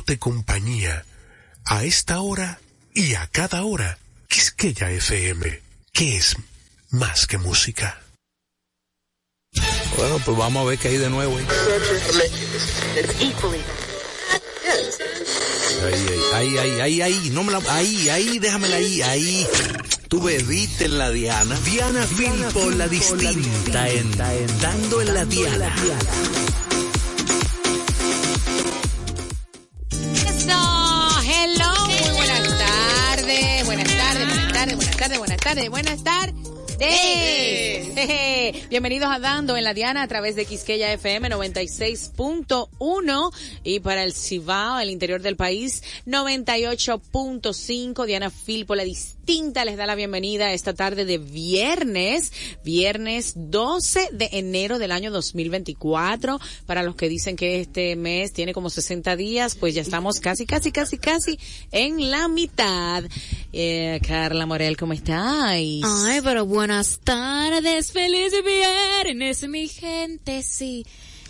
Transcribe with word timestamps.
haciéndote 0.00 0.18
compañía 0.18 1.04
a 1.64 1.84
esta 1.84 2.20
hora 2.20 2.60
y 2.94 3.14
a 3.14 3.26
cada 3.26 3.62
hora. 3.64 3.98
Quisqueya 4.28 4.90
FM, 4.90 5.60
que 5.92 6.16
es 6.16 6.36
más 6.90 7.26
que 7.26 7.38
música. 7.38 8.00
Bueno, 9.96 10.18
pues 10.24 10.36
vamos 10.36 10.62
a 10.62 10.68
ver 10.68 10.78
qué 10.78 10.88
hay 10.88 10.98
de 10.98 11.10
nuevo. 11.10 11.36
Ahí, 15.82 16.06
ahí, 16.34 16.58
ahí, 16.58 16.80
ahí, 16.80 17.02
ahí, 17.02 17.30
no 17.32 17.42
me 17.42 17.52
la, 17.52 17.60
ahí, 17.68 18.08
ahí, 18.08 18.38
déjamela 18.38 18.76
ahí, 18.76 19.02
ahí. 19.02 19.46
Tú 20.08 20.22
bebiste 20.22 20.84
en 20.84 20.98
la 20.98 21.10
Diana. 21.10 21.58
Diana 21.64 22.06
Filpo, 22.06 22.70
la 22.70 22.86
distinta, 22.86 23.88
en, 23.88 24.16
dando 24.60 25.02
en 25.02 25.14
la 25.14 25.24
Diana. 25.24 25.74
Buenas 35.00 35.08
tardes, 35.08 35.18
buenas 35.18 35.40
tardes, 35.40 35.70
buenas 35.70 36.04
tardes, 36.04 36.34
tardes. 36.80 37.70
Bienvenidos 38.70 39.10
a 39.10 39.18
Dando 39.18 39.56
en 39.56 39.64
la 39.64 39.74
Diana 39.74 40.02
a 40.02 40.08
través 40.08 40.36
de 40.36 40.46
Quisqueya 40.46 40.92
FM 40.92 41.28
96.1 41.28 43.32
y 43.64 43.80
para 43.80 44.04
el 44.04 44.14
Cibao, 44.14 44.78
el 44.78 44.90
interior 44.90 45.20
del 45.20 45.36
país, 45.36 45.82
98.5. 46.06 48.06
Diana 48.06 48.30
Filpo, 48.30 48.74
la 48.74 48.84
distinta, 48.84 49.64
les 49.64 49.76
da 49.76 49.86
la 49.86 49.94
bienvenida 49.94 50.52
esta 50.52 50.72
tarde 50.72 51.04
de 51.04 51.18
viernes, 51.18 52.32
viernes 52.64 53.34
12 53.36 54.08
de 54.12 54.30
enero 54.32 54.78
del 54.78 54.92
año 54.92 55.10
2024. 55.10 56.40
Para 56.66 56.82
los 56.82 56.96
que 56.96 57.08
dicen 57.08 57.36
que 57.36 57.60
este 57.60 57.96
mes 57.96 58.32
tiene 58.32 58.54
como 58.54 58.70
60 58.70 59.16
días, 59.16 59.56
pues 59.56 59.74
ya 59.74 59.82
estamos 59.82 60.20
casi, 60.20 60.46
casi, 60.46 60.72
casi, 60.72 60.98
casi 60.98 61.38
en 61.72 62.10
la 62.10 62.28
mitad. 62.28 63.04
Eh, 63.52 64.00
Carla 64.06 64.46
Morel, 64.46 64.76
¿cómo 64.76 64.92
estáis? 64.92 65.84
Ay, 65.84 66.20
pero 66.22 66.46
buenas 66.70 67.00
tardes, 67.00 67.90
feliz 67.90 68.32
viernes, 68.44 69.48
mi 69.48 69.66
gente, 69.66 70.44
sí. 70.44 70.86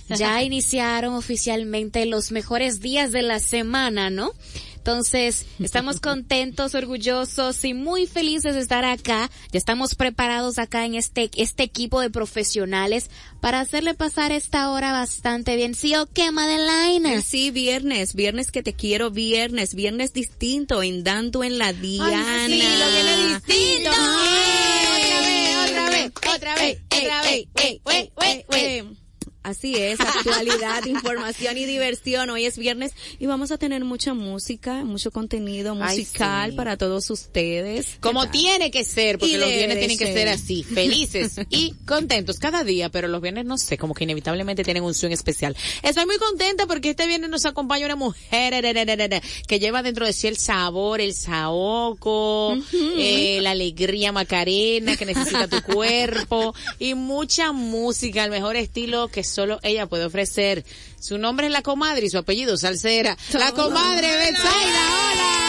Ya 0.06 0.42
iniciaron 0.42 1.14
oficialmente 1.14 2.04
los 2.04 2.30
mejores 2.30 2.80
días 2.80 3.10
de 3.10 3.22
la 3.22 3.40
semana, 3.40 4.10
¿no? 4.10 4.34
Entonces, 4.80 5.44
estamos 5.58 6.00
contentos, 6.00 6.74
orgullosos 6.74 7.64
y 7.64 7.74
muy 7.74 8.06
felices 8.06 8.54
de 8.54 8.60
estar 8.60 8.84
acá. 8.84 9.30
Ya 9.52 9.58
estamos 9.58 9.94
preparados 9.94 10.58
acá 10.58 10.86
en 10.86 10.94
este, 10.94 11.30
este 11.36 11.62
equipo 11.62 12.00
de 12.00 12.08
profesionales 12.08 13.10
para 13.40 13.60
hacerle 13.60 13.94
pasar 13.94 14.32
esta 14.32 14.70
hora 14.70 14.92
bastante 14.92 15.56
bien. 15.56 15.74
¿Sí 15.74 15.94
o 15.96 16.06
qué, 16.06 16.32
Madeline? 16.32 17.22
Sí, 17.22 17.50
viernes, 17.50 18.14
viernes 18.14 18.50
que 18.50 18.62
te 18.62 18.72
quiero, 18.72 19.10
viernes, 19.10 19.74
viernes 19.74 20.14
distinto, 20.14 20.82
en 20.82 21.04
Dando 21.04 21.44
en 21.44 21.58
la 21.58 21.74
Diana. 21.74 22.46
sí, 22.46 22.62
lo 22.62 22.90
viene 22.90 23.34
distinto. 23.34 23.90
Otra 25.70 25.90
vez, 25.90 26.12
otra 26.34 26.54
vez, 26.54 26.78
otra 26.90 27.22
vez, 27.22 27.46
otra 27.84 28.46
vez. 28.50 28.99
Así 29.42 29.74
es, 29.74 29.98
actualidad, 30.00 30.84
información 30.84 31.56
y 31.56 31.64
diversión. 31.64 32.28
Hoy 32.28 32.44
es 32.44 32.58
viernes 32.58 32.92
y 33.18 33.24
vamos 33.24 33.50
a 33.50 33.56
tener 33.56 33.82
mucha 33.86 34.12
música, 34.12 34.84
mucho 34.84 35.10
contenido 35.10 35.74
musical 35.74 36.54
para 36.54 36.76
todos 36.76 37.08
ustedes. 37.08 37.96
Como 38.00 38.28
tiene 38.28 38.70
que 38.70 38.84
ser, 38.84 39.18
porque 39.18 39.38
los 39.38 39.48
viernes 39.48 39.78
tienen 39.78 39.96
que 39.96 40.12
ser 40.12 40.28
así, 40.28 40.62
felices 40.62 41.36
y 41.48 41.72
contentos 41.86 42.38
cada 42.38 42.64
día, 42.64 42.90
pero 42.90 43.08
los 43.08 43.22
viernes 43.22 43.46
no 43.46 43.56
sé, 43.56 43.78
como 43.78 43.94
que 43.94 44.04
inevitablemente 44.04 44.62
tienen 44.62 44.82
un 44.82 44.92
swing 44.92 45.12
especial. 45.12 45.56
Estoy 45.82 46.04
muy 46.04 46.18
contenta 46.18 46.66
porque 46.66 46.90
este 46.90 47.06
viernes 47.06 47.30
nos 47.30 47.46
acompaña 47.46 47.86
una 47.86 47.96
mujer 47.96 48.62
que 49.46 49.58
lleva 49.58 49.82
dentro 49.82 50.04
de 50.04 50.12
sí 50.12 50.26
el 50.26 50.36
sabor, 50.36 51.00
el 51.00 51.14
saoco, 51.14 52.58
eh, 52.98 53.38
la 53.40 53.52
alegría 53.52 54.12
macarena 54.12 54.98
que 54.98 55.06
necesita 55.06 55.48
tu 55.48 55.62
cuerpo 55.62 56.54
y 56.78 56.92
mucha 56.92 57.52
música, 57.52 58.22
el 58.24 58.30
mejor 58.30 58.56
estilo 58.56 59.08
que 59.08 59.29
solo 59.30 59.58
ella 59.62 59.86
puede 59.86 60.04
ofrecer. 60.04 60.64
Su 61.00 61.18
nombre 61.18 61.46
es 61.46 61.52
la 61.52 61.62
comadre 61.62 62.06
y 62.06 62.10
su 62.10 62.18
apellido 62.18 62.56
Salsera. 62.56 63.16
La 63.32 63.52
comadre 63.52 64.16
Betsaida, 64.16 64.82
hola. 65.12 65.40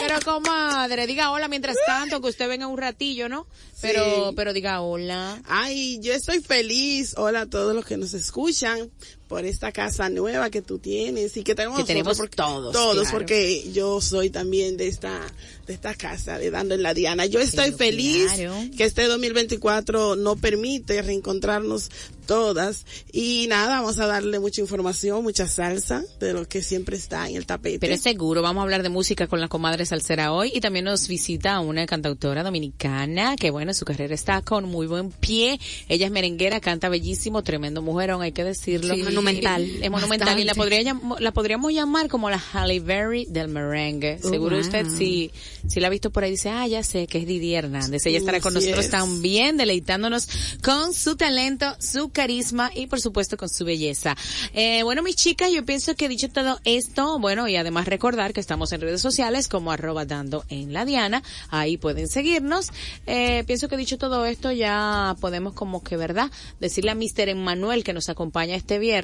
Pero 0.00 0.20
comadre, 0.20 1.06
diga 1.06 1.30
hola 1.30 1.48
mientras 1.48 1.76
tanto, 1.86 2.20
que 2.20 2.28
usted 2.28 2.48
venga 2.48 2.66
un 2.66 2.76
ratillo, 2.76 3.28
¿no? 3.28 3.46
Pero, 3.80 4.32
pero 4.36 4.52
diga 4.52 4.80
hola. 4.80 5.40
Ay, 5.46 5.98
yo 6.00 6.12
estoy 6.12 6.40
feliz. 6.40 7.14
Hola 7.16 7.42
a 7.42 7.46
todos 7.46 7.74
los 7.74 7.84
que 7.84 7.96
nos 7.96 8.12
escuchan 8.14 8.90
por 9.34 9.44
esta 9.44 9.72
casa 9.72 10.08
nueva 10.10 10.48
que 10.48 10.62
tú 10.62 10.78
tienes 10.78 11.36
y 11.36 11.42
que 11.42 11.56
tenemos, 11.56 11.80
que 11.80 11.84
tenemos 11.84 12.18
todos. 12.36 12.72
Todos, 12.72 13.10
porque 13.10 13.68
yo 13.72 14.00
soy 14.00 14.30
también 14.30 14.76
de 14.76 14.86
esta, 14.86 15.20
de 15.66 15.74
esta 15.74 15.92
casa, 15.96 16.38
de 16.38 16.52
Dando 16.52 16.76
en 16.76 16.84
la 16.84 16.94
Diana. 16.94 17.26
Yo 17.26 17.40
estoy 17.40 17.72
feliz 17.72 18.30
que 18.76 18.84
este 18.84 19.08
2024 19.08 20.14
no 20.14 20.36
permite 20.36 21.02
reencontrarnos 21.02 21.90
todas 22.24 22.86
y 23.12 23.46
nada, 23.48 23.80
vamos 23.80 23.98
a 23.98 24.06
darle 24.06 24.38
mucha 24.38 24.60
información, 24.60 25.22
mucha 25.22 25.48
salsa 25.48 26.02
de 26.20 26.32
lo 26.32 26.48
que 26.48 26.62
siempre 26.62 26.96
está 26.96 27.28
en 27.28 27.36
el 27.36 27.44
tapete. 27.44 27.80
Pero 27.80 27.94
es 27.94 28.02
seguro, 28.02 28.40
vamos 28.40 28.60
a 28.60 28.62
hablar 28.62 28.82
de 28.82 28.88
música 28.88 29.26
con 29.26 29.40
la 29.40 29.48
comadre 29.48 29.84
salsera 29.84 30.32
hoy 30.32 30.52
y 30.54 30.60
también 30.60 30.84
nos 30.84 31.08
visita 31.08 31.58
una 31.60 31.86
cantautora 31.86 32.42
dominicana 32.42 33.36
que 33.36 33.50
bueno, 33.50 33.74
su 33.74 33.84
carrera 33.84 34.14
está 34.14 34.42
con 34.42 34.64
muy 34.64 34.86
buen 34.86 35.10
pie. 35.10 35.58
Ella 35.88 36.06
es 36.06 36.12
merenguera, 36.12 36.60
canta 36.60 36.88
bellísimo, 36.88 37.42
tremendo 37.42 37.82
mujerón, 37.82 38.22
hay 38.22 38.32
que 38.32 38.44
decirlo. 38.44 38.94
Monumental. 39.24 39.62
Es 39.82 39.90
monumental 39.90 40.38
y 40.38 40.44
la 40.44 40.54
podría 40.54 40.96
la 41.18 41.32
podríamos 41.32 41.72
llamar 41.72 42.08
como 42.08 42.30
la 42.30 42.38
Halle 42.52 42.80
Berry 42.80 43.26
del 43.28 43.48
merengue. 43.48 44.18
Uh, 44.22 44.28
seguro 44.28 44.58
usted 44.58 44.86
si 44.88 45.30
si 45.68 45.80
la 45.80 45.86
ha 45.86 45.90
visto 45.90 46.10
por 46.10 46.24
ahí 46.24 46.32
dice, 46.32 46.50
"Ah, 46.50 46.66
ya 46.66 46.82
sé 46.82 47.06
que 47.06 47.18
es 47.18 47.26
Didi 47.26 47.54
Hernández." 47.54 48.04
Ella 48.06 48.18
estará 48.18 48.40
con 48.40 48.54
nosotros 48.54 48.90
también 48.90 49.56
deleitándonos 49.56 50.28
con 50.62 50.92
su 50.94 51.16
talento, 51.16 51.74
su 51.78 52.10
carisma 52.10 52.70
y 52.74 52.86
por 52.86 53.00
supuesto 53.00 53.36
con 53.36 53.48
su 53.48 53.64
belleza. 53.64 54.16
Eh, 54.52 54.82
bueno, 54.82 55.02
mis 55.02 55.16
chicas, 55.16 55.50
yo 55.52 55.64
pienso 55.64 55.94
que 55.94 56.08
dicho 56.08 56.28
todo 56.28 56.60
esto, 56.64 57.18
bueno, 57.18 57.48
y 57.48 57.56
además 57.56 57.86
recordar 57.86 58.32
que 58.32 58.40
estamos 58.40 58.72
en 58.72 58.80
redes 58.80 59.00
sociales 59.00 59.48
como 59.48 59.72
arroba 59.72 60.04
dando 60.04 60.44
en 60.48 60.72
la 60.72 60.84
Diana, 60.84 61.22
ahí 61.50 61.76
pueden 61.76 62.08
seguirnos. 62.08 62.70
Eh, 63.06 63.44
pienso 63.46 63.68
que 63.68 63.76
dicho 63.76 63.98
todo 63.98 64.26
esto 64.26 64.52
ya 64.52 65.16
podemos 65.20 65.54
como 65.54 65.82
que, 65.82 65.96
¿verdad? 65.96 66.30
Decirle 66.60 66.90
a 66.90 66.94
Mr. 66.94 67.28
Emmanuel 67.28 67.84
que 67.84 67.92
nos 67.92 68.08
acompaña 68.08 68.54
este 68.54 68.78
viernes 68.78 69.03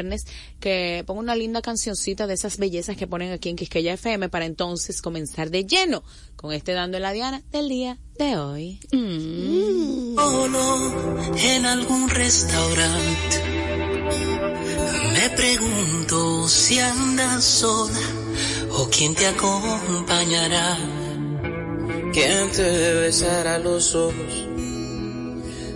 que 0.61 1.05
ponga 1.07 1.21
una 1.21 1.37
linda 1.37 1.63
cancioncita 1.63 2.27
de 2.27 2.35
esas 2.35 2.59
bellezas 2.59 2.97
que 2.97 3.07
ponen 3.07 3.33
aquí 3.33 3.49
en 3.49 3.57
Quisqueya 3.57 3.95
FM 3.95 4.29
para 4.29 4.47
entonces 4.47 5.03
comenzar 5.03 5.51
de 5.51 5.65
lleno 5.65 6.03
con 6.37 6.53
este 6.53 6.73
dando 6.73 6.97
en 6.97 7.03
la 7.03 7.13
Diana 7.13 7.43
del 7.53 7.69
día 7.69 7.99
de 8.19 8.37
hoy. 8.37 8.81
Mm. 8.93 10.15
Solo 10.17 11.35
en 11.37 11.67
algún 11.67 12.09
restaurante 12.09 13.43
me 15.13 15.31
pregunto 15.31 16.49
si 16.49 16.79
andas 16.79 17.45
sola 17.45 17.99
o 18.73 18.89
quién 18.91 19.15
te 19.15 19.27
acompañará 19.27 20.79
¿Quién 22.13 22.51
te 22.51 22.95
besará 22.95 23.59
los 23.61 23.95
ojos? 23.95 24.49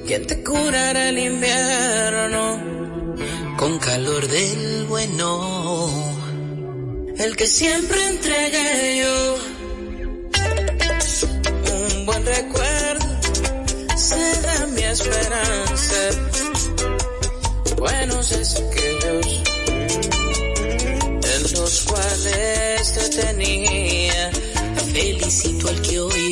¿Quién 0.05 0.27
te 0.27 0.43
curará 0.43 1.09
el 1.09 1.19
invierno? 1.19 2.84
Con 3.57 3.79
calor 3.79 4.27
del 4.29 4.87
bueno, 4.87 5.91
el 7.17 7.37
que 7.37 7.47
siempre 7.47 8.07
entregué 8.09 9.03
yo. 9.03 9.37
Un 11.75 12.07
buen 12.07 12.27
recuerdo 12.27 13.07
será 13.97 14.67
mi 14.67 14.83
esperanza. 14.83 15.97
Buenos 17.77 18.33
esquellos 18.33 19.43
en 21.35 21.53
los 21.55 21.83
cuales 21.85 22.93
te 22.93 23.23
tenía 23.23 24.31
Felicito 24.95 25.69
al 25.69 25.83
que 25.83 25.99
hoy 25.99 26.24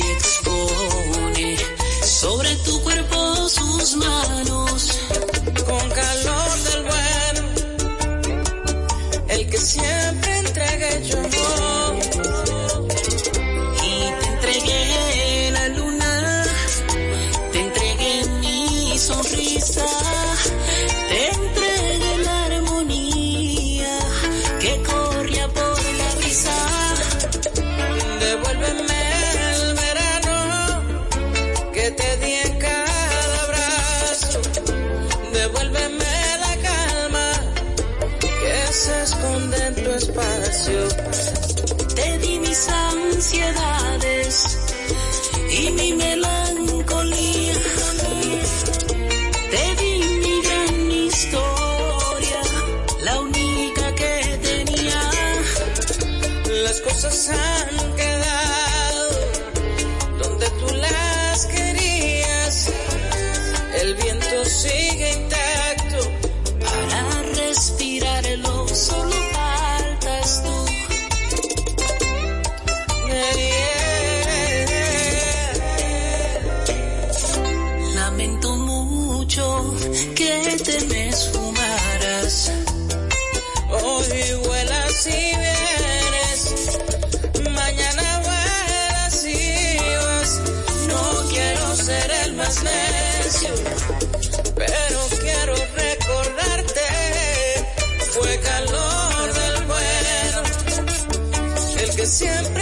siempre 102.23 102.62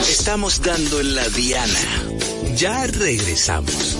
Estamos 0.00 0.62
dando 0.62 1.00
en 1.00 1.14
la 1.14 1.28
diana. 1.30 1.80
Ya 2.54 2.86
regresamos. 2.86 3.96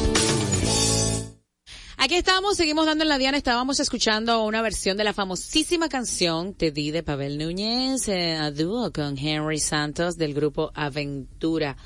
Aquí 1.96 2.14
estamos, 2.14 2.56
seguimos 2.56 2.86
dando 2.86 3.02
en 3.02 3.08
la 3.08 3.18
diana, 3.18 3.36
estábamos 3.36 3.80
escuchando 3.80 4.44
una 4.44 4.62
versión 4.62 4.96
de 4.96 5.02
la 5.02 5.12
famosísima 5.12 5.88
canción 5.88 6.54
Te 6.54 6.70
di 6.70 6.92
de 6.92 7.02
Pavel 7.02 7.36
Núñez, 7.36 8.08
eh, 8.08 8.36
a 8.36 8.52
dúo 8.52 8.92
con 8.92 9.18
Henry 9.18 9.58
Santos 9.58 10.16
del 10.16 10.34
grupo 10.34 10.70
Aventura. 10.74 11.76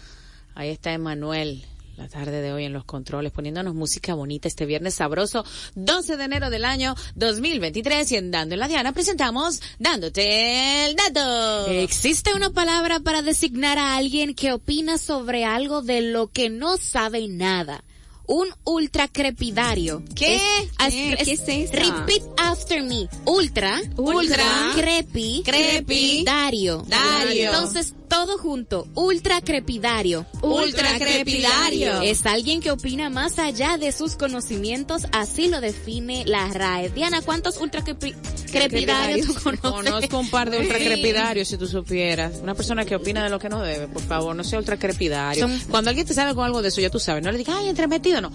Ahí 0.54 0.68
está 0.68 0.92
Emanuel, 0.92 1.64
la 1.96 2.08
tarde 2.08 2.40
de 2.40 2.52
hoy 2.52 2.64
en 2.64 2.72
los 2.72 2.84
controles, 2.84 3.32
poniéndonos 3.32 3.74
música 3.74 4.14
bonita 4.14 4.48
este 4.48 4.66
viernes 4.66 4.94
sabroso, 4.94 5.44
12 5.74 6.16
de 6.16 6.24
enero 6.24 6.50
del 6.50 6.64
año 6.64 6.94
2023 7.16 8.12
y 8.12 8.16
en 8.16 8.30
Dando 8.30 8.54
en 8.54 8.60
la 8.60 8.68
Diana 8.68 8.92
presentamos 8.92 9.60
Dándote 9.78 10.86
el 10.86 10.96
Dato. 10.96 11.66
¿Existe 11.68 12.34
una 12.34 12.50
palabra 12.50 13.00
para 13.00 13.22
designar 13.22 13.78
a 13.78 13.96
alguien 13.96 14.34
que 14.34 14.52
opina 14.52 14.98
sobre 14.98 15.44
algo 15.44 15.82
de 15.82 16.00
lo 16.00 16.28
que 16.28 16.50
no 16.50 16.76
sabe 16.78 17.28
nada? 17.28 17.84
Un 18.26 18.48
ultracrepidario. 18.64 20.02
¿Qué? 20.14 20.40
¿Qué? 20.78 21.16
¿Qué 21.22 21.32
es 21.32 21.40
eso? 21.40 21.72
Repeat 21.72 22.22
after 22.38 22.82
me. 22.82 23.08
Ultra. 23.26 23.80
Ultra. 23.96 24.72
Crepi. 24.74 25.42
Crepi. 25.44 26.22
Dario. 26.24 26.84
Dario. 26.88 27.50
Entonces, 27.50 27.94
todo 28.12 28.36
junto. 28.38 28.86
Ultracrepidario. 28.94 30.26
Ultracrepidario. 30.42 32.02
Es 32.02 32.26
alguien 32.26 32.60
que 32.60 32.70
opina 32.70 33.08
más 33.10 33.38
allá 33.38 33.78
de 33.78 33.90
sus 33.92 34.16
conocimientos, 34.16 35.06
así 35.12 35.48
lo 35.48 35.60
define 35.60 36.24
la 36.26 36.46
RAE. 36.48 36.90
Diana, 36.90 37.22
¿cuántos 37.22 37.56
ultracrepidarios 37.56 39.26
tú 39.26 39.34
conoces? 39.42 39.60
Conozco 39.60 40.18
un 40.18 40.30
par 40.30 40.50
de 40.50 40.58
ultracrepidarios, 40.58 41.48
si 41.48 41.56
tú 41.56 41.66
supieras. 41.66 42.34
Una 42.42 42.54
persona 42.54 42.84
que 42.84 42.96
opina 42.96 43.24
de 43.24 43.30
lo 43.30 43.38
que 43.38 43.48
no 43.48 43.60
debe, 43.62 43.88
por 43.88 44.02
favor, 44.02 44.36
no 44.36 44.44
sea 44.44 44.58
ultracrepidario. 44.58 45.46
Son- 45.48 45.58
Cuando 45.70 45.90
alguien 45.90 46.06
te 46.06 46.12
sale 46.14 46.34
con 46.34 46.44
algo 46.44 46.60
de 46.62 46.68
eso, 46.68 46.80
ya 46.80 46.90
tú 46.90 47.00
sabes, 47.00 47.24
no 47.24 47.32
le 47.32 47.38
digas, 47.38 47.56
ay, 47.58 47.68
entremetido, 47.68 48.20
no. 48.20 48.30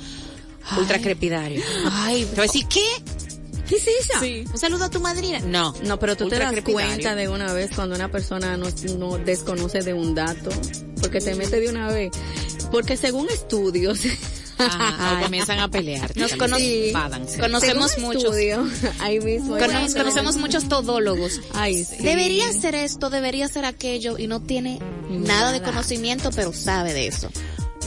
Ultracrepidario. 0.78 1.62
Ay, 1.92 2.26
te 2.26 2.36
va 2.36 2.44
a 2.44 2.48
decir, 2.48 2.66
¿qué? 2.68 2.84
¿Qué 3.68 3.76
es 3.76 3.88
eso? 3.88 4.20
Sí. 4.22 4.46
Un 4.52 4.58
saludo 4.58 4.86
a 4.86 4.90
tu 4.90 5.00
madrina. 5.02 5.40
No. 5.40 5.74
No, 5.84 6.00
pero 6.00 6.16
tú 6.16 6.30
te 6.30 6.40
das 6.40 6.54
cuenta 6.62 7.16
de 7.16 7.28
una 7.28 7.52
vez 7.54 7.72
cuando 7.76 7.96
una 7.96 8.10
persona 8.10 8.56
no, 8.58 8.68
no 8.98 9.18
desconoce 9.18 9.82
de 9.82 9.94
un 9.94 10.16
dato, 10.16 10.50
porque 11.02 11.20
te 11.20 11.36
mete 11.36 11.60
de 11.60 11.70
una 11.70 11.88
vez. 11.90 12.12
Porque 12.72 12.98
según 12.98 13.30
estudios, 13.30 14.00
Ajá, 14.58 15.20
o 15.20 15.24
comienzan 15.24 15.60
a 15.60 15.70
pelear. 15.70 16.16
Nos 16.18 16.34
cono- 16.36 16.58
conocemos 17.40 17.98
muchos. 18.00 18.34
ahí 19.00 19.20
mismo. 19.20 19.58
Cono- 19.58 19.68
Bueno. 19.80 19.94
conocemos 19.96 20.36
muchos 20.38 20.68
todólogos. 20.68 21.40
Ay, 21.54 21.84
sí. 21.86 21.98
Debería 22.04 22.52
ser 22.54 22.74
esto, 22.76 23.10
debería 23.10 23.48
ser 23.48 23.66
aquello 23.66 24.18
y 24.18 24.28
no 24.28 24.42
tiene 24.42 24.80
nada 25.10 25.52
de 25.52 25.62
conocimiento, 25.62 26.32
pero 26.36 26.54
sabe 26.54 26.94
de 26.94 27.08
eso. 27.08 27.30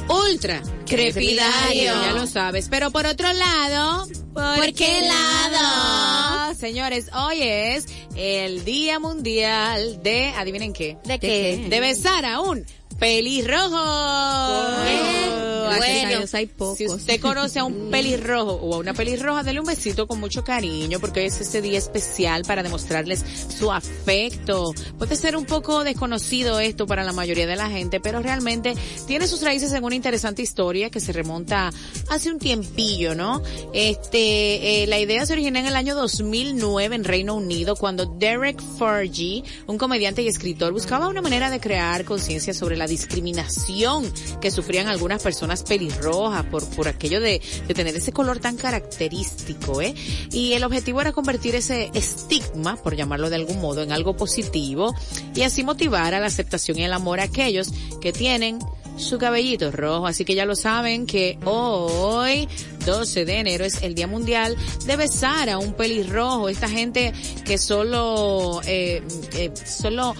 Ultra 0.09 0.63
crepidario, 0.87 1.85
ya 1.85 2.13
lo 2.13 2.27
sabes. 2.27 2.69
Pero 2.69 2.91
por 2.91 3.07
otro 3.07 3.33
lado, 3.33 4.09
¿por, 4.35 4.73
qué 4.75 5.03
lado? 5.03 6.55
Señores, 6.55 7.07
hoy 7.15 7.39
es 7.43 7.87
el 8.17 8.65
Día 8.65 8.99
Mundial 8.99 10.03
de, 10.03 10.29
adivinen 10.37 10.73
qué, 10.73 10.99
¿De 11.05 11.19
qué? 11.19 11.67
de 11.69 11.81
besar 11.81 12.25
a 12.25 12.41
un 12.41 12.65
pelirrojo. 13.01 13.71
Bueno, 15.71 15.71
Así 15.71 16.07
bueno. 16.07 16.27
hay 16.33 16.47
pocos. 16.47 16.79
Si 16.79 16.87
usted 16.87 17.21
conoce 17.21 17.59
a 17.59 17.65
un 17.65 17.91
pelirrojo 17.91 18.53
o 18.53 18.75
a 18.75 18.79
una 18.79 18.93
pelirroja, 18.93 19.43
dele 19.43 19.61
un 19.61 19.67
besito 19.67 20.07
con 20.07 20.21
mucho 20.21 20.45
cariño 20.45 21.01
porque 21.01 21.25
es 21.25 21.41
ese 21.41 21.63
día 21.63 21.79
especial 21.79 22.43
para 22.47 22.63
demostrarles 22.63 23.25
su 23.59 23.73
afecto. 23.73 24.75
Puede 24.99 25.17
ser 25.17 25.37
un 25.37 25.47
poco 25.47 25.85
desconocido 25.85 26.61
esto 26.61 26.87
para 26.87 27.05
la 27.05 27.13
mayoría 27.13 27.47
de 27.47 27.57
la 27.57 27.71
gente, 27.71 28.01
pero 28.01 28.21
realmente 28.21 28.75
tiene 29.07 29.27
sus 29.27 29.43
raíces 29.43 29.73
en 29.73 29.83
una 29.85 29.95
interesante 29.95 30.43
historia 30.43 30.91
que 30.91 31.01
se 31.01 31.13
remonta 31.13 31.71
hace 32.09 32.31
un 32.31 32.39
tiempillo, 32.39 33.15
¿no? 33.15 33.43
Este, 33.73 34.83
eh, 34.83 34.87
la 34.87 34.99
idea 34.99 35.25
se 35.25 35.33
originó 35.33 35.59
en 35.59 35.67
el 35.67 35.77
año 35.77 35.95
2009 35.95 36.97
en 36.97 37.05
Reino 37.05 37.35
Unido 37.35 37.77
cuando 37.77 38.05
Derek 38.07 38.61
Fergie, 38.79 39.43
un 39.67 39.79
comediante 39.79 40.23
y 40.23 40.29
escritor, 40.29 40.73
buscaba 40.73 41.09
una 41.09 41.23
manera 41.23 41.49
de 41.49 41.61
crear 41.61 42.05
conciencia 42.05 42.53
sobre 42.53 42.77
la 42.77 42.87
discriminación 42.91 44.13
que 44.43 44.51
sufrían 44.51 44.89
algunas 44.89 45.23
personas 45.23 45.63
pelirrojas 45.63 46.45
por, 46.45 46.69
por 46.69 46.89
aquello 46.89 47.21
de, 47.23 47.41
de 47.67 47.75
tener 47.75 47.97
ese 47.97 48.13
color 48.13 48.39
tan 48.39 48.57
característico, 48.57 49.81
¿eh? 49.81 49.95
Y 50.31 50.53
el 50.53 50.65
objetivo 50.65 51.01
era 51.01 51.13
convertir 51.13 51.55
ese 51.55 51.91
estigma, 51.95 52.77
por 52.77 52.95
llamarlo 52.95 53.31
de 53.31 53.37
algún 53.37 53.61
modo, 53.61 53.83
en 53.83 53.93
algo 53.93 54.15
positivo 54.17 54.95
y 55.35 55.43
así 55.43 55.65
motivar 55.65 56.13
a 56.13 56.21
la 56.21 56.27
aceptación 56.27 56.79
y 56.79 56.85
el 56.85 56.93
amor 56.93 57.21
a 57.21 57.25
aquellos 57.25 57.71
que 58.01 58.13
tienen 58.13 58.59
su 59.01 59.19
cabellito 59.19 59.71
rojo. 59.71 60.07
Así 60.07 60.25
que 60.25 60.35
ya 60.35 60.45
lo 60.45 60.55
saben 60.55 61.07
que 61.07 61.39
hoy, 61.45 62.49
12 62.87 63.25
de 63.25 63.39
enero, 63.39 63.65
es 63.65 63.83
el 63.83 63.95
Día 63.95 64.07
Mundial 64.07 64.57
de 64.87 64.97
besar 64.97 65.49
a 65.49 65.59
un 65.59 65.73
pelirrojo. 65.73 66.49
Esta 66.49 66.69
gente 66.69 67.13
que 67.45 67.59
solo, 67.59 68.61
eh, 68.67 69.03
solo 69.65 70.15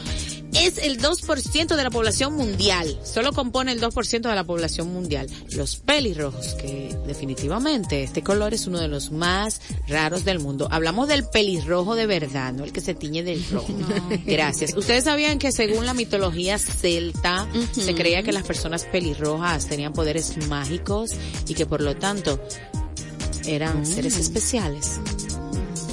es 0.55 0.79
el 0.79 1.01
2% 1.01 1.77
de 1.77 1.83
la 1.83 1.91
población 1.91 2.35
mundial. 2.35 2.99
Solo 3.05 3.33
compone 3.33 3.73
el 3.73 3.81
2% 3.81 4.29
de 4.29 4.35
la 4.35 4.45
población 4.45 4.93
mundial. 4.93 5.29
Los 5.51 5.77
pelirrojos, 5.77 6.55
que 6.55 6.97
definitivamente 7.07 8.03
este 8.03 8.23
color 8.23 8.55
es 8.55 8.67
uno 8.67 8.79
de 8.79 8.89
los 8.89 9.11
más 9.11 9.61
raros 9.89 10.25
del 10.25 10.41
mundo. 10.41 10.69
Hablamos 10.71 11.09
del 11.09 11.25
pelirrojo 11.25 11.95
de 11.95 12.07
verdad, 12.07 12.53
no 12.53 12.65
el 12.65 12.73
que 12.73 12.81
se 12.81 12.95
tiñe 12.95 13.23
del 13.23 13.45
rojo. 13.51 13.73
Gracias. 14.27 14.77
Ustedes 14.77 15.05
sabían 15.05 15.39
que 15.39 15.53
según 15.53 15.87
la 15.87 15.95
mitología 15.95 16.59
celta, 16.59 17.49
se 17.73 17.95
creía 17.95 18.23
que 18.23 18.33
las 18.33 18.45
personas 18.45 18.85
pelirrojas 18.85 19.67
tenían 19.67 19.93
poderes 19.93 20.37
mágicos 20.49 21.13
y 21.47 21.55
que 21.55 21.67
por 21.67 21.81
lo 21.81 21.97
tanto 21.97 22.41
eran 23.47 23.87
seres 23.87 24.17
especiales. 24.19 25.01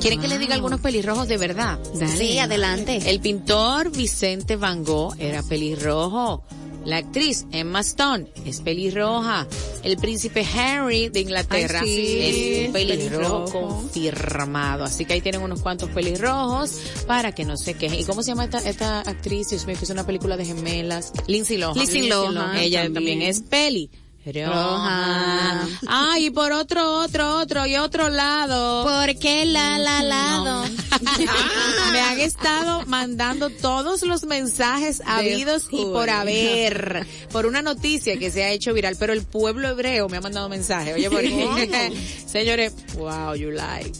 ¿Quieren 0.01 0.21
que 0.21 0.27
les 0.27 0.39
diga 0.39 0.55
algunos 0.55 0.79
pelirrojos 0.79 1.27
de 1.27 1.37
verdad? 1.37 1.79
Sí, 2.17 2.37
adelante. 2.39 2.99
El 3.09 3.19
pintor 3.19 3.91
Vicente 3.91 4.55
Van 4.55 4.83
Gogh 4.83 5.15
era 5.19 5.43
pelirrojo. 5.43 6.43
La 6.85 6.97
actriz 6.97 7.45
Emma 7.51 7.81
Stone 7.81 8.27
es 8.45 8.61
pelirroja. 8.61 9.45
El 9.83 9.97
príncipe 9.97 10.45
Henry 10.55 11.09
de 11.09 11.19
Inglaterra 11.19 11.81
Ay, 11.81 11.87
sí, 11.89 12.19
es 12.21 12.67
un 12.67 12.73
pelirrojo 12.73 13.45
pelirrojo. 13.45 13.67
confirmado. 13.67 14.85
Así 14.85 15.03
que 15.03 15.13
ahí 15.13 15.21
tienen 15.21 15.41
unos 15.41 15.61
cuantos 15.61 15.89
pelirrojos 15.89 16.79
para 17.05 17.33
que 17.33 17.43
no 17.43 17.57
se 17.57 17.73
quejen. 17.73 17.99
¿Y 17.99 18.05
cómo 18.05 18.23
se 18.23 18.29
llama 18.31 18.45
esta, 18.45 18.59
esta 18.59 19.01
actriz? 19.01 19.49
Dios 19.49 19.65
mío, 19.67 19.75
que 19.77 19.83
es 19.83 19.89
una 19.89 20.05
película 20.05 20.37
de 20.37 20.45
gemelas. 20.45 21.11
Lindsay 21.27 21.57
Lohan. 21.57 21.77
Lindsay 21.77 22.07
Lohan 22.07 22.57
Ella 22.57 22.83
también, 22.83 22.93
también. 22.93 23.21
es 23.23 23.41
peli. 23.41 23.89
Roja. 24.33 25.67
Ah, 25.87 26.15
y 26.19 26.29
por 26.31 26.51
otro, 26.51 26.99
otro, 26.99 27.37
otro 27.37 27.65
y 27.65 27.77
otro 27.77 28.09
lado. 28.09 28.83
¿Por 28.83 29.17
qué 29.19 29.45
la, 29.45 29.77
la, 29.79 30.03
lado? 30.03 30.65
Me 31.91 31.99
han 32.01 32.19
estado 32.19 32.85
mandando 32.85 33.49
todos 33.49 34.03
los 34.03 34.25
mensajes 34.25 35.01
habidos 35.05 35.67
y 35.71 35.85
por 35.85 36.09
haber 36.09 37.05
por 37.31 37.45
una 37.45 37.61
noticia 37.61 38.17
que 38.17 38.31
se 38.31 38.43
ha 38.43 38.51
hecho 38.51 38.73
viral, 38.73 38.95
pero 38.99 39.13
el 39.13 39.23
pueblo 39.23 39.69
hebreo 39.69 40.09
me 40.09 40.17
ha 40.17 40.21
mandado 40.21 40.49
mensajes. 40.49 40.95
Oye, 40.95 41.09
por? 41.09 41.21
Señores, 42.27 42.73
wow, 42.95 43.35
Yulai. 43.35 43.91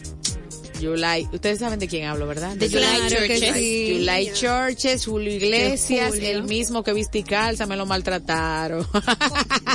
Yulai, 0.79 1.27
ustedes 1.33 1.59
saben 1.59 1.79
de 1.79 1.87
quién 1.87 2.05
hablo, 2.05 2.27
¿verdad? 2.27 2.55
De 2.55 2.69
Yulai 2.69 3.09
Churches. 3.09 3.53
Sí. 3.55 3.95
Yulai 3.99 4.31
Churches, 4.33 5.05
Julio 5.05 5.31
Iglesias, 5.33 6.09
Julio. 6.13 6.29
el 6.29 6.43
mismo 6.43 6.83
que 6.83 6.93
viste 6.93 7.19
y 7.19 7.23
calza, 7.23 7.65
me 7.65 7.75
lo 7.75 7.85
maltrataron. 7.85 8.85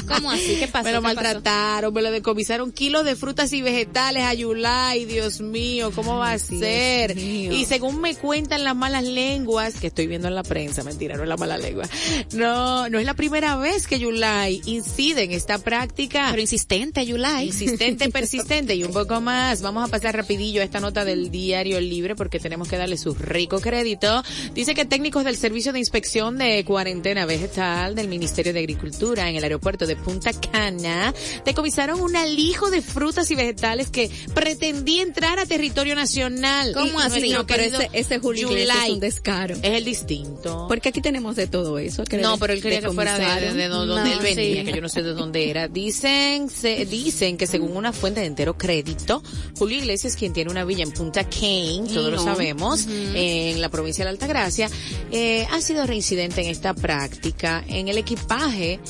¿Cómo 0.08 0.30
así? 0.30 0.56
¿Qué 0.58 0.68
pasó? 0.68 0.84
Me 0.84 0.92
lo 0.92 1.00
¿Qué 1.00 1.02
pasó? 1.02 1.14
maltrataron, 1.14 1.94
me 1.94 2.02
lo 2.02 2.10
decomisaron 2.10 2.72
kilos 2.72 3.04
de 3.04 3.16
frutas 3.16 3.52
y 3.52 3.62
vegetales 3.62 4.24
a 4.24 4.34
Yulai, 4.34 5.04
Dios 5.04 5.40
mío, 5.40 5.90
¿cómo 5.94 6.18
va 6.18 6.32
a 6.32 6.38
ser? 6.38 7.14
mío. 7.16 7.52
Y 7.52 7.64
según 7.64 8.00
me 8.00 8.14
cuentan 8.14 8.64
las 8.64 8.76
malas 8.76 9.04
lenguas, 9.04 9.74
que 9.74 9.86
estoy 9.88 10.06
viendo 10.06 10.28
en 10.28 10.34
la 10.34 10.42
prensa, 10.42 10.82
mentira, 10.84 11.16
no 11.16 11.22
es 11.22 11.28
la 11.28 11.36
mala 11.36 11.58
lengua, 11.58 11.88
no, 12.32 12.88
no 12.88 12.98
es 12.98 13.06
la 13.06 13.14
primera 13.14 13.56
vez 13.56 13.86
que 13.86 13.98
Yulai 13.98 14.60
incide 14.66 15.22
en 15.24 15.32
esta 15.32 15.58
práctica. 15.58 16.28
Pero 16.30 16.40
insistente, 16.42 17.04
Yulai. 17.06 17.46
Insistente, 17.46 18.10
persistente 18.10 18.74
y 18.74 18.84
un 18.84 18.92
poco 18.92 19.20
más. 19.20 19.62
Vamos 19.62 19.88
a 19.88 19.90
pasar 19.90 20.16
rapidillo 20.16 20.60
a 20.60 20.64
esta 20.64 20.80
nota 20.80 20.91
del 20.92 21.30
diario 21.30 21.80
Libre 21.80 22.14
porque 22.14 22.38
tenemos 22.38 22.68
que 22.68 22.76
darle 22.76 22.96
su 22.96 23.14
rico 23.14 23.60
crédito. 23.60 24.22
Dice 24.54 24.74
que 24.74 24.84
técnicos 24.84 25.24
del 25.24 25.36
Servicio 25.36 25.72
de 25.72 25.78
Inspección 25.78 26.38
de 26.38 26.64
Cuarentena 26.64 27.24
Vegetal 27.26 27.94
del 27.94 28.08
Ministerio 28.08 28.52
de 28.52 28.60
Agricultura 28.60 29.28
en 29.28 29.36
el 29.36 29.42
aeropuerto 29.44 29.86
de 29.86 29.96
Punta 29.96 30.30
Cana 30.32 31.12
decomisaron 31.44 32.00
un 32.00 32.14
alijo 32.16 32.70
de 32.70 32.82
frutas 32.82 33.30
y 33.30 33.34
vegetales 33.34 33.88
que 33.90 34.10
pretendía 34.34 35.02
entrar 35.02 35.38
a 35.38 35.46
territorio 35.46 35.94
nacional. 35.94 36.72
¿Cómo 36.74 37.00
Y 37.00 37.02
así? 37.02 37.30
No, 37.30 37.46
pero 37.46 37.62
ese, 37.62 37.88
ese 37.92 38.18
Julio 38.18 38.50
es 38.50 38.90
un 38.90 39.00
descaro. 39.00 39.54
es 39.56 39.62
el 39.64 39.84
distinto. 39.84 40.66
Porque 40.68 40.90
aquí 40.90 41.00
tenemos 41.00 41.36
de 41.36 41.46
todo 41.46 41.78
eso. 41.78 42.04
que 42.04 42.18
No, 42.18 42.38
pero 42.38 42.52
él 42.52 42.60
quería 42.62 42.80
que 42.80 42.90
fuera 42.90 43.18
de, 43.18 43.46
de- 43.48 43.54
de 43.54 43.68
donde 43.68 43.94
No, 43.94 44.04
él 44.06 44.18
venía, 44.22 44.60
sí. 44.62 44.66
que 44.66 44.72
yo 44.76 44.80
no 44.82 44.88
sé 44.88 45.02
de 45.02 45.14
dónde 45.14 45.48
era. 45.50 45.68
Dicen, 45.68 46.48
se, 46.50 46.84
dicen 46.86 47.36
que 47.36 47.46
según 47.46 47.76
una 47.76 47.92
fuente 47.92 48.20
de 48.20 48.26
entero 48.26 48.56
crédito, 48.58 49.22
Julio 49.56 49.78
Iglesias, 49.78 50.16
quien 50.16 50.32
tiene 50.32 50.50
una 50.50 50.64
villa 50.64 50.81
en 50.82 50.90
Punta 50.92 51.24
Cane, 51.24 51.84
todos 51.92 52.10
lo 52.10 52.16
No. 52.16 52.24
sabemos, 52.24 52.86
en 52.88 53.60
la 53.60 53.68
provincia 53.68 54.04
de 54.04 54.10
Altagracia, 54.10 54.68
eh, 55.10 55.46
ha 55.50 55.60
sido 55.60 55.86
reincidente 55.86 56.42
en 56.42 56.48
esta 56.48 56.74
práctica. 56.74 57.64
En 57.68 57.88
el 57.88 57.98
equipaje 57.98 58.80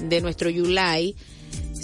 de 0.00 0.20
nuestro 0.20 0.50
Yulai, 0.50 1.14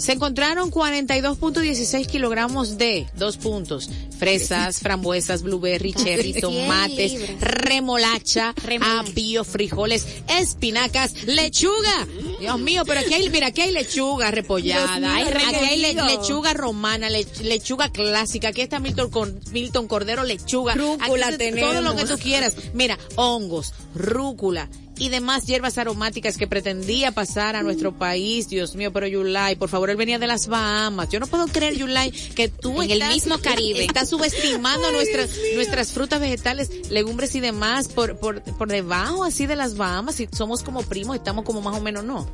se 0.01 0.13
encontraron 0.13 0.71
42.16 0.71 2.07
kilogramos 2.07 2.77
de 2.77 3.07
dos 3.15 3.37
puntos. 3.37 3.89
Fresas, 4.17 4.79
frambuesas, 4.79 5.41
blueberry, 5.43 5.93
cherry, 6.03 6.33
tomates, 6.33 7.13
remolacha, 7.41 8.53
apio, 8.81 9.43
frijoles, 9.43 10.05
espinacas, 10.39 11.23
lechuga. 11.25 12.07
Dios 12.39 12.59
mío, 12.59 12.83
pero 12.85 12.99
aquí 13.01 13.13
hay, 13.13 13.29
mira, 13.29 13.47
aquí 13.47 13.61
hay 13.61 13.71
lechuga 13.71 14.31
repollada, 14.31 14.97
Dios 14.99 14.99
mío, 14.99 15.09
hay- 15.15 15.55
aquí 15.55 15.65
hay 15.65 15.77
le- 15.79 15.93
lechuga 15.93 16.53
romana, 16.53 17.09
le- 17.09 17.25
lechuga 17.43 17.89
clásica, 17.89 18.49
aquí 18.49 18.61
está 18.61 18.79
Milton, 18.79 19.09
Milton 19.51 19.87
Cordero, 19.87 20.23
lechuga. 20.23 20.75
Rúcula 20.75 21.27
Aquí 21.27 21.51
Todo 21.59 21.81
lo 21.81 21.95
que 21.95 22.05
tú 22.05 22.17
quieras. 22.17 22.55
Mira, 22.73 22.97
hongos, 23.15 23.73
rúcula 23.95 24.69
y 25.01 25.09
demás 25.09 25.45
hierbas 25.47 25.77
aromáticas 25.79 26.37
que 26.37 26.45
pretendía 26.47 27.11
pasar 27.11 27.55
a 27.55 27.63
nuestro 27.63 27.91
país. 27.91 28.47
Dios 28.49 28.75
mío, 28.75 28.93
pero 28.93 29.07
Yulai, 29.07 29.55
por 29.55 29.67
favor, 29.69 29.89
él 29.89 29.97
venía 29.97 30.19
de 30.19 30.27
las 30.27 30.47
Bahamas. 30.47 31.09
Yo 31.09 31.19
no 31.19 31.25
puedo 31.27 31.47
creer, 31.47 31.75
Yulai, 31.75 32.11
que 32.11 32.49
tú 32.49 32.81
En 32.83 32.91
el 32.91 33.01
estás- 33.01 33.13
mismo 33.13 33.37
Caribe. 33.39 33.83
Estás 33.83 34.09
subestimando 34.09 34.91
nuestras, 34.91 35.31
nuestras 35.55 35.91
frutas, 35.91 36.19
vegetales, 36.19 36.69
legumbres 36.91 37.33
y 37.35 37.39
demás 37.39 37.87
por, 37.87 38.17
por, 38.19 38.41
por 38.43 38.67
debajo 38.69 39.23
así 39.23 39.47
de 39.47 39.55
las 39.55 39.75
Bahamas. 39.75 40.15
Si 40.15 40.29
somos 40.31 40.61
como 40.61 40.83
primos, 40.83 41.15
estamos 41.15 41.45
como 41.45 41.61
más 41.61 41.75
o 41.75 41.81
menos 41.81 42.03
no. 42.03 42.27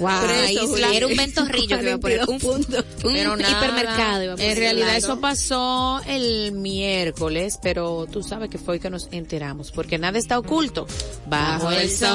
Wow, 0.00 0.20
Preso. 0.22 0.76
Era 0.78 1.06
un 1.06 1.16
ventorrillo 1.16 1.78
que 1.80 1.84
iba 1.84 1.94
a 1.94 1.98
poner. 1.98 2.20
Un, 2.26 2.38
42 2.40 2.40
puntos. 2.40 2.84
un 3.04 3.12
pero 3.12 3.36
nada, 3.36 3.50
hipermercado. 3.50 4.24
iba 4.24 4.32
a 4.32 4.36
poner 4.36 4.50
En 4.50 4.56
realidad 4.58 4.90
al 4.90 4.96
eso 4.96 5.20
pasó 5.20 6.00
el 6.06 6.52
miércoles, 6.52 7.58
pero 7.62 8.06
tú 8.10 8.22
sabes 8.22 8.50
que 8.50 8.58
fue 8.58 8.80
que 8.80 8.90
nos 8.90 9.08
enteramos, 9.12 9.70
porque 9.70 9.98
nada 9.98 10.18
está 10.18 10.38
oculto 10.38 10.86
bajo 11.28 11.70
el 11.70 11.90
sol. 11.90 12.08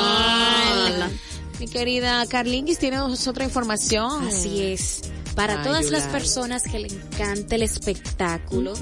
Mi 1.59 1.67
querida 1.67 2.25
Carlinguis, 2.27 2.79
¿tienes 2.79 3.27
otra 3.27 3.45
información? 3.45 4.27
Así 4.27 4.61
es. 4.63 5.01
Para 5.35 5.59
Ay, 5.59 5.63
todas 5.65 5.89
las 5.89 6.03
personas 6.03 6.63
que 6.63 6.79
le 6.79 6.87
encanta 6.87 7.55
el 7.55 7.61
espectáculo 7.61 8.73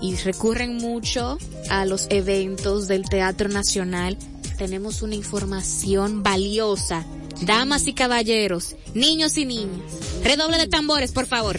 y 0.00 0.16
recurren 0.16 0.76
mucho 0.76 1.38
a 1.68 1.84
los 1.84 2.06
eventos 2.10 2.88
del 2.88 3.08
Teatro 3.08 3.48
Nacional, 3.48 4.16
tenemos 4.56 5.02
una 5.02 5.14
información 5.14 6.22
valiosa. 6.22 7.04
Damas 7.42 7.86
y 7.86 7.94
caballeros, 7.94 8.76
niños 8.94 9.36
y 9.38 9.46
niñas, 9.46 10.20
redoble 10.22 10.58
de 10.58 10.68
tambores, 10.68 11.12
por 11.12 11.26
favor. 11.26 11.56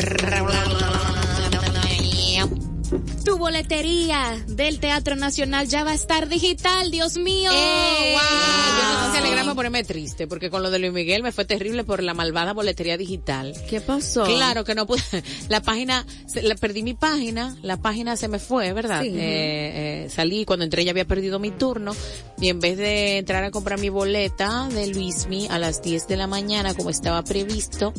Tu 3.25 3.37
boletería 3.37 4.43
del 4.47 4.79
Teatro 4.79 5.15
Nacional 5.15 5.67
ya 5.67 5.83
va 5.83 5.91
a 5.91 5.93
estar 5.93 6.27
digital, 6.27 6.91
Dios 6.91 7.17
mío. 7.17 7.51
¡Eh! 7.53 8.15
Yo 8.15 8.93
no 8.93 9.05
sé 9.05 9.11
si 9.11 9.17
alegrarme 9.17 9.55
ponerme 9.55 9.83
triste, 9.83 10.27
porque 10.27 10.49
con 10.49 10.63
lo 10.63 10.71
de 10.71 10.79
Luis 10.79 10.91
Miguel 10.91 11.23
me 11.23 11.31
fue 11.31 11.45
terrible 11.45 11.83
por 11.83 12.03
la 12.03 12.13
malvada 12.13 12.53
boletería 12.53 12.97
digital. 12.97 13.53
¿Qué 13.69 13.79
pasó? 13.81 14.23
Claro 14.23 14.63
que 14.63 14.75
no 14.75 14.85
pude. 14.87 15.01
La 15.49 15.61
página, 15.61 16.05
se- 16.27 16.41
la, 16.43 16.55
perdí 16.55 16.83
mi 16.83 16.93
página, 16.93 17.55
la 17.61 17.77
página 17.77 18.15
se 18.17 18.27
me 18.27 18.39
fue, 18.39 18.73
¿verdad? 18.73 19.01
Sí. 19.03 19.09
Eh, 19.09 20.05
eh, 20.05 20.09
salí 20.09 20.45
cuando 20.45 20.65
entré 20.65 20.83
ya 20.83 20.91
había 20.91 21.05
perdido 21.05 21.39
mi 21.39 21.51
turno 21.51 21.95
y 22.39 22.49
en 22.49 22.59
vez 22.59 22.77
de 22.77 23.17
entrar 23.19 23.43
a 23.43 23.51
comprar 23.51 23.79
mi 23.79 23.89
boleta 23.89 24.67
de 24.69 24.87
Luismi 24.87 25.47
a 25.49 25.59
las 25.59 25.81
10 25.81 26.07
de 26.07 26.17
la 26.17 26.27
mañana 26.27 26.73
como 26.73 26.89
estaba 26.89 27.23
previsto, 27.23 27.93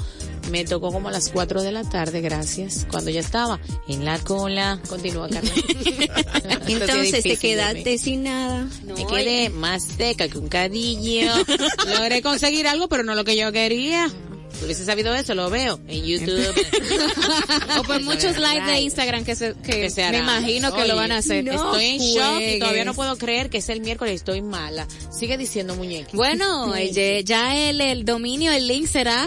Me 0.51 0.65
tocó 0.65 0.93
como 0.93 1.09
a 1.09 1.13
las 1.13 1.31
4 1.31 1.63
de 1.63 1.73
la 1.73 1.85
tarde, 1.85 2.21
gracias. 2.21 2.87
Cuando 2.91 3.11
ya 3.11 3.21
estaba 3.21 3.61
en 3.89 4.05
la 4.05 4.19
cola. 4.19 4.81
Continúa, 4.89 5.29
Carmen. 5.29 5.53
Entonces 6.69 7.23
te 7.23 7.37
quedaste 7.37 7.99
sin 7.99 8.25
nada. 8.25 8.67
Me 8.87 9.07
quedé 9.07 9.51
más 9.51 9.83
seca 9.85 10.29
que 10.29 10.39
un 10.39 10.49
cadillo. 10.49 11.33
Logré 11.99 12.23
conseguir 12.23 12.67
algo, 12.67 12.89
pero 12.89 13.03
no 13.03 13.15
lo 13.15 13.25
que 13.25 13.37
yo 13.37 13.53
quería. 13.53 14.11
Si 14.59 14.65
hubiese 14.65 14.85
sabido 14.85 15.15
eso, 15.15 15.35
lo 15.35 15.49
veo 15.51 15.81
en 15.89 16.05
YouTube. 16.05 16.53
o 17.79 17.83
por 17.83 18.01
muchos 18.03 18.39
lives 18.39 18.67
de 18.67 18.81
Instagram 18.81 19.25
que, 19.25 19.35
se, 19.35 19.55
que, 19.55 19.91
me 20.11 20.19
imagino 20.19 20.75
que 20.75 20.87
lo 20.87 20.97
van 20.97 21.13
a 21.13 21.19
hacer. 21.19 21.47
estoy 21.49 21.85
en 21.85 21.99
shock 21.99 22.41
y 22.41 22.59
todavía 22.59 22.85
no 22.85 22.93
puedo 22.95 23.17
creer 23.17 23.49
que 23.51 23.59
es 23.59 23.69
el 23.69 23.81
miércoles, 23.81 24.15
estoy 24.15 24.41
mala. 24.43 24.87
Sigue 25.11 25.37
diciendo 25.37 25.75
muñeca. 25.75 26.11
Bueno, 26.13 26.73
ya 27.25 27.57
el, 27.57 27.81
el 27.81 28.05
dominio, 28.05 28.53
el 28.53 28.69
link 28.69 28.87
será 28.87 29.27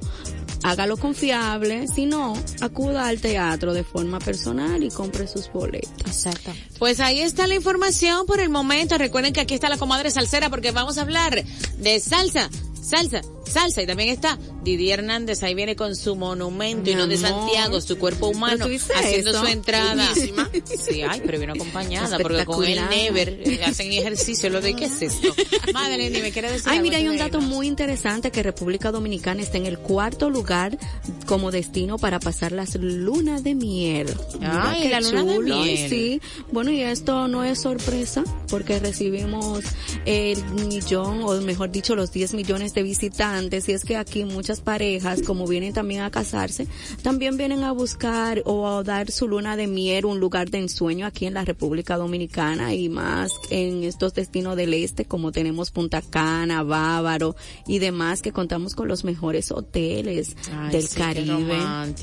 hágalo 0.63 0.97
confiable, 0.97 1.87
si 1.87 2.05
no, 2.05 2.33
acuda 2.61 3.07
al 3.07 3.19
teatro 3.21 3.73
de 3.73 3.83
forma 3.83 4.19
personal 4.19 4.83
y 4.83 4.89
compre 4.89 5.27
sus 5.27 5.51
boletos. 5.51 5.91
Exacto. 6.05 6.51
Pues 6.77 6.99
ahí 6.99 7.21
está 7.21 7.47
la 7.47 7.55
información 7.55 8.25
por 8.25 8.39
el 8.39 8.49
momento. 8.49 8.97
Recuerden 8.97 9.33
que 9.33 9.41
aquí 9.41 9.53
está 9.53 9.69
la 9.69 9.77
comadre 9.77 10.11
salsera 10.11 10.49
porque 10.49 10.71
vamos 10.71 10.97
a 10.97 11.01
hablar 11.01 11.43
de 11.77 11.99
salsa, 11.99 12.49
salsa, 12.81 13.21
salsa 13.45 13.81
y 13.81 13.87
también 13.87 14.09
está 14.09 14.37
Didi 14.63 14.91
Hernández, 14.91 15.43
ahí 15.43 15.55
viene 15.55 15.75
con 15.75 15.95
su 15.95 16.15
monumento 16.15 16.89
y 16.89 16.95
no 16.95 17.07
de 17.07 17.17
Santiago, 17.17 17.79
su 17.81 17.97
cuerpo 17.97 18.27
humano, 18.27 18.65
haciendo 18.95 19.39
su 19.39 19.45
entrada. 19.47 20.07
Sí, 20.15 21.01
ay, 21.01 21.21
pero 21.25 21.37
viene 21.37 21.53
acompañada 21.53 22.17
porque 22.19 22.45
con 22.45 22.63
el 22.65 22.89
Never 22.89 23.29
eh, 23.29 23.61
hacen 23.65 23.91
ejercicio, 23.91 24.49
lo 24.49 24.61
de 24.61 24.75
qué 24.75 24.85
es 24.85 25.01
esto. 25.01 25.33
Madre, 25.73 26.09
me 26.09 26.31
quiere 26.31 26.51
decir. 26.51 26.67
Ay, 26.69 26.81
mira, 26.81 26.97
hay 26.97 27.07
un 27.07 27.17
dato 27.17 27.41
muy 27.41 27.67
interesante 27.67 28.31
que 28.31 28.43
República 28.43 28.91
Dominicana 28.91 29.41
está 29.41 29.57
en 29.57 29.65
el 29.65 29.79
cuarto 29.79 30.29
lugar 30.29 30.77
como 31.25 31.51
destino 31.51 31.97
para 31.97 32.19
pasar 32.19 32.51
las 32.51 32.75
lunas 32.75 33.43
de 33.43 33.55
miel. 33.55 34.13
Ay, 34.41 34.89
la 34.89 35.01
luna 35.01 35.23
de 35.23 35.39
miel. 35.39 35.89
Sí, 35.89 36.21
bueno, 36.51 36.71
y 36.71 36.81
esto 36.81 37.27
no 37.27 37.43
es 37.43 37.61
sorpresa 37.61 38.23
porque 38.49 38.79
recibimos 38.79 39.63
el 40.05 40.43
millón, 40.51 41.23
o 41.23 41.39
mejor 41.41 41.71
dicho, 41.71 41.95
los 41.95 42.11
10 42.11 42.33
millones 42.33 42.68
de 42.73 42.83
visitantes 42.83 43.67
y 43.69 43.73
es 43.73 43.83
que 43.83 43.97
aquí 43.97 44.25
muchas 44.25 44.61
parejas, 44.61 45.21
como 45.21 45.47
vienen 45.47 45.73
también 45.73 46.01
a 46.01 46.11
casarse, 46.11 46.67
también 47.01 47.37
vienen 47.37 47.63
a 47.63 47.71
buscar 47.71 48.41
o 48.45 48.67
a 48.67 48.83
dar 48.83 49.11
su 49.11 49.27
luna 49.27 49.55
de 49.55 49.67
miel, 49.67 50.05
un 50.05 50.19
lugar 50.19 50.49
de 50.49 50.59
ensueño 50.59 51.05
aquí 51.05 51.25
en 51.25 51.33
la 51.33 51.45
República 51.45 51.97
Dominicana 51.97 52.73
y 52.73 52.89
más 52.89 53.31
en 53.49 53.83
estos 53.83 54.13
destinos 54.13 54.55
del 54.55 54.73
este 54.73 55.05
como 55.05 55.31
tenemos 55.31 55.71
Punta 55.71 56.01
Cana, 56.01 56.63
Bávaro 56.63 57.35
y 57.67 57.79
demás 57.79 58.21
que 58.21 58.31
contamos 58.31 58.75
con 58.75 58.87
los 58.87 59.03
mejores 59.03 59.51
hoteles 59.51 60.35
del 60.71 60.89
Caribe. 60.89 61.57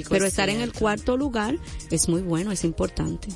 Pero 0.09 0.25
estar 0.27 0.49
en 0.49 0.61
el 0.61 0.73
cuarto 0.73 1.17
lugar 1.17 1.59
es 1.91 2.09
muy 2.09 2.23
bueno, 2.23 2.53
es 2.53 2.65
importante. 2.65 3.29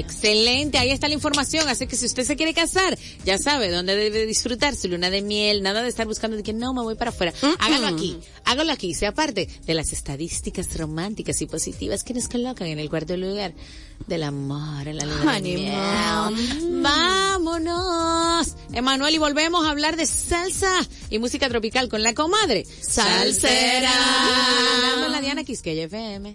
Excelente, 0.00 0.78
ahí 0.78 0.90
está 0.90 1.08
la 1.08 1.14
información, 1.14 1.68
así 1.68 1.86
que 1.86 1.94
si 1.94 2.06
usted 2.06 2.24
se 2.24 2.34
quiere 2.34 2.54
casar, 2.54 2.98
ya 3.24 3.36
sabe 3.36 3.70
dónde 3.70 3.94
debe 3.94 4.24
disfrutar 4.24 4.74
su 4.74 4.88
luna 4.88 5.10
de 5.10 5.20
miel, 5.20 5.62
nada 5.62 5.82
de 5.82 5.88
estar 5.88 6.06
buscando 6.06 6.38
de 6.38 6.42
que 6.42 6.54
no 6.54 6.72
me 6.72 6.80
voy 6.80 6.94
para 6.94 7.10
afuera. 7.10 7.34
Hágalo 7.58 7.86
aquí, 7.86 8.18
hágalo 8.44 8.72
aquí, 8.72 8.94
sea 8.94 9.12
parte 9.12 9.46
de 9.66 9.74
las 9.74 9.92
estadísticas 9.92 10.74
románticas 10.78 11.42
y 11.42 11.46
positivas 11.46 12.02
que 12.02 12.14
nos 12.14 12.28
colocan 12.28 12.68
en 12.68 12.78
el 12.78 12.88
cuarto 12.88 13.14
lugar 13.16 13.52
del 14.06 14.22
amor, 14.22 14.88
en 14.88 14.96
la 14.96 15.04
luna 15.04 15.34
de 15.34 15.40
miel. 15.40 16.82
Vámonos, 16.82 18.56
Emanuel, 18.72 19.14
y 19.14 19.18
volvemos 19.18 19.66
a 19.66 19.70
hablar 19.70 19.96
de 19.96 20.06
salsa 20.06 20.72
y 21.10 21.18
música 21.18 21.48
tropical 21.50 21.90
con 21.90 22.02
la 22.02 22.14
comadre 22.14 22.64
Salsera. 22.64 23.92
la 25.10 25.20
Diana 25.20 25.44
Quisqueya 25.44 25.84
FM. 25.84 26.34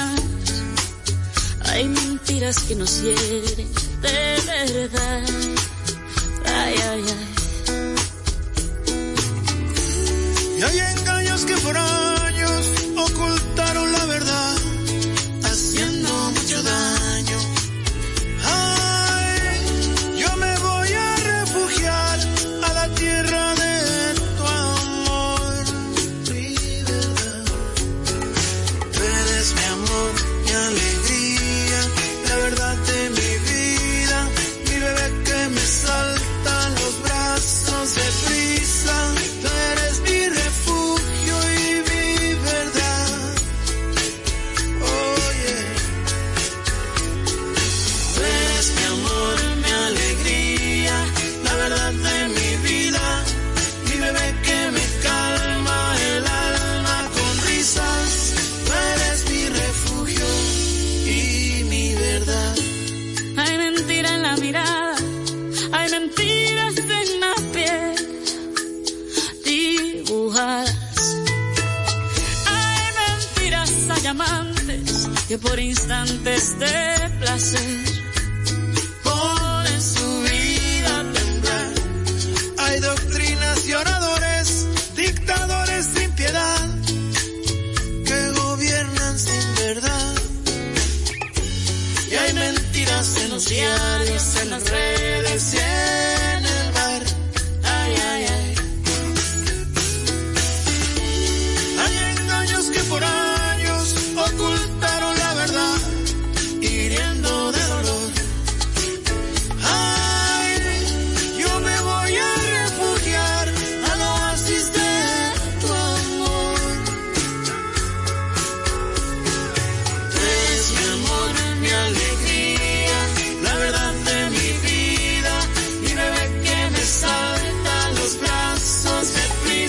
Hay 1.71 1.87
mentiras 1.87 2.63
que 2.63 2.75
nos 2.75 3.01
hieren 3.01 3.67
de 4.01 4.41
verdad. 4.45 5.23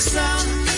sun. 0.02 0.71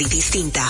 Y 0.00 0.04
distinta. 0.06 0.61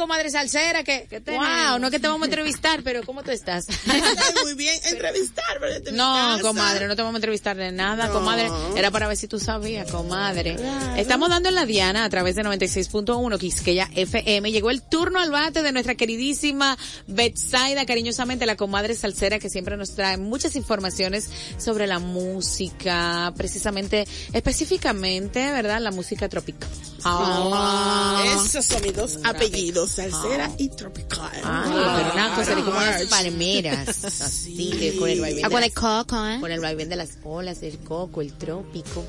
Comadre 0.00 0.30
salsera, 0.30 0.82
que, 0.82 1.06
wow, 1.26 1.78
no 1.78 1.86
es 1.88 1.90
que 1.90 1.98
te 2.00 2.08
vamos 2.08 2.22
a 2.22 2.24
entrevistar, 2.26 2.82
pero 2.82 3.04
¿cómo 3.04 3.22
tú 3.22 3.30
estás? 3.30 3.66
muy 4.44 4.54
bien, 4.54 4.78
entrevistar, 4.90 5.44
pero 5.60 5.92
No, 5.92 6.38
comadre, 6.40 6.88
no 6.88 6.96
te 6.96 7.02
vamos 7.02 7.16
a 7.16 7.18
entrevistar 7.18 7.56
de 7.56 7.70
nada, 7.70 8.06
No. 8.06 8.14
comadre. 8.14 8.50
Era 8.76 8.90
para 8.90 9.08
ver 9.08 9.16
si 9.16 9.28
tú 9.28 9.38
sabías, 9.38 9.90
comadre. 9.90 10.56
Estamos 10.96 11.28
dando 11.28 11.50
en 11.50 11.54
la 11.54 11.66
Diana 11.66 12.04
a 12.04 12.08
través 12.10 12.34
de 12.34 12.42
96.1 12.44 13.38
Quisqueya 13.38 13.88
FM. 13.94 14.50
Llegó 14.50 14.70
el 14.70 14.82
turno 14.82 15.20
al 15.20 15.30
bate 15.30 15.62
de 15.62 15.72
nuestra 15.72 15.94
queridísima 15.94 16.78
Betsaida, 17.06 17.84
cariñosamente 17.84 18.46
la 18.46 18.56
comadre 18.56 18.94
salsera 18.94 19.38
que 19.38 19.50
siempre 19.50 19.76
nos 19.76 19.94
trae 19.94 20.16
muchas 20.16 20.56
informaciones 20.56 21.28
sobre 21.58 21.86
la 21.86 21.98
música, 21.98 23.32
precisamente, 23.36 24.06
específicamente, 24.32 25.40
¿verdad? 25.52 25.80
La 25.80 25.90
música 25.90 26.28
tropical. 26.28 26.68
Ah. 27.04 28.22
Esos 28.26 28.64
son 28.66 28.82
mis 28.82 28.94
dos 28.94 29.18
apellidos, 29.24 29.89
salsera 29.90 30.50
y 30.58 30.68
tropical. 30.70 31.30
Ay, 31.44 31.70
pero 31.72 32.12
una 32.14 32.34
cosa 32.34 32.54
de 32.54 32.62
como 32.62 32.76
unas 32.78 33.02
palmeras, 33.06 34.04
así, 34.04 34.70
que 34.78 34.96
con 34.96 35.08
el 35.08 35.20
vaivén 35.20 35.44
Agua 35.44 35.60
de 35.60 35.66
de 35.66 35.72
coco, 35.72 36.26
¿eh? 36.26 36.38
Con 36.40 36.50
el 36.52 36.60
vaivén 36.60 36.88
de 36.88 36.96
las 36.96 37.10
olas, 37.24 37.62
el 37.62 37.78
coco, 37.78 38.20
el 38.20 38.32
trópico. 38.32 39.04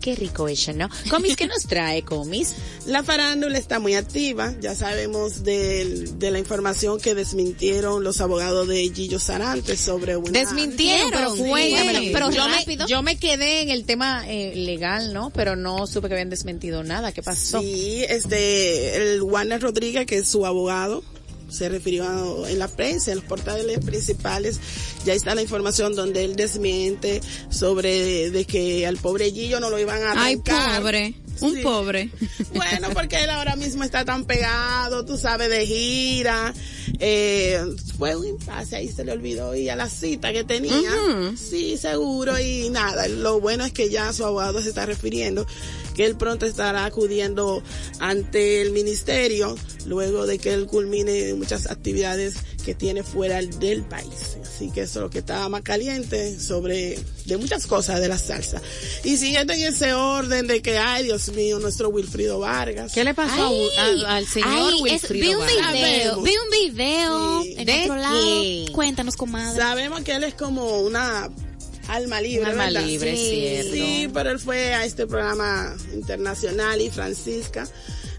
Qué 0.00 0.14
rico 0.14 0.46
ella, 0.46 0.72
¿no? 0.72 0.88
Comis, 1.10 1.34
¿qué 1.34 1.48
nos 1.48 1.64
trae, 1.64 2.02
Comis? 2.02 2.54
La 2.86 3.02
farándula 3.02 3.58
está 3.58 3.80
muy 3.80 3.96
activa. 3.96 4.54
Ya 4.60 4.76
sabemos 4.76 5.42
del- 5.42 6.20
de, 6.20 6.30
la 6.30 6.38
información 6.38 7.00
que 7.00 7.16
desmintieron 7.16 8.04
los 8.04 8.20
abogados 8.20 8.68
de 8.68 8.88
Gillo 8.94 9.18
Sarante 9.18 9.76
sobre 9.76 10.16
una... 10.16 10.30
Desmintieron, 10.30 11.10
pero 11.10 11.34
Sí, 11.34 12.10
pero 12.12 12.30
yo, 12.30 12.46
rápido. 12.46 12.84
me, 12.84 12.90
yo 12.90 13.02
me 13.02 13.16
quedé 13.18 13.62
en 13.62 13.70
el 13.70 13.84
tema 13.84 14.24
eh, 14.28 14.54
legal, 14.54 15.12
¿no? 15.12 15.30
Pero 15.30 15.56
no 15.56 15.88
supe 15.88 16.06
que 16.06 16.14
habían 16.14 16.30
desmentido 16.30 16.84
nada. 16.84 17.10
¿Qué 17.10 17.24
pasó? 17.24 17.60
Sí, 17.60 18.04
este, 18.08 19.12
el 19.14 19.22
Warner 19.22 19.60
Rodríguez, 19.60 20.06
que 20.06 20.18
es 20.18 20.25
su 20.26 20.44
abogado, 20.46 21.02
se 21.48 21.68
refirió 21.68 22.44
en 22.48 22.58
la 22.58 22.66
prensa, 22.68 23.12
en 23.12 23.18
los 23.18 23.24
portales 23.26 23.78
principales, 23.78 24.58
ya 25.04 25.14
está 25.14 25.34
la 25.34 25.42
información 25.42 25.94
donde 25.94 26.24
él 26.24 26.34
desmiente 26.36 27.20
sobre 27.50 28.30
de 28.30 28.44
que 28.44 28.84
al 28.86 28.96
pobre 28.96 29.30
Gillo 29.30 29.60
no 29.60 29.70
lo 29.70 29.78
iban 29.78 30.02
a 30.02 30.12
Ay, 30.12 30.34
arrancar. 30.34 30.80
pobre. 30.82 31.14
Un 31.40 31.54
Sí. 31.54 31.60
pobre. 31.62 32.10
Bueno, 32.54 32.88
porque 32.94 33.22
él 33.22 33.28
ahora 33.30 33.54
mismo 33.56 33.84
está 33.84 34.04
tan 34.06 34.24
pegado, 34.24 35.04
tú 35.04 35.18
sabes, 35.18 35.50
de 35.50 35.66
gira. 35.66 36.54
Eh, 36.98 37.60
fue 37.98 38.16
un 38.16 38.26
impasse, 38.26 38.76
ahí 38.76 38.88
se 38.90 39.04
le 39.04 39.12
olvidó 39.12 39.54
ir 39.54 39.70
a 39.70 39.76
la 39.76 39.88
cita 39.90 40.32
que 40.32 40.44
tenía. 40.44 40.90
Sí, 41.36 41.76
seguro, 41.76 42.40
y 42.40 42.70
nada. 42.70 43.06
Lo 43.08 43.38
bueno 43.40 43.64
es 43.66 43.72
que 43.72 43.90
ya 43.90 44.12
su 44.14 44.24
abogado 44.24 44.62
se 44.62 44.70
está 44.70 44.86
refiriendo 44.86 45.46
que 45.96 46.04
él 46.04 46.16
pronto 46.16 46.44
estará 46.46 46.84
acudiendo 46.84 47.62
ante 47.98 48.60
el 48.60 48.70
ministerio 48.72 49.56
luego 49.86 50.26
de 50.26 50.38
que 50.38 50.52
él 50.52 50.66
culmine 50.66 51.32
muchas 51.34 51.70
actividades 51.70 52.34
que 52.64 52.74
tiene 52.74 53.02
fuera 53.02 53.40
del 53.40 53.82
país. 53.84 54.36
Así 54.42 54.70
que 54.72 54.82
eso 54.82 54.98
es 54.98 55.02
lo 55.04 55.10
que 55.10 55.18
estaba 55.20 55.48
más 55.48 55.62
caliente 55.62 56.38
sobre 56.40 56.98
de 57.24 57.36
muchas 57.36 57.66
cosas 57.66 58.00
de 58.00 58.08
la 58.08 58.18
salsa. 58.18 58.60
Y 59.04 59.16
siguiendo 59.16 59.52
en 59.52 59.62
ese 59.62 59.92
orden 59.94 60.46
de 60.46 60.60
que, 60.62 60.76
ay 60.78 61.04
Dios 61.04 61.28
mío, 61.30 61.58
nuestro 61.60 61.88
Wilfrido 61.90 62.40
Vargas. 62.40 62.92
¿Qué 62.92 63.04
le 63.04 63.14
pasó 63.14 63.46
Ay, 63.46 63.68
a- 63.78 63.84
al, 63.84 64.06
al 64.06 64.26
señor 64.26 64.50
ay, 64.50 64.74
es- 64.76 64.80
Wilfrido 64.82 65.24
vi 65.28 65.34
un 65.34 65.38
Vargas? 65.40 65.72
video, 65.72 66.02
Sabemos. 66.14 66.24
vi 66.24 66.30
un 66.36 66.50
video 66.74 67.42
Sí. 67.42 67.54
en 67.58 67.66
¿De 67.66 67.82
otro 67.82 67.96
lado. 67.96 68.14
qué? 68.42 68.66
Cuéntanos, 68.72 69.16
comadre. 69.16 69.58
Sabemos 69.60 70.00
que 70.02 70.12
él 70.14 70.24
es 70.24 70.34
como 70.34 70.80
una 70.80 71.30
alma 71.88 72.20
libre, 72.20 72.50
alma 72.50 72.66
¿verdad? 72.66 72.82
libre, 72.82 73.16
sí, 73.16 73.28
cierto. 73.30 73.72
Sí, 73.72 74.10
pero 74.12 74.30
él 74.30 74.38
fue 74.38 74.74
a 74.74 74.84
este 74.84 75.06
programa 75.06 75.74
internacional 75.92 76.80
y 76.80 76.90
Francisca 76.90 77.68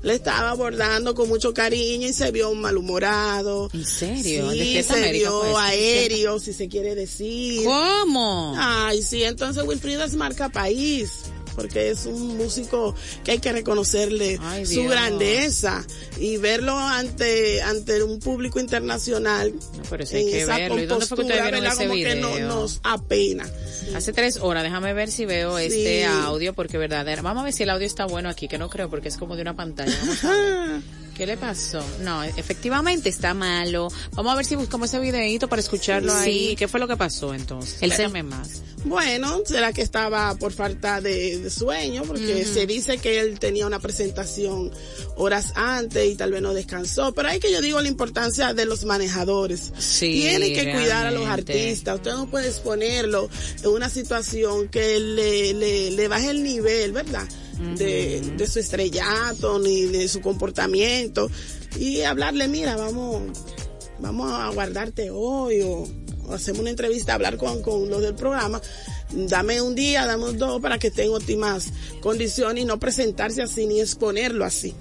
le 0.03 0.13
estaba 0.13 0.51
abordando 0.51 1.15
con 1.15 1.27
mucho 1.27 1.53
cariño 1.53 2.07
y 2.07 2.13
se 2.13 2.31
vio 2.31 2.53
malhumorado. 2.53 3.69
¿En 3.73 3.85
serio? 3.85 4.47
¿De 4.49 4.53
Sí, 4.63 4.73
qué 4.73 4.83
se 4.83 4.93
América 4.93 5.29
vio 5.29 5.57
aéreo, 5.57 6.39
si 6.39 6.53
se 6.53 6.67
quiere 6.67 6.95
decir. 6.95 7.65
¿Cómo? 7.65 8.53
Ay, 8.57 9.01
sí, 9.01 9.23
entonces 9.23 9.63
Wilfrido 9.63 10.03
es 10.03 10.13
marca 10.15 10.49
país, 10.49 11.23
porque 11.57 11.89
es 11.89 12.05
un 12.05 12.37
músico 12.37 12.95
que 13.25 13.31
hay 13.31 13.39
que 13.39 13.51
reconocerle 13.51 14.37
Ay, 14.41 14.65
su 14.65 14.83
grandeza 14.85 15.83
y 16.19 16.37
verlo 16.37 16.77
ante 16.77 17.61
ante 17.63 18.01
un 18.03 18.19
público 18.19 18.59
internacional 18.59 19.53
No, 19.55 19.83
pero 19.89 20.03
eso 20.03 20.15
hay 20.15 20.23
en 20.25 20.29
que 20.29 20.41
esa 20.43 20.55
verlo. 20.57 20.79
¿Y 20.79 20.85
dónde 20.85 21.05
fue 21.07 21.17
que 21.17 21.23
ustedes 21.23 21.39
compostura, 21.41 21.43
vieron 21.43 21.61
¿verdad? 21.61 21.73
ese 21.73 21.87
Como 21.87 21.95
que 21.95 22.15
no- 22.21 22.33
video? 22.35 22.47
nos 22.47 22.79
apena. 22.83 23.49
Hace 23.95 24.13
tres 24.13 24.37
horas, 24.37 24.63
déjame 24.63 24.93
ver 24.93 25.09
si 25.11 25.25
veo 25.25 25.57
Sí. 25.57 25.65
este 25.65 26.05
audio, 26.05 26.53
porque 26.53 26.77
verdadera. 26.77 27.21
Vamos 27.23 27.41
a 27.41 27.45
ver 27.45 27.53
si 27.53 27.63
el 27.63 27.69
audio 27.71 27.87
está 27.87 28.05
bueno 28.05 28.29
aquí, 28.29 28.47
que 28.47 28.57
no 28.57 28.69
creo, 28.69 28.89
porque 28.89 29.07
es 29.09 29.17
como 29.17 29.35
de 29.35 29.41
una 29.41 29.55
pantalla. 29.55 29.95
Vamos 30.01 30.23
a 30.23 30.31
ver. 30.31 30.81
¿Qué 31.17 31.25
le 31.25 31.35
pasó? 31.35 31.83
No, 32.01 32.23
efectivamente 32.23 33.09
está 33.09 33.33
malo. 33.33 33.87
Vamos 34.13 34.31
a 34.31 34.35
ver 34.35 34.45
si 34.45 34.55
buscamos 34.55 34.89
ese 34.89 34.99
videito 34.99 35.47
para 35.49 35.59
escucharlo 35.61 36.11
Sí. 36.13 36.17
ahí. 36.19 36.55
¿Qué 36.55 36.67
fue 36.67 36.79
lo 36.79 36.87
que 36.87 36.95
pasó 36.95 37.33
entonces? 37.33 37.77
El 37.81 37.91
se- 37.91 38.07
más. 38.23 38.61
Bueno, 38.85 39.41
será 39.45 39.73
que 39.73 39.81
estaba 39.81 40.35
por 40.35 40.53
falta 40.53 41.01
de, 41.01 41.39
de 41.39 41.49
sueño, 41.49 42.03
porque 42.05 42.45
se 42.45 42.67
dice 42.67 42.99
que 42.99 43.19
él 43.19 43.39
tenía 43.39 43.65
una 43.65 43.79
presentación 43.79 44.71
horas 45.15 45.51
antes 45.55 46.07
y 46.11 46.15
tal 46.15 46.31
vez 46.31 46.41
no 46.43 46.53
descansó. 46.53 47.11
Pero 47.13 47.27
hay 47.29 47.39
que 47.39 47.51
yo 47.51 47.61
digo 47.61 47.81
la 47.81 47.87
importancia 47.87 48.53
de 48.53 48.65
los 48.65 48.85
manejadores. 48.85 49.73
Sí, 49.79 50.21
Tienen 50.21 50.53
que 50.53 50.71
cuidar 50.71 51.07
a 51.07 51.11
los 51.11 51.27
artistas. 51.27 51.95
Usted 51.95 52.11
no 52.11 52.29
puede 52.29 52.47
exponerlo 52.49 53.27
en 53.63 53.69
una 53.71 53.89
situación 53.89 54.67
que 54.69 54.99
le, 54.99 55.53
le, 55.55 55.91
le 55.91 56.07
baje 56.07 56.29
el 56.29 56.43
nivel, 56.43 56.91
¿verdad? 56.91 57.27
De, 57.59 58.21
de 58.37 58.47
su 58.47 58.59
estrellato 58.59 59.59
ni 59.59 59.83
de 59.83 60.07
su 60.07 60.21
comportamiento 60.21 61.29
y 61.79 62.01
hablarle, 62.01 62.47
mira, 62.47 62.75
vamos, 62.75 63.21
vamos 63.99 64.31
a 64.31 64.49
guardarte 64.49 65.09
hoy 65.11 65.61
o, 65.61 65.87
o 66.27 66.33
hacemos 66.33 66.61
una 66.61 66.69
entrevista, 66.69 67.13
hablar 67.13 67.37
con, 67.37 67.61
con 67.61 67.89
los 67.89 68.01
del 68.01 68.15
programa. 68.15 68.61
Dame 69.11 69.61
un 69.61 69.73
día, 69.73 70.05
dame 70.05 70.33
dos 70.33 70.61
para 70.61 70.77
que 70.77 70.87
esté 70.87 71.03
en 71.03 71.11
óptimas 71.11 71.71
condiciones 72.01 72.63
y 72.63 72.67
no 72.67 72.79
presentarse 72.79 73.41
así 73.41 73.65
ni 73.65 73.79
exponerlo 73.79 74.43
así. 74.43 74.75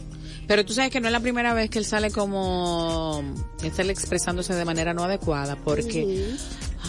Pero 0.48 0.64
tú 0.64 0.72
sabes 0.72 0.90
que 0.90 1.00
no 1.00 1.08
es 1.08 1.12
la 1.12 1.20
primera 1.20 1.54
vez 1.54 1.70
que 1.70 1.78
él 1.78 1.84
sale 1.84 2.10
como, 2.10 3.22
él 3.62 3.72
sale 3.72 3.92
expresándose 3.92 4.54
de 4.54 4.64
manera 4.64 4.94
no 4.94 5.02
adecuada, 5.02 5.56
porque, 5.56 6.34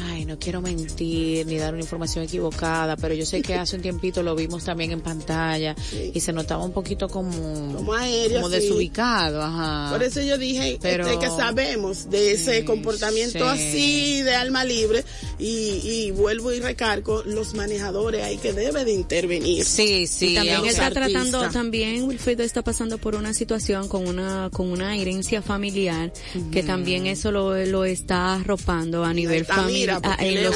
ay, 0.05 0.25
no 0.25 0.37
quiero 0.39 0.61
mentir 0.61 1.45
ni 1.47 1.57
dar 1.57 1.73
una 1.73 1.81
información 1.83 2.23
equivocada, 2.25 2.95
pero 2.97 3.13
yo 3.13 3.25
sé 3.25 3.41
que 3.41 3.55
hace 3.55 3.75
un 3.75 3.81
tiempito 3.81 4.23
lo 4.23 4.35
vimos 4.35 4.63
también 4.65 4.91
en 4.91 5.01
pantalla 5.01 5.75
Sí. 5.89 6.11
y 6.13 6.19
se 6.19 6.33
notaba 6.33 6.63
un 6.63 6.71
poquito 6.73 7.07
como, 7.09 7.73
Como 7.75 7.93
aéreo, 7.93 8.41
como 8.41 8.53
sí. 8.53 8.59
desubicado, 8.61 9.41
ajá. 9.41 9.89
Por 9.91 10.03
eso 10.03 10.21
yo 10.21 10.37
dije 10.37 10.77
Pero- 10.81 11.07
este, 11.07 11.19
que 11.19 11.27
sabemos 11.27 12.09
de 12.09 12.31
ese 12.33 12.59
Sí, 12.59 12.65
comportamiento 12.65 13.39
sí. 13.39 13.43
así 13.45 14.21
de 14.21 14.35
alma 14.35 14.63
libre 14.63 15.03
y, 15.39 15.79
y 15.83 16.11
vuelvo 16.11 16.51
y 16.51 16.59
recargo 16.59 17.23
los 17.23 17.53
manejadores 17.53 18.23
ahí 18.23 18.37
que 18.37 18.53
debe 18.53 18.85
de 18.85 18.93
intervenir. 18.93 19.63
Sí, 19.65 20.07
sí. 20.07 20.29
Y 20.31 20.35
también 20.35 20.65
está 20.65 20.89
tratando, 20.91 21.49
también 21.49 22.03
Wilfrido 22.03 22.43
está 22.43 22.63
pasando 22.63 22.97
por 22.97 23.15
una 23.15 23.33
situación 23.33 23.87
con 23.87 24.07
una, 24.07 24.49
con 24.51 24.69
una 24.71 24.95
herencia 24.97 25.41
familiar, 25.41 26.11
que 26.51 26.63
también 26.63 27.07
eso 27.07 27.31
lo, 27.31 27.55
lo 27.65 27.85
está 27.85 28.35
arropando 28.35 29.03
a 29.03 29.13
nivel 29.13 29.45
familiar, 29.45 29.86
él 30.19 30.43
los- 30.43 30.55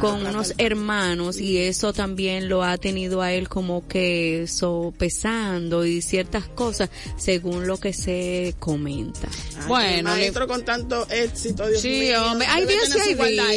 con 0.00 0.20
Plata. 0.20 0.30
unos 0.30 0.54
hermanos, 0.58 1.38
y 1.38 1.58
eso 1.58 1.92
también 1.92 2.48
lo 2.48 2.62
ha 2.62 2.76
tenido 2.78 3.22
a 3.22 3.32
él 3.32 3.48
como 3.48 3.86
que 3.88 4.46
sopesando 4.48 5.84
y 5.84 6.02
ciertas 6.02 6.44
cosas, 6.48 6.90
según 7.16 7.66
lo 7.66 7.78
que 7.78 7.92
se 7.92 8.54
comenta. 8.58 9.28
Ay, 9.60 9.66
Bueno, 9.68 9.96
el 10.14 10.18
maestro 10.20 10.46
con 10.46 10.64
tanto 10.64 11.06
éxito, 11.10 11.66
Dios 11.68 11.80
Sí, 11.82 11.88
mío. 11.88 12.24
hombre, 12.32 12.46
hay 12.48 12.62
debe 12.64 12.74
días 12.74 12.88
y 12.88 12.90
hay 13.00 13.14
días. 13.34 13.48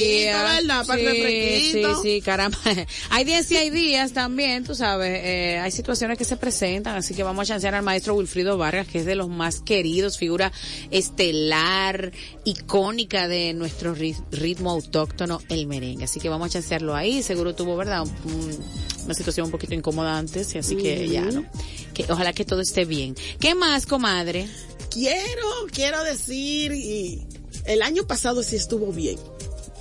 Sí, 1.61 1.71
sí, 1.71 1.83
sí, 2.03 2.21
caramba. 2.21 2.57
Hay 3.09 3.23
días 3.25 3.49
y 3.51 3.57
hay 3.57 3.69
días 3.69 4.13
también, 4.13 4.63
tú 4.63 4.75
sabes, 4.75 5.21
eh, 5.23 5.59
hay 5.59 5.71
situaciones 5.71 6.17
que 6.17 6.25
se 6.25 6.37
presentan, 6.37 6.95
así 6.95 7.13
que 7.13 7.23
vamos 7.23 7.43
a 7.43 7.53
chancear 7.53 7.75
al 7.75 7.83
maestro 7.83 8.15
Wilfrido 8.15 8.57
Vargas, 8.57 8.87
que 8.87 8.99
es 8.99 9.05
de 9.05 9.15
los 9.15 9.27
más 9.29 9.61
queridos, 9.61 10.17
figura 10.17 10.51
estelar, 10.89 12.11
icónica 12.45 13.27
de 13.27 13.53
nuestro 13.53 13.95
ri- 13.95 14.15
ritmo 14.31 14.73
autóctono, 14.91 15.41
el 15.49 15.67
merengue. 15.67 16.03
Así 16.05 16.19
que 16.19 16.27
vamos 16.29 16.47
a 16.47 16.49
chancearlo 16.49 16.95
ahí, 16.95 17.23
seguro 17.23 17.55
tuvo, 17.55 17.75
¿verdad? 17.77 18.03
Un- 18.25 18.59
una 19.05 19.13
situación 19.13 19.45
un 19.45 19.51
poquito 19.51 19.73
incómoda 19.73 20.17
antes, 20.17 20.53
y 20.53 20.57
así 20.59 20.75
que 20.75 21.07
ya, 21.09 21.23
¿no? 21.23 21.45
Que 21.93 22.05
ojalá 22.09 22.33
que 22.33 22.45
todo 22.45 22.61
esté 22.61 22.85
bien. 22.85 23.15
¿Qué 23.39 23.55
más, 23.55 23.85
comadre? 23.85 24.47
Quiero, 24.91 25.47
quiero 25.71 26.03
decir, 26.03 26.71
y 26.73 27.25
el 27.65 27.81
año 27.81 28.05
pasado 28.05 28.43
sí 28.43 28.57
estuvo 28.57 28.91
bien. 28.91 29.17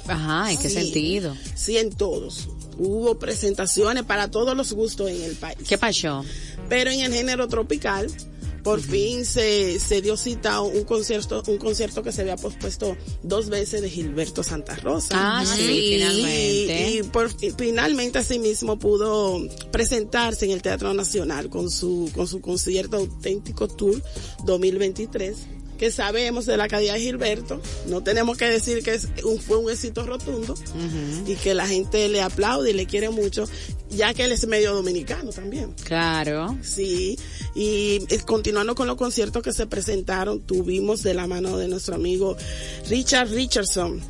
Ajá, 0.07 0.51
¿en 0.53 0.59
qué 0.59 0.69
Sí. 0.69 0.75
sentido? 0.77 1.37
Sí, 1.55 1.77
en 1.77 1.91
todos. 1.91 2.49
Hubo 2.79 3.19
presentaciones 3.19 4.05
para 4.05 4.31
todos 4.31 4.57
los 4.57 4.73
gustos 4.73 5.11
en 5.11 5.23
el 5.23 5.35
país. 5.37 5.59
¿Qué 5.69 5.77
pasó? 5.77 6.25
Pero 6.69 6.91
en 6.91 7.01
el 7.01 7.13
género 7.13 7.47
tropical 7.49 8.07
Por 8.63 8.81
fin 8.81 9.25
se, 9.25 9.79
se 9.81 10.03
dio 10.03 10.17
cita 10.17 10.55
a 10.55 10.61
un 10.61 10.85
concierto, 10.85 11.43
un 11.47 11.59
concierto 11.59 12.03
que 12.03 12.13
se 12.13 12.21
había 12.23 12.37
pospuesto 12.37 12.97
dos 13.23 13.49
veces 13.49 13.83
de 13.83 13.91
Gilberto 13.91 14.43
Santa 14.43 14.77
Rosa. 14.77 15.15
Ah, 15.15 15.45
sí, 15.47 15.63
Y- 15.63 15.95
finalmente. 15.95 16.91
Y, 16.93 17.03
por, 17.05 17.31
y 17.41 17.51
finalmente 17.57 18.19
asimismo 18.19 18.79
pudo 18.79 19.41
presentarse 19.71 20.45
en 20.45 20.53
el 20.53 20.63
Teatro 20.63 20.93
Nacional 20.95 21.49
con 21.49 21.71
su, 21.71 22.11
con 22.15 22.27
su 22.29 22.41
concierto 22.41 22.97
auténtico 22.99 23.69
tour 23.69 24.03
2023 24.45 25.37
que 25.81 25.91
sabemos 25.91 26.45
de 26.45 26.59
la 26.59 26.69
calidad 26.69 26.93
de 26.93 27.01
Gilberto, 27.01 27.59
no 27.87 28.03
tenemos 28.03 28.37
que 28.37 28.45
decir 28.45 28.83
que 28.83 28.93
es 28.93 29.09
un, 29.25 29.41
fue 29.41 29.57
un 29.57 29.71
éxito 29.71 30.05
rotundo 30.05 30.55
y 31.27 31.37
que 31.37 31.55
la 31.55 31.67
gente 31.67 32.07
le 32.11 32.21
aplaude 32.21 32.73
y 32.73 32.75
le 32.75 32.85
quiere 32.85 33.09
mucho, 33.09 33.47
ya 33.89 34.13
que 34.13 34.25
él 34.25 34.33
es 34.33 34.47
medio 34.47 34.75
dominicano 34.75 35.31
también. 35.31 35.75
Claro. 35.85 36.55
Sí, 36.61 37.19
y 37.55 37.99
continuando 38.27 38.75
con 38.75 38.89
los 38.89 38.97
conciertos 38.97 39.43
que 39.43 39.55
se 39.55 39.67
presentaron, 39.67 40.41
tuvimos 40.41 41.03
de 41.03 41.15
la 41.15 41.27
mano 41.27 41.57
de 41.57 41.67
nuestro 41.67 41.95
amigo 41.95 42.37
Richard 42.91 43.31
Richardson. 43.31 44.03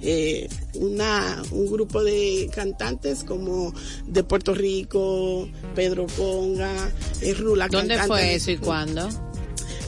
eh, 0.00 0.48
una 0.76 1.42
un 1.50 1.70
grupo 1.70 2.02
de 2.02 2.50
cantantes 2.54 3.22
como 3.22 3.74
de 4.06 4.24
Puerto 4.24 4.54
Rico, 4.54 5.46
Pedro 5.74 6.06
Ponga, 6.06 6.90
eh, 7.20 7.34
Rula 7.34 7.68
¿Dónde 7.68 7.98
fue 7.98 8.34
eso 8.34 8.50
y 8.50 8.56
cuándo? 8.56 9.10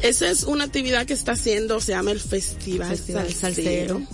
Esa 0.04 0.28
es 0.28 0.42
una 0.42 0.64
actividad 0.64 1.06
que 1.06 1.14
está 1.14 1.32
haciendo, 1.32 1.80
se 1.80 1.92
llama 1.92 2.10
el 2.10 2.20
Festival, 2.20 2.94
Festival. 2.94 4.06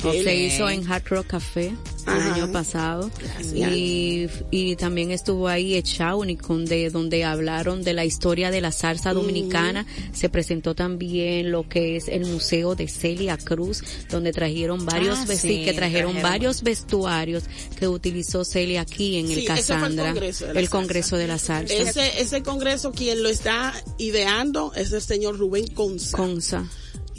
Se 0.00 0.34
hizo 0.34 0.68
en 0.68 0.90
Hard 0.90 1.04
Rock 1.08 1.26
Café 1.28 1.74
el 2.06 2.22
año 2.32 2.52
pasado. 2.52 3.10
Y, 3.54 4.26
y 4.50 4.76
también 4.76 5.10
estuvo 5.10 5.48
ahí 5.48 5.74
Echauni 5.74 6.36
donde 6.36 6.90
donde 6.90 7.24
hablaron 7.24 7.82
de 7.82 7.92
la 7.94 8.04
historia 8.04 8.50
de 8.50 8.60
la 8.60 8.72
salsa 8.72 9.12
dominicana. 9.12 9.86
Se 10.12 10.28
presentó 10.28 10.74
también 10.74 11.50
lo 11.50 11.68
que 11.68 11.96
es 11.96 12.08
el 12.08 12.26
museo 12.26 12.74
de 12.74 12.88
Celia 12.88 13.36
Cruz 13.36 13.82
donde 14.10 14.32
trajeron 14.32 14.84
varios 14.86 15.18
Ah, 15.18 15.26
sí, 15.26 15.64
que 15.64 15.72
trajeron, 15.72 16.12
trajeron. 16.12 16.22
varios 16.22 16.62
vestuarios 16.62 17.44
que 17.78 17.88
utilizó 17.88 18.44
Celia 18.44 18.82
aquí 18.82 19.16
en 19.16 19.26
Sí, 19.28 19.32
el 19.32 19.46
fue 19.46 19.54
el 19.54 19.56
Casandra 19.56 20.04
Congreso 20.12 20.46
de 20.46 20.54
la 20.54 20.60
el. 20.60 20.68
Congreso 20.70 21.16
de 21.16 21.26
la 21.26 21.38
salsa. 21.38 21.74
Ese, 21.74 22.20
ese 22.20 22.42
congreso 22.42 22.92
quien 22.92 23.22
lo 23.22 23.28
está 23.28 23.72
ideando 23.98 24.72
es 24.76 24.92
el 24.92 25.02
señor 25.02 25.38
Rubén 25.38 25.66
Conza. 25.68 26.16
Conza 26.16 26.68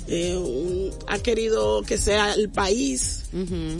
Eh, 0.10 0.38
un- 0.38 0.90
ha 1.08 1.20
querido 1.20 1.82
que 1.84 1.98
sea 1.98 2.34
el 2.34 2.50
país. 2.50 3.24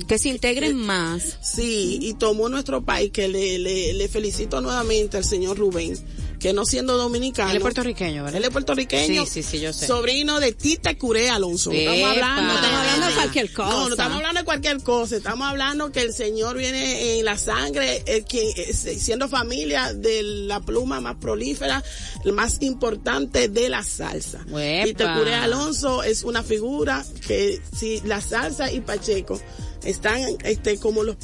que 0.08 0.20
se 0.20 0.30
integren 0.30 0.76
más 0.78 1.38
Sí, 1.42 1.98
y 2.02 2.14
tomó 2.16 2.50
nuestro 2.50 2.84
país, 2.84 3.12
que 3.12 3.28
le, 3.30 3.58
le, 3.60 3.94
le 3.94 4.08
felicito 4.10 4.60
nuevamente 4.62 5.18
al 5.18 5.24
señor 5.24 5.58
Rubén, 5.58 5.98
que 6.40 6.54
no 6.54 6.66
siendo 6.66 6.98
dominicano. 6.98 7.50
Él 7.52 7.58
es 7.58 7.62
puertorriqueño, 7.62 8.24
¿verdad? 8.24 8.38
Él 8.38 8.44
es 8.44 8.50
puertorriqueño. 8.50 9.26
Sí, 9.26 9.32
sí, 9.32 9.44
sí, 9.44 9.60
yo 9.60 9.74
sé. 9.74 9.88
Sobrino 9.88 10.40
de 10.40 10.52
Tita 10.52 10.96
Curé 10.98 11.30
Alonso. 11.30 11.72
No 11.72 11.76
Epa. 11.78 11.94
estamos 11.94 12.12
hablando, 12.12 12.54
No 12.54 12.56
estamos 12.56 12.80
hablando 12.80 13.08
de 13.08 13.14
cualquier 13.14 13.54
cosa. 13.54 13.70
No, 13.70 13.84
no 13.84 13.90
estamos 13.90 14.16
hablando 14.18 14.40
de 14.40 14.46
cualquier 14.46 14.84
cosa. 14.84 15.16
Estamos 15.18 15.48
hablando 15.48 15.92
que 15.92 16.02
el 16.02 16.14
señor 16.14 16.58
viene 16.58 17.18
en 17.20 17.26
la 17.26 17.38
sangre, 17.38 18.04
eh, 18.06 18.24
quien, 18.28 18.48
eh, 18.56 18.74
siendo 18.74 19.28
familia 19.28 19.94
de 19.94 20.24
la 20.24 20.60
pluma 20.62 21.02
más 21.02 21.16
prolífera, 21.16 21.84
el 22.24 22.34
más 22.34 22.62
importante 22.62 23.50
de 23.50 23.70
la 23.70 23.84
salsa. 23.84 24.46
Uepa. 24.50 24.86
Tita 24.86 25.18
Curé 25.18 25.34
Alonso 25.34 26.04
es 26.04 26.24
una 26.24 26.44
figura 26.44 27.06
que 27.28 27.62
si 27.76 28.02
la 28.02 28.22
salsa 28.22 28.72
y 28.72 28.82
Pacheco 28.82 29.40
están 29.84 30.38
este 30.44 30.78
como 30.78 31.04
los 31.04 31.18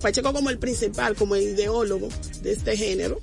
Pacheco 0.00 0.32
como 0.32 0.50
el 0.50 0.58
principal, 0.58 1.14
como 1.14 1.34
el 1.34 1.42
ideólogo 1.42 2.08
de 2.42 2.52
este 2.52 2.76
género. 2.76 3.20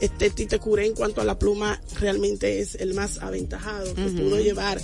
Este 0.00 0.30
Tite 0.30 0.58
Curé 0.58 0.86
en 0.86 0.94
cuanto 0.94 1.20
a 1.20 1.24
la 1.24 1.38
pluma 1.38 1.80
realmente 1.98 2.60
es 2.60 2.74
el 2.76 2.94
más 2.94 3.18
aventajado 3.18 3.94
que 3.94 4.02
pudo 4.02 4.38
llevar 4.40 4.80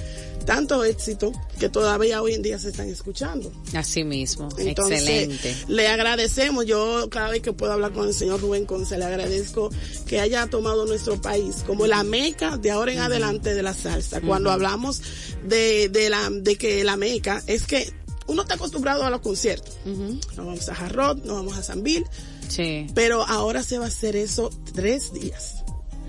tanto 0.47 0.85
éxito 0.85 1.33
que 1.59 1.69
todavía 1.69 2.23
hoy 2.23 2.35
en 2.35 2.43
día 2.43 2.59
se 2.59 2.71
están 2.71 2.89
escuchando. 2.89 3.53
Así 3.75 4.05
mismo. 4.05 4.49
Entonces, 4.57 5.01
Excelente. 5.01 5.57
le 5.69 5.89
agradecemos, 5.89 6.65
yo 6.65 7.09
cada 7.11 7.31
vez 7.31 7.43
que 7.43 7.53
puedo 7.53 7.73
hablar 7.73 7.93
con 7.93 8.07
el 8.07 8.15
señor 8.15 8.41
Rubén 8.41 8.65
Conce, 8.65 8.97
le 8.97 9.05
agradezco 9.05 9.71
que 10.07 10.21
haya 10.21 10.47
tomado 10.47 10.87
nuestro 10.87 11.21
país 11.21 11.65
como 11.67 11.87
la 11.87 12.05
meca 12.05 12.57
de 12.57 12.71
ahora 12.71 12.93
en 12.93 13.01
adelante 13.01 13.55
de 13.55 13.63
la 13.63 13.75
salsa. 13.75 14.21
Cuando 14.21 14.51
hablamos 14.51 15.03
de, 15.45 15.89
de, 15.89 16.09
la, 16.09 16.31
de 16.31 16.57
que 16.57 16.85
la 16.85 16.97
meca 16.97 17.43
es 17.47 17.67
que 17.67 17.93
uno 18.29 18.43
está 18.43 18.55
acostumbrado 18.55 19.05
a 19.05 19.11
los 19.11 19.21
conciertos. 19.21 19.77
Nos 19.85 20.37
vamos 20.37 20.69
a 20.69 20.75
Jarrot, 20.75 21.25
nos 21.25 21.37
vamos 21.37 21.57
a 21.57 21.63
Zambil, 21.63 22.05
Sí. 22.49 22.87
pero 22.95 23.25
ahora 23.27 23.63
se 23.63 23.79
va 23.79 23.85
a 23.87 23.89
hacer 23.89 24.17
eso 24.17 24.51
tres 24.75 25.13
días. 25.13 25.63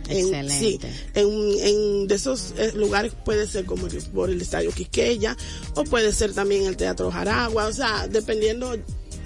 En, 0.10 0.34
Excelente. 0.34 0.58
sí, 0.58 0.80
en, 1.16 1.28
en 1.68 2.08
de 2.08 2.16
esos 2.16 2.54
eh, 2.58 2.72
lugares 2.76 3.12
puede 3.26 3.46
ser 3.46 3.66
como 3.66 3.88
el- 3.88 4.02
por 4.04 4.30
el 4.30 4.40
Estadio 4.42 4.72
Quisqueya 4.72 5.36
o 5.76 5.84
puede 5.84 6.14
ser 6.14 6.34
también 6.34 6.66
el 6.66 6.78
Teatro 6.78 7.12
Jaragua, 7.12 7.68
o 7.68 7.74
sea, 7.74 8.08
dependiendo 8.08 8.74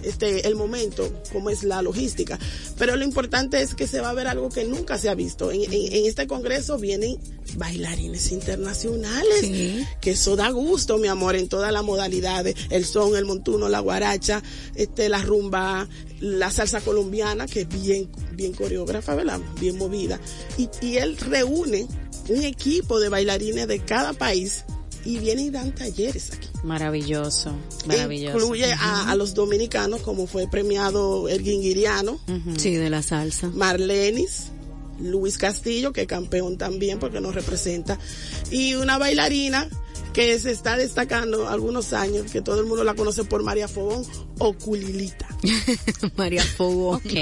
este 0.04 0.48
el 0.48 0.56
momento, 0.56 1.08
cómo 1.32 1.50
es 1.50 1.64
la 1.64 1.82
logística. 1.82 2.40
Pero 2.78 2.96
lo 2.96 3.04
importante 3.04 3.62
es 3.62 3.76
que 3.76 3.88
se 3.88 4.00
va 4.02 4.10
a 4.10 4.14
ver 4.14 4.28
algo 4.28 4.50
que 4.50 4.64
nunca 4.66 4.98
se 4.98 5.10
ha 5.10 5.16
visto. 5.16 5.52
En, 5.52 5.62
en- 5.64 5.94
en 5.94 6.06
este 6.06 6.28
congreso 6.28 6.78
vienen 6.78 7.18
bailarines 7.56 8.32
internacionales, 8.32 9.40
Sí. 9.42 9.86
que 10.00 10.12
eso 10.12 10.36
da 10.36 10.50
gusto, 10.52 10.98
mi 10.98 11.08
amor, 11.08 11.36
en 11.36 11.48
todas 11.50 11.72
las 11.72 11.84
modalidades, 11.84 12.56
el 12.70 12.86
son, 12.86 13.16
el 13.16 13.26
montuno, 13.26 13.68
la 13.70 13.80
guaracha, 13.80 14.42
este, 14.76 15.10
la 15.10 15.22
rumba, 15.22 15.88
la 16.20 16.52
salsa 16.52 16.82
colombiana, 16.82 17.46
que 17.48 17.62
es 17.62 17.68
bien, 17.70 18.10
bien 18.34 18.54
coreógrafa, 18.54 19.16
¿verdad? 19.16 19.40
Bien 19.60 19.78
movida. 19.78 20.20
Y, 20.58 20.70
y 20.82 20.98
él 20.98 21.18
reúne 21.18 21.88
un 22.30 22.44
equipo 22.44 23.00
de 23.00 23.10
bailarines 23.10 23.68
de 23.68 23.80
cada 23.80 24.14
país 24.14 24.64
y 25.06 25.18
vienen 25.20 25.46
y 25.46 25.50
dan 25.50 25.74
talleres 25.74 26.32
aquí. 26.34 26.48
Maravilloso. 26.64 27.54
Maravilloso. 27.86 28.38
Incluye 28.38 28.72
a, 28.74 29.12
a 29.12 29.16
los 29.16 29.34
dominicanos, 29.34 30.02
como 30.02 30.28
fue 30.28 30.48
premiado 30.48 31.28
el 31.30 31.44
guinguiriano, 31.44 32.20
sí 32.58 32.76
de 32.76 32.90
la 32.90 33.02
salsa 33.02 33.50
Marlenis, 33.50 34.52
Luis 35.00 35.38
Castillo, 35.38 35.94
que 35.94 36.02
es 36.02 36.08
campeón 36.08 36.58
también 36.58 37.00
porque 37.00 37.22
nos 37.22 37.34
representa, 37.34 37.98
y 38.52 38.76
una 38.76 38.98
bailarina 38.98 39.68
que 40.14 40.38
se 40.40 40.52
está 40.52 40.76
destacando 40.78 41.48
algunos 41.48 41.94
años, 41.94 42.32
que 42.32 42.42
todo 42.42 42.60
el 42.60 42.66
mundo 42.66 42.84
la 42.84 42.94
conoce 42.96 43.24
por 43.24 43.44
María 43.44 43.68
Fogón 43.68 44.06
o 44.40 44.54
Culilita. 44.54 45.28
María 46.18 46.44
Fogón 46.44 46.96
Ok. 46.98 47.14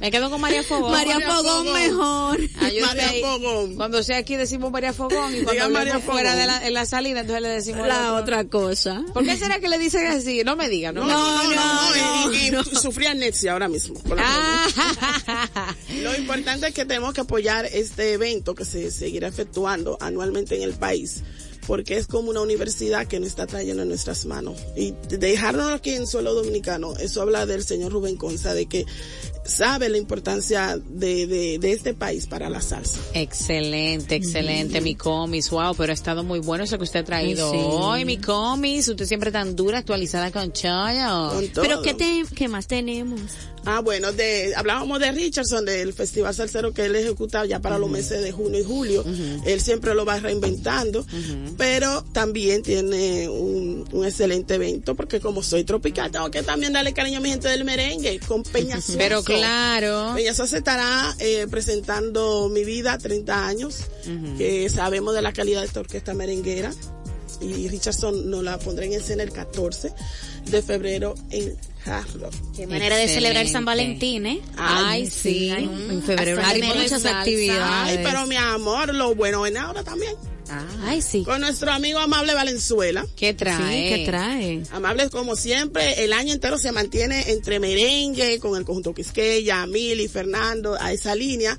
Me 0.00 0.10
quedo 0.10 0.30
con 0.30 0.40
María 0.40 0.62
Fogón. 0.62 0.90
María 0.92 1.20
Fogón 1.20 1.72
mejor 1.72 2.40
Ah, 2.60 2.70
María 2.86 3.06
estoy- 3.06 3.20
Fogón. 3.22 3.76
Cuando 3.76 4.02
sea 4.02 4.16
aquí 4.18 4.36
decimos 4.36 4.72
María 4.72 4.92
Fogón 4.92 5.34
y 5.36 5.42
cuando 5.42 5.70
María 5.70 5.98
fuera 6.00 6.34
de 6.34 6.46
la, 6.46 6.66
en 6.66 6.74
la 6.74 6.86
salida 6.86 7.20
entonces 7.20 7.42
le 7.42 7.48
decimos 7.48 7.86
la 7.86 8.14
otra 8.14 8.44
cosa 8.46 9.04
¿Por 9.12 9.24
qué 9.24 9.36
será 9.36 9.60
que 9.60 9.68
le 9.68 9.78
dicen 9.78 10.06
así? 10.06 10.42
No 10.44 10.56
me 10.56 10.68
digan. 10.68 10.94
No, 10.94 11.06
No, 11.06 11.08
no, 11.44 11.44
no, 11.44 11.54
no, 11.54 12.26
no, 12.26 12.32
y, 12.32 12.46
y 12.46 12.50
no. 12.50 12.64
sufría 12.64 13.10
anorexia 13.12 13.52
ahora 13.52 13.68
mismo. 13.68 14.00
Ah. 14.18 14.66
Lo 16.02 16.16
importante 16.16 16.68
es 16.68 16.74
que 16.74 16.84
tenemos 16.84 17.12
que 17.14 17.20
apoyar 17.20 17.66
este 17.66 18.12
evento 18.14 18.54
que 18.54 18.64
se 18.64 18.90
seguirá 18.90 19.28
efectuando 19.28 19.98
anualmente 20.00 20.56
en 20.56 20.62
el 20.62 20.72
país, 20.74 21.22
porque 21.66 21.96
es 21.96 22.06
como 22.06 22.30
una 22.30 22.40
universidad 22.40 23.06
que 23.06 23.20
nos 23.20 23.28
está 23.28 23.46
trayendo 23.46 23.82
en 23.82 23.88
nuestras 23.88 24.26
manos. 24.26 24.56
Y 24.76 24.94
dejarnos 25.08 25.72
aquí 25.72 25.90
en 25.90 26.06
suelo 26.06 26.34
dominicano, 26.34 26.96
eso 26.96 27.22
habla 27.22 27.46
del 27.46 27.64
señor 27.64 27.92
Rubén 27.92 28.16
Conza, 28.16 28.54
de 28.54 28.66
que 28.66 28.86
sabe 29.44 29.88
la 29.88 29.98
importancia 29.98 30.78
de, 30.78 31.26
de, 31.26 31.58
de 31.58 31.72
este 31.72 31.94
país 31.94 32.26
para 32.26 32.48
la 32.48 32.60
salsa. 32.60 33.00
Excelente, 33.14 34.14
excelente, 34.14 34.80
mi 34.80 34.94
comis, 34.94 35.50
wow, 35.50 35.74
pero 35.76 35.92
ha 35.92 35.94
estado 35.94 36.22
muy 36.22 36.40
bueno 36.40 36.64
eso 36.64 36.78
que 36.78 36.84
usted 36.84 37.00
ha 37.00 37.04
traído 37.04 37.50
sí. 37.50 37.58
hoy, 37.60 38.04
mi 38.04 38.18
comis, 38.18 38.88
usted 38.88 39.06
siempre 39.06 39.32
tan 39.32 39.56
dura, 39.56 39.78
actualizada 39.78 40.30
con 40.30 40.52
Chaya. 40.52 41.30
Con 41.32 41.48
todo. 41.48 41.64
pero 41.64 41.82
qué 41.82 41.94
te 41.94 42.24
qué 42.34 42.48
más 42.48 42.66
tenemos 42.66 43.20
Ah, 43.64 43.80
bueno, 43.80 44.12
de, 44.12 44.54
hablábamos 44.56 44.98
de 44.98 45.12
Richardson, 45.12 45.64
del 45.64 45.92
Festival 45.92 46.34
Salsero 46.34 46.72
que 46.72 46.86
él 46.86 46.96
ejecuta 46.96 47.44
ya 47.46 47.60
para 47.60 47.78
los 47.78 47.88
meses 47.90 48.22
de 48.22 48.32
junio 48.32 48.60
y 48.60 48.64
julio. 48.64 49.04
Él 49.46 49.60
siempre 49.60 49.94
lo 49.94 50.04
va 50.04 50.18
reinventando, 50.18 51.06
pero 51.56 52.02
también 52.12 52.62
tiene 52.62 53.28
un, 53.28 53.84
un 53.92 54.04
excelente 54.04 54.54
evento, 54.54 54.94
porque 54.94 55.20
como 55.20 55.42
soy 55.42 55.64
tropical, 55.64 56.10
tengo 56.10 56.30
que 56.30 56.42
también 56.42 56.72
darle 56.72 56.92
cariño 56.92 57.18
a 57.18 57.20
mi 57.20 57.30
gente 57.30 57.48
del 57.48 57.64
merengue, 57.64 58.18
con 58.20 58.42
Peña. 58.42 58.78
Pero 58.96 59.22
claro. 59.22 60.12
Peña 60.14 60.34
Sosa 60.34 60.58
estará 60.58 61.14
eh, 61.18 61.46
presentando 61.50 62.48
Mi 62.48 62.64
Vida 62.64 62.98
30 62.98 63.46
años, 63.46 63.84
que 64.38 64.68
sabemos 64.68 65.14
de 65.14 65.22
la 65.22 65.32
calidad 65.32 65.60
de 65.60 65.66
esta 65.66 65.80
orquesta 65.80 66.14
merenguera. 66.14 66.72
Y 67.40 67.68
Richardson 67.68 68.30
nos 68.30 68.44
la 68.44 68.58
pondrá 68.58 68.84
en 68.84 68.92
escena 68.92 69.22
el 69.24 69.32
14 69.32 69.92
de 70.46 70.62
febrero 70.62 71.14
en 71.30 71.56
Hard 71.84 72.20
Rock. 72.20 72.34
Qué 72.56 72.66
manera 72.66 72.96
de 72.96 73.08
celebrar 73.08 73.48
San. 73.48 73.64
Valentín, 73.64 74.26
¿eh? 74.26 74.40
Ay, 74.56 75.08
sí. 75.10 75.50
en 75.50 76.02
febrero 76.02 76.40
hay 76.44 76.62
muchas 76.62 77.04
actividades 77.04 77.98
Ay, 77.98 78.00
pero 78.02 78.26
mi 78.26 78.36
amor, 78.36 78.94
lo 78.94 79.14
bueno 79.14 79.46
en 79.46 79.56
ahora 79.56 79.82
también. 79.82 80.14
Ay, 80.82 81.00
sí. 81.00 81.22
Con 81.24 81.40
nuestro 81.40 81.72
amigo 81.72 81.98
Amable 81.98 82.34
Valenzuela. 82.34 83.06
¿Qué 83.16 83.28
sí 83.30 83.34
trae? 83.34 83.88
qué 83.88 84.04
trae 84.04 84.62
Amable, 84.72 85.08
como 85.08 85.34
siempre, 85.34 86.04
el 86.04 86.12
año 86.12 86.34
entero 86.34 86.58
se 86.58 86.72
mantiene 86.72 87.30
entre 87.30 87.58
merengue, 87.58 88.38
con 88.38 88.56
el 88.58 88.64
conjunto 88.64 88.92
Quisqueya, 88.94 89.66
Mili, 89.66 90.08
Fernando, 90.08 90.76
a 90.78 90.92
esa 90.92 91.14
línea. 91.14 91.56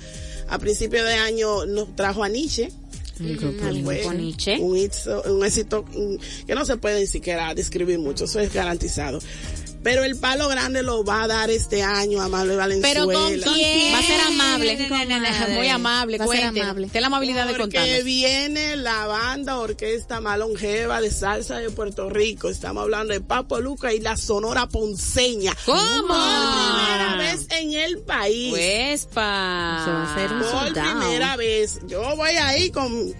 A 0.49 0.59
principio 0.59 1.03
de 1.03 1.15
año 1.15 1.65
nos 1.65 1.95
trajo 1.95 2.23
a 2.23 2.29
Nietzsche, 2.29 2.69
El 3.19 3.37
grupo 3.37 4.13
Nietzsche. 4.13 4.57
un, 4.59 4.77
éxito, 4.77 5.23
un 5.27 5.45
éxito 5.45 5.85
que 6.47 6.55
no 6.55 6.65
se 6.65 6.77
puede 6.77 7.01
ni 7.01 7.07
siquiera 7.07 7.53
describir 7.53 7.99
mucho, 7.99 8.25
eso 8.25 8.39
es 8.39 8.53
garantizado. 8.53 9.19
Pero 9.83 10.03
el 10.03 10.15
palo 10.17 10.47
grande 10.47 10.81
lo 10.81 11.03
va 11.03 11.23
a 11.23 11.27
dar 11.27 11.49
este 11.51 11.83
año 11.83 12.21
Amable 12.21 12.55
Valenzuela. 12.55 12.93
Pero 12.93 13.05
con 13.19 13.53
quién? 13.53 13.93
Va 13.93 13.99
a 13.99 14.03
ser 14.03 14.21
amable. 14.21 14.87
Muy 15.55 15.67
amable, 15.69 16.17
Va 16.17 16.25
a 16.25 16.27
ser 16.27 16.43
amable. 16.45 16.87
Ten 16.89 17.01
la 17.01 17.07
amabilidad 17.07 17.47
de 17.47 17.53
Porque 17.53 17.77
contarnos. 17.77 18.03
viene 18.05 18.75
la 18.77 19.05
banda 19.07 19.59
orquesta 19.59 20.21
más 20.21 20.39
longeva 20.39 21.01
de 21.01 21.11
salsa 21.11 21.57
de 21.59 21.69
Puerto 21.69 22.09
Rico. 22.09 22.49
Estamos 22.49 22.83
hablando 22.83 23.13
de 23.13 23.21
Papo 23.21 23.59
Luca 23.59 23.93
y 23.93 23.99
la 23.99 24.15
Sonora 24.17 24.67
Ponceña. 24.67 25.55
¿Cómo? 25.65 26.07
Por 26.07 26.17
primera 26.17 27.15
vez 27.17 27.47
en 27.49 27.73
el 27.73 27.99
país. 27.99 28.51
Pues, 28.51 29.05
pa. 29.13 29.21
Va 29.21 30.15
a 30.15 30.33
un 30.33 30.39
Por 30.39 30.49
soldado. 30.49 30.99
primera 31.01 31.35
vez. 31.35 31.79
Yo 31.87 32.15
voy 32.15 32.31
ahí 32.31 32.69
con, 32.71 33.13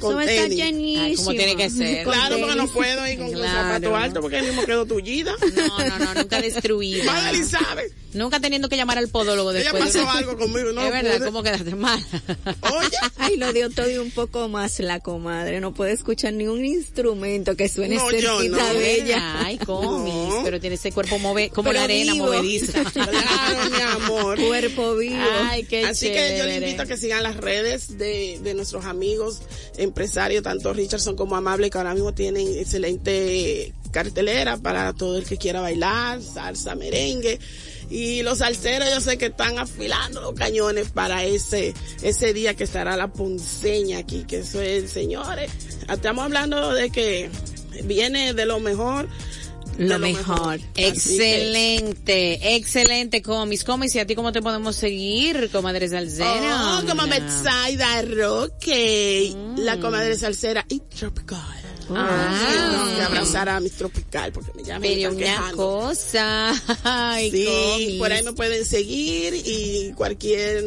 con 0.00 0.20
Eso 0.20 0.28
tenis. 0.42 0.56
llenísimo. 0.56 1.04
Ay, 1.04 1.16
como 1.16 1.30
tiene 1.30 1.56
que 1.56 1.70
ser. 1.70 2.04
Con 2.04 2.12
Claro, 2.14 2.36
porque 2.40 2.56
no 2.56 2.68
puedo 2.68 3.06
ir 3.08 3.18
con, 3.18 3.32
Claro. 3.32 3.52
zapato 3.52 3.96
alto 3.96 4.20
porque 4.20 4.36
ahí 4.36 4.46
mismo 4.46 4.64
quedo 4.64 4.86
tullida. 4.86 5.34
No, 5.56 5.78
no, 5.88 5.98
no, 5.98 6.14
nunca 6.14 6.40
destruida. 6.40 7.04
Magali 7.12 7.44
sabe. 7.44 7.90
Nunca 8.12 8.40
teniendo 8.40 8.68
que 8.70 8.76
llamar 8.76 8.96
al 8.96 9.08
podólogo 9.08 9.50
Ella 9.50 9.60
después. 9.72 9.92
de- 9.92 10.00
pasó 10.00 10.10
algo 10.10 10.38
conmigo, 10.38 10.72
no 10.72 10.80
es 10.82 10.90
verdad, 10.90 11.16
pude. 11.18 11.26
¿cómo 11.26 11.42
quedaste 11.42 11.74
mal? 11.74 12.02
Oye, 12.62 12.96
Ay, 13.18 13.36
lo 13.36 13.52
dio 13.52 13.68
todo 13.70 13.90
y 13.90 13.98
un 13.98 14.10
poco 14.10 14.48
más 14.48 14.78
la 14.80 15.00
comadre. 15.00 15.60
No 15.60 15.74
puede 15.74 15.92
escuchar 15.92 16.32
ni 16.32 16.46
un 16.46 16.64
instrumento 16.64 17.56
que 17.56 17.68
suene 17.68 17.96
No, 17.96 18.08
cerquita 18.08 18.28
no. 18.72 18.74
de 18.74 18.94
ella. 19.02 19.40
Ay, 19.44 19.58
comis, 19.58 20.14
No. 20.14 20.40
pero 20.44 20.60
tiene 20.60 20.76
ese 20.76 20.92
cuerpo 20.92 21.18
move, 21.18 21.50
como 21.50 21.68
Pero 21.70 21.80
la 21.80 21.84
arena 21.84 22.12
vivo. 22.14 22.26
movediza. 22.26 22.84
claro, 22.92 23.70
mi 23.70 23.82
amor. 23.82 24.38
Cuerpo 24.38 24.96
vivo. 24.96 25.16
Ay, 25.42 25.64
qué 25.64 25.84
Así 25.84 26.06
que 26.08 26.36
yo 26.38 26.44
le 26.46 26.56
invito 26.56 26.82
a 26.82 26.86
que 26.86 26.96
sigan 26.96 27.22
las 27.22 27.36
redes 27.36 27.98
de, 27.98 28.38
de 28.42 28.54
nuestros 28.54 28.84
amigos 28.86 29.42
empresarios, 29.76 30.42
tanto 30.42 30.72
Richardson 30.72 31.16
como 31.16 31.36
Amable, 31.36 31.68
que 31.68 31.76
ahora 31.78 31.92
mismo 31.92 32.14
tienen 32.14 32.46
excelente 32.56 33.74
cartelera 33.90 34.56
para 34.58 34.92
todo 34.92 35.18
el 35.18 35.24
que 35.24 35.36
quiera 35.36 35.60
bailar, 35.60 36.22
salsa, 36.22 36.74
merengue. 36.74 37.38
Y 37.90 38.22
los 38.22 38.38
salseros 38.38 38.88
yo 38.92 39.00
sé 39.00 39.16
que 39.18 39.26
están 39.26 39.58
afilando 39.58 40.20
los 40.20 40.34
cañones 40.34 40.90
para 40.90 41.24
ese, 41.24 41.72
ese 42.02 42.32
día 42.32 42.54
que 42.54 42.64
estará 42.64 42.96
la 42.96 43.08
ponceña 43.12 43.98
aquí, 43.98 44.24
que 44.26 44.38
eso 44.40 44.60
es, 44.60 44.90
señores, 44.90 45.50
estamos 45.88 46.24
hablando 46.24 46.72
de 46.74 46.90
que 46.90 47.30
viene 47.84 48.34
de 48.34 48.44
lo 48.46 48.58
mejor. 48.60 49.08
Lo 49.78 49.98
mejor. 49.98 50.58
Excelente, 50.74 52.56
excelente 52.56 53.20
comis, 53.22 53.62
comis. 53.62 53.94
¿Y 53.94 53.98
a 53.98 54.06
ti 54.06 54.14
cómo 54.14 54.32
te 54.32 54.40
podemos 54.40 54.74
seguir, 54.74 55.50
comadre 55.52 55.88
salsera? 55.88 56.78
Oh, 56.82 56.86
como 56.86 57.06
Betsaida 57.06 58.02
Roque, 58.02 59.32
Mm. 59.36 59.58
la 59.60 59.78
comadre 59.78 60.16
salsera 60.16 60.64
y 60.68 60.80
tropical. 60.80 61.55
Ah. 61.94 62.70
Tengo 62.72 62.96
que 62.96 63.02
abrazar 63.02 63.48
a 63.48 63.60
mi 63.60 63.70
tropical 63.70 64.32
porque 64.32 64.52
me 64.54 64.62
llaman. 64.64 64.82
Pero 64.82 65.12
una 65.12 65.52
cosa. 65.52 66.52
Ay, 66.84 67.30
Sí, 67.30 67.46
comis. 67.46 67.98
por 67.98 68.12
ahí 68.12 68.22
me 68.22 68.32
pueden 68.32 68.64
seguir 68.64 69.34
y 69.34 69.92
cualquier 69.96 70.64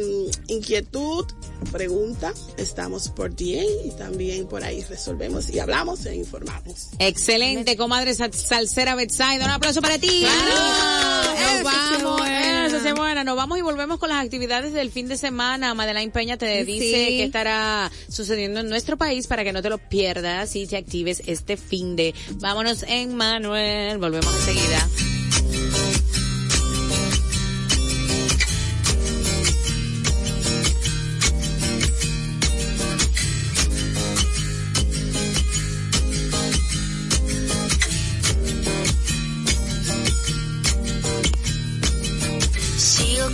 inquietud, 0.48 1.26
pregunta, 1.60 2.32
estamos 2.56 3.08
por 3.08 3.30
DM 3.34 3.64
y 3.86 3.90
también 3.96 4.46
por 4.46 4.64
ahí 4.64 4.82
resolvemos 4.82 5.48
y 5.50 5.58
hablamos 5.58 6.04
e 6.06 6.14
informamos. 6.16 6.88
Excelente, 6.98 7.76
comadre 7.76 8.14
sal- 8.14 8.32
salsera 8.34 8.94
Betsaida. 8.94 9.44
Un 9.44 9.50
aplauso 9.52 9.80
para 9.80 9.98
ti. 9.98 10.20
¡Claro! 10.20 11.30
Nos 11.30 11.40
Eso 11.40 11.64
vamos, 11.64 12.20
sí 12.22 12.32
eso 12.66 12.80
sí 12.84 12.92
buena. 12.92 13.24
Nos 13.24 13.36
vamos 13.36 13.58
y 13.58 13.62
volvemos 13.62 13.98
con 13.98 14.08
las 14.08 14.24
actividades 14.24 14.72
del 14.72 14.90
fin 14.90 15.08
de 15.08 15.16
semana. 15.16 15.74
Madeleine 15.74 16.12
Peña 16.12 16.36
te 16.36 16.64
Sí. 16.64 16.72
dice 16.72 16.94
qué 17.08 17.24
estará 17.24 17.90
sucediendo 18.08 18.60
en 18.60 18.68
nuestro 18.68 18.96
país 18.96 19.26
para 19.26 19.44
que 19.44 19.52
no 19.52 19.62
te 19.62 19.68
lo 19.70 19.78
pierdas 19.78 20.54
y 20.56 20.66
te 20.66 20.76
actives 20.76 21.22
este 21.26 21.56
fin 21.56 21.96
de. 21.96 22.14
Vámonos 22.36 22.84
en 22.84 23.14
Manuel. 23.14 23.98
Volvemos 23.98 24.32
enseguida. 24.34 24.88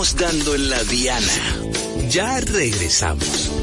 Estamos 0.00 0.16
dando 0.16 0.54
en 0.54 0.70
la 0.70 0.82
diana. 0.84 1.26
Ya 2.08 2.40
regresamos. 2.40 3.59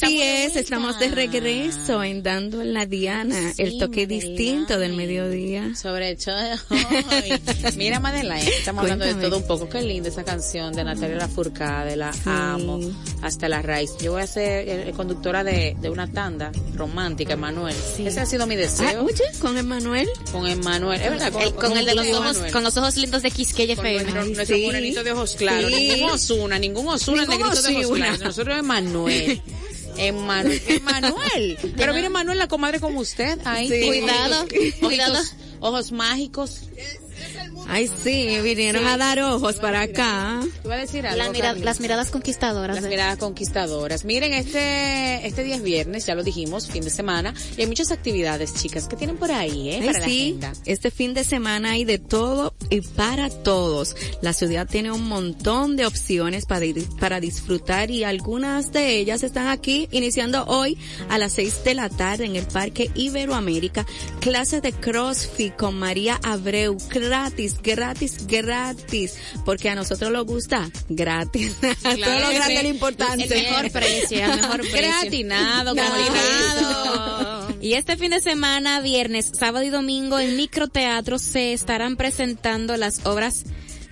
Así 0.00 0.22
es, 0.22 0.56
estamos 0.56 0.98
de 1.00 1.08
regreso 1.08 2.02
en 2.04 2.22
Dando 2.22 2.62
en 2.62 2.72
la 2.72 2.86
Diana, 2.86 3.52
el 3.58 3.78
toque 3.78 4.06
distinto 4.06 4.78
del 4.78 4.94
mediodía. 4.94 5.74
Sobre 5.74 6.16
hoy. 6.70 7.76
Mira, 7.76 7.98
Madeleine, 8.00 8.48
estamos 8.48 8.82
hablando 8.82 9.04
de 9.04 9.12
Cuéntame. 9.12 9.28
todo 9.30 9.40
un 9.40 9.46
poco. 9.46 9.68
Qué 9.68 9.82
linda 9.82 10.08
esa 10.08 10.24
canción 10.24 10.72
de 10.74 10.84
Natalia 10.84 11.16
Lafourcade, 11.16 11.96
la 11.96 12.12
amo 12.24 12.80
hasta 13.22 13.48
la 13.48 13.60
raíz. 13.62 13.90
Yo 14.00 14.12
voy 14.12 14.22
a 14.22 14.26
ser 14.26 14.68
eh, 14.68 14.92
conductora 14.96 15.42
de, 15.42 15.76
de 15.80 15.90
una 15.90 16.10
tanda 16.10 16.52
romántica, 16.74 17.32
Emanuel. 17.34 17.74
Ese 17.98 18.20
ha 18.20 18.26
sido 18.26 18.46
mi 18.46 18.54
Ah, 18.54 18.58
deseo. 18.58 19.04
oye, 19.04 19.24
con 19.40 19.58
Emanuel. 19.58 20.08
Con 20.32 20.46
Emanuel, 20.46 21.00
es 21.00 21.10
verdad, 21.10 21.32
El- 21.42 21.54
con 21.54 21.76
el 21.76 21.84
de 21.86 21.94
los 21.94 22.06
ojos, 22.08 22.30
Emanuel. 22.36 22.52
con 22.52 22.62
los 22.62 22.76
ojos 22.76 22.96
lindos 22.96 23.22
de 23.22 23.30
Quisqueya 23.30 23.74
Con 23.76 23.86
FM. 23.86 24.02
nuestro, 24.12 24.22
Ay, 24.22 24.34
nuestro 24.34 24.56
sí. 24.56 24.66
morenito 24.66 25.02
de 25.04 25.12
ojos 25.12 25.34
claros. 25.36 25.70
Sí. 25.72 25.90
Ningún 25.92 26.10
Osuna, 26.10 26.58
ningún 26.58 26.88
Osuna, 26.88 27.26
negrito 27.26 27.62
de 27.62 27.76
ojos 27.84 27.96
claros. 27.96 28.20
Nosotros 28.20 28.56
Emanuel. 30.68 31.58
Pero 31.76 31.94
mire, 31.94 32.08
Manuel, 32.08 32.38
la 32.38 32.48
comadre 32.48 32.80
como 32.80 33.00
usted. 33.00 33.38
Ahí. 33.44 33.68
Sí. 33.68 33.86
Cuidado, 33.86 34.46
cuidado. 34.80 35.18
Ojos 35.60 35.92
mágicos. 35.92 36.62
Ay, 37.70 37.90
sí, 38.02 38.38
vinieron 38.42 38.86
a 38.86 38.96
dar 38.96 39.20
ojos 39.20 39.56
para 39.56 39.82
acá. 39.82 40.40
Te 40.62 40.68
voy 40.68 40.76
a 40.76 40.80
decir 40.80 41.06
algo. 41.06 41.22
La 41.22 41.30
mira- 41.30 41.52
las 41.52 41.80
miradas 41.80 42.10
conquistadoras. 42.10 42.74
Las 42.80 42.88
miradas 42.88 43.18
conquistadoras. 43.18 44.04
Miren, 44.06 44.32
este, 44.32 45.26
este 45.26 45.44
día 45.44 45.56
es 45.56 45.62
viernes, 45.62 46.06
ya 46.06 46.14
lo 46.14 46.22
dijimos, 46.24 46.66
fin 46.68 46.82
de 46.82 46.90
semana, 46.90 47.34
y 47.56 47.60
hay 47.60 47.66
muchas 47.66 47.90
actividades, 47.92 48.54
chicas, 48.54 48.88
que 48.88 48.96
tienen 48.96 49.16
por 49.18 49.30
ahí, 49.30 49.68
¿eh? 49.70 49.78
Ay, 49.82 49.86
Para 49.86 49.98
la 50.00 50.06
sí, 50.06 50.38
este 50.64 50.90
fin 50.90 51.12
de 51.14 51.24
semana 51.24 51.72
hay 51.72 51.84
de 51.84 51.98
todo 51.98 52.54
y 52.70 52.80
para 52.80 53.28
todos. 53.28 53.94
La 54.22 54.32
ciudad 54.32 54.66
tiene 54.66 54.90
un 54.90 55.06
montón 55.06 55.76
de 55.76 55.84
opciones 55.86 56.46
para, 56.46 56.64
ir- 56.64 56.88
para 56.98 57.20
disfrutar 57.20 57.90
y 57.90 58.02
algunas 58.04 58.72
de 58.72 58.96
ellas 58.98 59.22
están 59.22 59.48
aquí 59.48 59.88
iniciando 59.90 60.44
hoy 60.46 60.78
a 61.10 61.18
las 61.18 61.32
seis 61.34 61.62
de 61.64 61.74
la 61.74 61.88
tarde 61.90 62.24
en 62.24 62.36
el 62.36 62.46
Parque 62.46 62.90
Iberoamérica. 62.94 63.84
Clases 64.20 64.62
de 64.62 64.72
CrossFit 64.72 65.54
con 65.54 65.78
María 65.78 66.18
Abreu, 66.22 66.76
gratis, 66.88 67.56
gratis, 67.62 68.26
gratis, 68.26 69.16
porque 69.44 69.68
a 69.68 69.74
nosotros 69.74 70.10
nos 70.10 70.24
gusta 70.24 70.70
gratis. 70.88 71.56
todo 71.82 72.18
lo 72.20 72.30
grande 72.30 72.54
es 72.54 72.62
lo 72.62 72.68
importante. 72.68 73.24
El 73.24 73.42
mejor 73.42 73.70
precio, 73.70 74.24
el 74.24 74.40
mejor 74.40 74.60
precio. 74.60 74.78
Gratinado, 74.78 75.74
comunicado. 75.74 77.56
Y 77.60 77.74
este 77.74 77.96
fin 77.96 78.10
de 78.10 78.20
semana, 78.20 78.80
viernes, 78.80 79.30
sábado 79.34 79.64
y 79.64 79.70
domingo, 79.70 80.18
en 80.18 80.36
microteatro 80.36 81.18
se 81.18 81.52
estarán 81.52 81.96
presentando 81.96 82.76
las 82.76 83.04
obras 83.04 83.44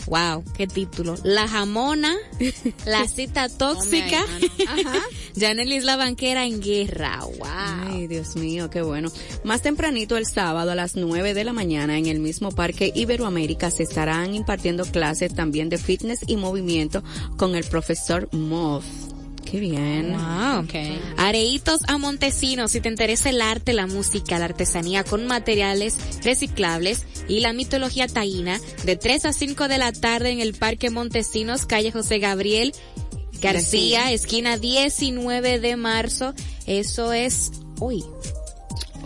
Wow, 0.07 0.45
qué 0.57 0.67
título. 0.67 1.17
La 1.25 1.49
jamona, 1.49 2.15
la 2.87 3.07
cita 3.09 3.49
tóxica, 3.49 4.25
Janelis 5.37 5.85
la 5.85 5.97
banquera 5.97 6.45
en 6.47 6.61
guerra. 6.61 7.21
Wow. 7.25 7.47
Ay, 7.47 8.07
Dios 8.07 8.37
mío, 8.37 8.71
qué 8.71 8.83
bueno. 8.83 9.11
Más 9.45 9.63
tempranito 9.63 10.17
el 10.17 10.27
sábado 10.27 10.71
a 10.71 10.75
las 10.75 10.97
9 10.97 11.35
de 11.35 11.45
la 11.45 11.53
mañana 11.53 11.99
en 11.99 12.07
el 12.07 12.21
mismo 12.21 12.53
Parque 12.53 12.93
Iberoamérica 12.95 13.71
se 13.71 13.83
estarán 13.83 14.35
impartiendo 14.35 14.85
clases 14.85 15.35
también 15.35 15.69
de 15.69 15.79
fitness 15.79 16.21
y 16.27 16.37
movimiento 16.37 17.03
con 17.37 17.55
el 17.57 17.65
profesor 17.65 18.29
Moff. 18.33 18.85
Qué 19.51 19.61
bien. 19.61 20.13
Wow. 20.13 20.65
Okay. 20.65 21.01
Areitos 21.17 21.81
a 21.87 21.99
Montesinos, 21.99 22.73
si 22.73 22.81
te 22.81 22.89
interesa 22.89 23.31
el 23.31 23.41
arte, 23.41 23.73
la 23.73 23.87
música, 23.87 24.39
la 24.39 24.47
artesanía 24.47 25.05
con 25.05 25.27
materiales 25.27 25.97
reciclables 26.23 27.07
y 27.29 27.41
la 27.41 27.53
mitología 27.53 28.09
taína, 28.09 28.61
de 28.85 28.97
3 28.97 29.27
a 29.27 29.33
5 29.33 29.69
de 29.69 29.79
la 29.79 29.93
tarde 29.93 30.31
en 30.31 30.41
el 30.41 30.55
Parque 30.55 30.91
Montesinos, 30.91 31.65
calle 31.67 31.93
José 31.93 32.19
Gabriel 32.19 32.75
García, 33.41 34.13
esquina 34.13 34.57
19 34.57 35.61
de 35.61 35.77
marzo. 35.77 36.35
Eso 36.67 37.13
es 37.13 37.53
hoy. 37.81 38.05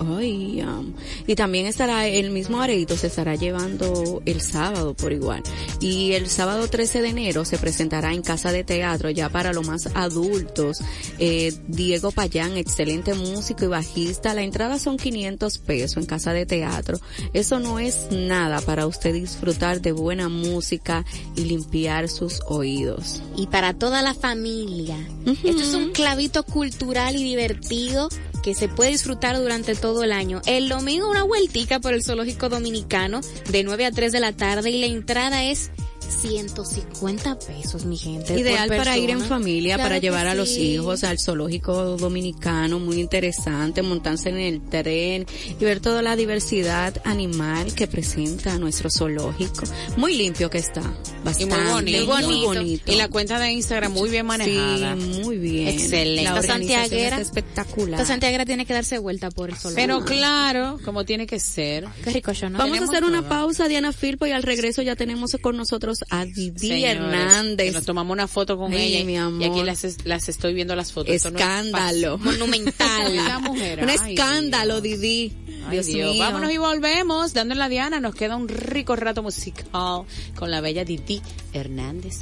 Ay, 0.01 0.61
am. 0.61 0.95
y 1.27 1.35
también 1.35 1.67
estará 1.67 2.07
el 2.07 2.31
mismo 2.31 2.61
areito 2.63 2.97
se 2.97 3.09
estará 3.09 3.35
llevando 3.35 4.23
el 4.25 4.41
sábado 4.41 4.95
por 4.95 5.13
igual. 5.13 5.43
Y 5.81 6.13
el 6.13 6.29
sábado 6.29 6.69
13 6.69 7.03
de 7.03 7.09
enero 7.09 7.45
se 7.45 7.59
presentará 7.59 8.13
en 8.13 8.23
Casa 8.23 8.53
de 8.53 8.65
Teatro 8.65 9.11
ya 9.11 9.29
para 9.29 9.53
los 9.53 9.67
más 9.67 9.89
adultos. 9.95 10.79
Eh, 11.19 11.53
Diego 11.69 12.11
Payán, 12.13 12.57
excelente 12.57 13.15
músico 13.15 13.65
y 13.65 13.69
bajista. 13.69 14.35
La 14.35 14.43
entrada 14.43 14.79
son 14.79 14.97
500 14.97 15.59
pesos 15.59 15.97
en 15.99 16.07
Casa 16.07 16.33
de 16.33 16.47
Teatro. 16.47 16.99
Eso 17.33 17.61
no 17.61 17.79
es 17.79 18.09
nada 18.11 18.61
para 18.61 18.87
usted 18.87 19.13
disfrutar 19.15 19.81
de 19.81 19.93
buena 19.93 20.29
música 20.29 21.05
y 21.37 21.45
limpiar 21.45 22.09
sus 22.09 22.41
oídos. 22.47 23.23
y 23.37 23.47
para 23.47 23.75
toda 23.75 24.03
la 24.03 24.15
familia. 24.15 24.97
Esto 25.27 25.63
es 25.63 25.75
un 25.75 25.91
clavito 25.91 26.43
cultural 26.45 27.17
y 27.17 27.23
divertido 27.23 28.09
que 28.43 28.55
se 28.55 28.69
puede 28.69 28.91
disfrutar 28.91 29.37
durante 29.39 29.75
todo 29.75 30.03
el 30.03 30.13
año. 30.13 30.41
El 30.47 30.69
domingo 30.69 31.11
una 31.11 31.23
vueltica 31.23 31.81
por 31.81 31.95
el 31.95 32.03
zoológico 32.03 32.49
dominicano 32.49 33.21
de 33.51 33.65
9 33.65 33.87
a 33.87 33.91
3 33.91 34.13
de 34.13 34.21
la 34.21 34.33
tarde 34.33 34.71
y 34.71 34.81
la 34.81 34.87
entrada 34.87 35.45
es 35.45 35.71
150 36.11 37.39
pesos, 37.39 37.85
mi 37.85 37.97
gente. 37.97 38.39
Ideal 38.39 38.69
por 38.69 38.77
para 38.79 38.99
ir 38.99 39.11
en 39.11 39.21
familia, 39.21 39.77
Claro 39.77 39.89
para 39.89 39.99
llevar 39.99 40.27
a 40.27 40.35
los 40.35 40.51
hijos 40.57 41.05
al 41.05 41.19
zoológico 41.19 41.97
dominicano, 41.97 42.79
muy 42.79 43.01
interesante, 43.01 43.83
montarse 43.83 44.29
en 44.31 44.37
el 44.39 44.61
tren 44.63 45.27
y 45.59 45.65
ver 45.65 45.81
toda 45.81 46.03
la 46.03 46.17
diversidad 46.17 47.01
animal 47.05 47.75
que 47.75 47.87
presenta 47.87 48.59
nuestro 48.59 48.91
zoológico. 48.91 49.65
Muy 49.97 50.15
limpio 50.17 50.51
que 50.51 50.59
está, 50.59 50.81
Y 50.81 51.25
bastante. 51.25 51.57
muy 51.57 51.65
bonito. 51.73 52.07
muy 52.27 52.45
bonito. 52.45 52.93
Y 52.93 52.97
la 52.97 53.09
cuenta 53.09 53.39
de 53.39 53.53
Instagram 53.53 53.93
muy 53.93 54.11
bien 54.11 54.27
manejada. 54.27 54.97
Sí, 54.97 55.21
muy 55.25 55.39
bien. 55.39 55.69
Excelente. 55.69 56.31
La 56.31 56.43
santiaguera- 56.43 57.17
es 57.17 57.23
espectacular. 57.23 58.01
Esta 58.01 58.13
Santiago 58.13 58.45
tiene 58.45 58.67
que 58.67 58.73
darse 58.75 58.99
vuelta 58.99 59.31
por 59.31 59.51
el 59.51 59.57
zoológico. 59.57 59.87
Pero 59.87 60.05
claro, 60.05 60.79
como 60.85 61.05
tiene 61.05 61.27
que 61.27 61.39
ser. 61.41 61.87
Qué 62.05 62.11
rico 62.11 62.33
yo, 62.33 62.51
¿no? 62.51 62.59
Vamos 62.59 62.81
a 62.81 62.85
hacer 62.85 63.05
una 63.05 63.21
todo. 63.21 63.29
pausa, 63.29 63.69
Diana 63.69 63.93
Filpo, 63.93 64.27
y 64.27 64.31
al 64.33 64.43
regreso 64.43 64.83
ya 64.83 64.97
tenemos 64.97 65.37
con 65.41 65.57
nosotros 65.57 66.00
a 66.11 66.25
Señores, 66.25 66.61
que 66.61 66.85
Hernández. 66.87 67.73
Nos 67.75 67.85
tomamos 67.85 68.13
una 68.13 68.27
foto 68.29 68.57
con 68.57 68.73
Ay, 68.73 68.95
ella 68.97 69.05
mi 69.05 69.17
amor. 69.17 69.43
y 69.43 69.45
aquí 69.45 69.63
las, 69.63 69.85
es- 69.85 70.05
las 70.07 70.29
estoy 70.29 70.55
viendo 70.55 70.75
las 70.77 70.93
fotos. 70.93 71.15
Esto 71.15 71.31
no 71.31 71.39
es 71.39 71.43
Escándalo. 71.45 72.19
Monumental. 72.19 73.41
Mujer, 73.43 73.83
Un 73.83 73.91
ay, 73.91 73.97
escándalo, 74.15 74.81
Dios. 74.81 75.01
Didi. 75.01 75.33
Ay, 75.67 75.71
Dios, 75.73 75.87
Dios. 75.87 76.13
mío. 76.15 76.23
Vámonos 76.25 76.51
y 76.53 76.57
volvemos. 76.59 77.33
Dando 77.35 77.53
en 77.55 77.59
la 77.59 77.69
Diana, 77.69 78.01
nos 78.01 78.15
queda 78.15 78.37
un 78.37 78.49
rico 78.49 78.97
rato 78.97 79.23
musical 79.23 80.05
con 80.37 80.51
la 80.51 80.61
bella 80.61 80.85
Didi 80.85 81.21
Hernández. 81.53 82.17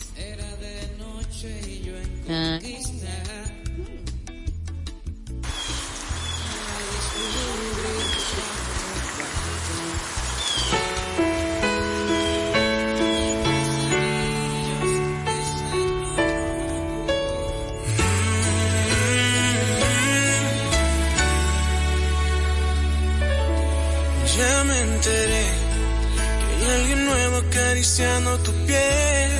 Ah, 2.30 2.58
Ya 2.62 2.68
nuevo 27.08 27.36
acariciando 27.38 28.38
tu 28.38 28.52
piel. 28.66 29.30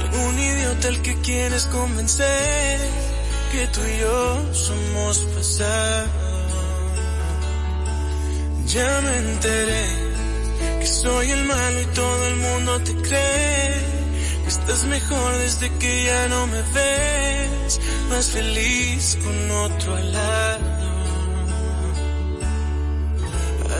Algún 0.00 0.38
idiota 0.38 0.88
al 0.88 1.02
que 1.02 1.14
quieres 1.20 1.64
convencer 1.66 2.78
que 3.52 3.66
tú 3.68 3.80
y 3.84 4.00
yo 4.00 4.54
somos 4.54 5.18
pasado. 5.34 6.06
Ya 8.66 9.00
me 9.04 9.16
enteré 9.18 9.84
que 10.80 10.86
soy 10.86 11.30
el 11.30 11.44
malo 11.44 11.80
y 11.80 11.86
todo 11.86 12.26
el 12.26 12.36
mundo 12.36 12.80
te 12.80 12.94
cree. 13.06 13.96
Que 14.42 14.48
estás 14.48 14.84
mejor 14.84 15.38
desde 15.38 15.70
que 15.78 16.04
ya 16.04 16.28
no 16.28 16.46
me 16.46 16.62
ves. 16.76 17.80
Más 18.10 18.30
feliz 18.30 19.18
con 19.22 19.50
otro 19.50 19.96
al 19.96 20.12
lado. 20.12 20.76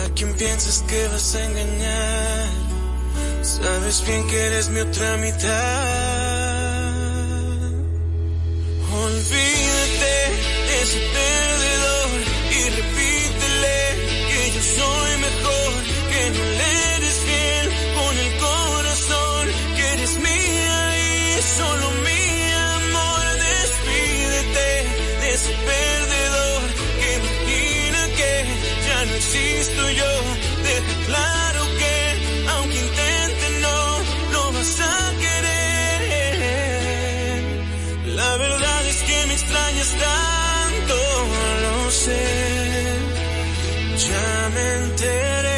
¿A 0.05 0.15
quién 0.15 0.35
piensas 0.35 0.83
que 0.89 1.09
vas 1.09 1.35
a 1.35 1.45
engañar? 1.45 2.66
Sabes 3.47 4.05
bien 4.05 4.27
que 4.27 4.37
eres 4.49 4.69
mi 4.71 4.81
otra 4.81 5.17
mitad. 5.19 5.47
Olvídate 9.05 10.17
de 10.67 10.75
ese 10.83 11.01
perdedor 11.15 12.11
y 12.51 12.61
repítele 12.79 13.79
que 14.29 14.41
yo 14.55 14.63
soy 14.79 15.11
mejor, 15.27 15.73
que 16.11 16.23
no 16.35 16.43
le 16.59 16.71
eres 16.97 17.17
fiel 17.27 17.67
con 17.99 18.13
el 18.25 18.31
corazón, 18.47 19.45
que 19.77 19.85
eres 19.95 20.13
mía 20.27 20.79
y 20.99 21.41
solo 21.57 21.87
mi 22.07 22.27
amor. 22.75 23.25
Despídete 23.47 24.69
de 25.21 25.29
ese 25.35 25.53
perdedor 25.71 26.67
que 26.99 27.09
imagina 27.21 28.01
que 28.19 28.33
ya 28.89 28.99
no 29.05 29.15
existo 29.15 29.83
yo. 30.01 30.13
Deja 30.65 30.95
claro 31.07 31.56
extrañas 39.79 39.97
tanto, 39.99 40.97
lo 41.63 41.91
sé. 41.91 42.25
Ya 44.09 44.51
me 44.55 44.75
enteré. 44.85 45.56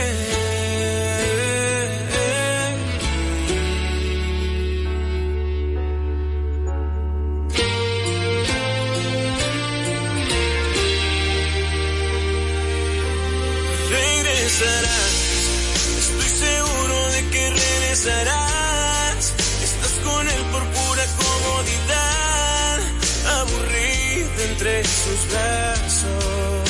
Entre 24.58 24.82
sus 24.82 25.30
brazos. 25.30 26.68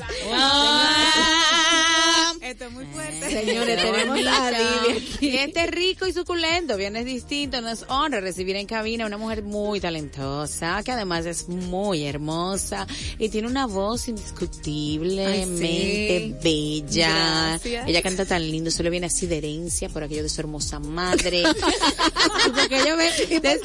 Esto 2.47 2.67
es 2.67 2.71
muy 2.73 2.85
fuerte. 2.87 3.29
Señores, 3.31 3.83
tenemos 3.83 4.19
a 4.27 4.51
Vivi 4.51 5.05
Y 5.21 5.37
este 5.37 5.67
rico 5.67 6.07
y 6.07 6.13
suculento, 6.13 6.77
viernes 6.77 7.05
distinto, 7.05 7.61
nos 7.61 7.85
honra 7.89 8.21
recibir 8.21 8.55
en 8.55 8.67
cabina 8.67 9.03
a 9.05 9.09
una 9.09 9.19
mujer 9.19 9.43
muy 9.43 9.81
talentosa, 9.81 10.81
que 10.85 10.93
además 10.93 11.27
es 11.27 11.49
muy 11.49 12.05
hermosa 12.05 12.87
y 13.19 13.29
tiene 13.31 13.49
una 13.49 13.67
voz 13.67 14.07
indiscutiblemente 14.09 16.37
bella. 16.43 17.59
Gracias. 17.59 17.89
Ella 17.89 18.03
canta 18.03 18.25
tan 18.25 18.49
lindo, 18.49 18.71
solo 18.71 18.91
viene 18.91 19.07
así 19.07 19.27
de 19.27 19.39
herencia 19.39 19.89
por 19.89 20.05
aquello 20.05 20.23
de 20.23 20.29
su 20.29 20.41
hermosa 20.41 20.79
madre. 20.79 21.43
porque 22.55 22.79
yo 22.87 22.97
me, 22.97 23.11
de- 23.11 23.41
de- 23.41 23.61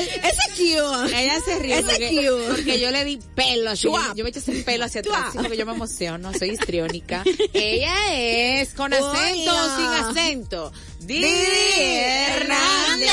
Ese 0.00 0.48
cute. 0.56 1.22
ella 1.22 1.38
se 1.44 1.58
ríe 1.58 1.74
Ese 1.78 1.82
porque, 1.84 2.08
cute. 2.08 2.30
porque 2.48 2.80
yo 2.80 2.90
le 2.90 3.04
di 3.04 3.18
pelo, 3.34 3.70
así, 3.70 3.82
yo, 3.84 3.92
yo 4.14 4.24
me 4.24 4.30
eché 4.30 4.38
ese 4.38 4.52
pelo 4.62 4.84
hacia 4.86 5.00
atrás, 5.00 5.32
porque 5.34 5.56
yo 5.56 5.66
me 5.66 5.72
emociono, 5.72 6.32
soy 6.32 6.50
histriónica. 6.50 7.24
ella 7.52 7.94
es 8.14 8.21
con 8.76 8.92
acento 8.94 9.52
o 9.54 9.76
sin 9.76 9.86
acento. 9.86 10.72
Didi 11.00 11.20
Didi 11.22 11.34
Hernández. 11.86 13.08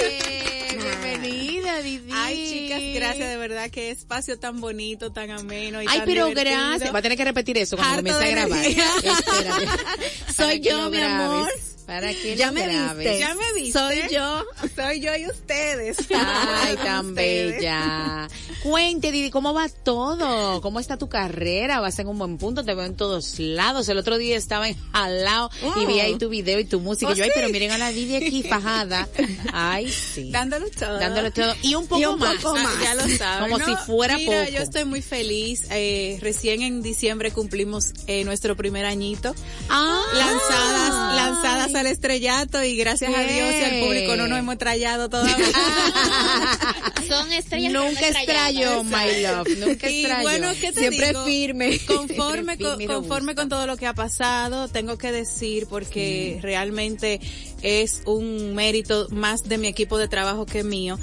Hernández. 0.00 0.76
Bienvenida, 0.76 1.82
Didi. 1.82 2.12
Ay, 2.12 2.48
chicas, 2.50 2.80
gracias 2.94 3.28
de 3.28 3.36
verdad. 3.36 3.70
Qué 3.70 3.90
espacio 3.90 4.38
tan 4.38 4.60
bonito, 4.60 5.12
tan 5.12 5.30
ameno 5.30 5.82
y 5.82 5.86
Ay, 5.88 5.98
tan 5.98 6.06
pero 6.06 6.26
divertido. 6.26 6.58
gracias. 6.68 6.94
Va 6.94 6.98
a 6.98 7.02
tener 7.02 7.18
que 7.18 7.24
repetir 7.24 7.58
eso 7.58 7.76
cuando 7.76 7.96
comience 7.96 8.24
a 8.24 8.28
grabar. 8.28 8.64
Espérate. 8.64 9.68
Soy 10.36 10.60
yo, 10.60 10.90
mi 10.90 10.96
grabes. 10.98 11.20
amor. 11.20 11.52
Para 11.86 12.12
que 12.14 12.34
Ya 12.36 12.50
me 12.50 12.66
viste. 12.66 13.18
Ya 13.18 13.34
me 13.34 13.52
viste. 13.60 13.78
Soy 13.78 14.02
yo. 14.10 14.44
Soy 14.74 15.00
yo 15.00 15.14
y 15.16 15.26
ustedes. 15.26 15.98
Ay, 16.14 16.76
tan 16.82 17.10
Ustedes. 17.10 17.56
bella. 17.56 18.28
Cuente, 18.62 19.12
Didi, 19.12 19.30
¿cómo 19.30 19.52
va 19.52 19.68
todo? 19.68 20.60
¿Cómo 20.62 20.80
está 20.80 20.96
tu 20.96 21.08
carrera? 21.10 21.80
¿Vas 21.80 21.98
en 21.98 22.08
un 22.08 22.18
buen 22.18 22.38
punto? 22.38 22.64
Te 22.64 22.74
veo 22.74 22.84
en 22.86 22.96
todos 22.96 23.38
lados. 23.38 23.88
El 23.90 23.98
otro 23.98 24.16
día 24.16 24.36
estaba 24.36 24.68
en 24.68 24.76
jalao 24.92 25.50
y 25.80 25.84
vi 25.86 26.00
ahí 26.00 26.16
tu 26.16 26.30
video 26.30 26.58
y 26.58 26.64
tu 26.64 26.80
música. 26.80 27.10
Oh, 27.10 27.14
y 27.14 27.18
yo, 27.18 27.24
ay, 27.24 27.30
sí. 27.30 27.34
pero 27.36 27.48
miren 27.50 27.70
a 27.72 27.78
la 27.78 27.90
Didi 27.90 28.16
aquí 28.16 28.42
fajada. 28.48 29.06
Ay, 29.52 29.90
sí. 29.90 30.30
Dándolo 30.30 30.66
todo. 30.70 30.98
Dándole 30.98 31.30
todo. 31.30 31.54
Y 31.62 31.74
un 31.74 31.86
poco 31.86 32.00
Y 32.00 32.06
un 32.06 32.18
más. 32.18 32.36
poco 32.36 32.54
más. 32.56 32.80
ya 32.82 32.94
lo 32.94 33.06
saben. 33.08 33.50
Como 33.50 33.58
¿no? 33.58 33.66
si 33.66 33.84
fuera 33.84 34.16
Mira, 34.16 34.40
poco. 34.44 34.52
yo 34.56 34.62
estoy 34.62 34.84
muy 34.86 35.02
feliz. 35.02 35.66
Eh, 35.70 36.18
recién 36.22 36.62
en 36.62 36.80
diciembre 36.80 37.30
cumplimos 37.30 37.92
eh, 38.06 38.24
nuestro 38.24 38.56
primer 38.56 38.86
añito. 38.86 39.34
Ah. 39.68 40.02
lanzadas, 40.14 41.16
lanzadas 41.16 41.73
al 41.78 41.86
estrellato 41.86 42.62
y 42.62 42.76
gracias 42.76 43.14
a 43.14 43.20
Dios 43.20 43.54
y 43.60 43.62
al 43.64 43.80
público 43.80 44.16
no 44.16 44.28
nos 44.28 44.38
hemos 44.38 44.58
trallado 44.58 45.08
todavía. 45.08 45.36
Son 47.08 47.32
estrellas. 47.32 47.72
Nunca 47.72 48.08
estrelló, 48.08 48.84
my 48.84 49.22
love. 49.22 49.48
Nunca 49.58 49.90
y 49.90 50.04
estrelló. 50.04 50.22
bueno, 50.22 50.48
¿qué 50.60 50.72
te 50.72 50.80
Siempre 50.80 51.08
digo? 51.08 51.24
firme. 51.24 51.78
Conforme, 51.86 52.56
Siempre 52.56 52.86
con, 52.86 53.02
conforme 53.02 53.34
con 53.34 53.48
todo 53.48 53.66
lo 53.66 53.76
que 53.76 53.86
ha 53.86 53.94
pasado, 53.94 54.68
tengo 54.68 54.96
que 54.98 55.12
decir 55.12 55.66
porque 55.68 56.38
realmente 56.42 57.20
es 57.62 58.02
un 58.06 58.54
mérito 58.54 59.08
más 59.10 59.44
de 59.44 59.58
mi 59.58 59.68
equipo 59.68 59.98
de 59.98 60.08
trabajo 60.08 60.46
que 60.46 60.64
mío 60.64 60.98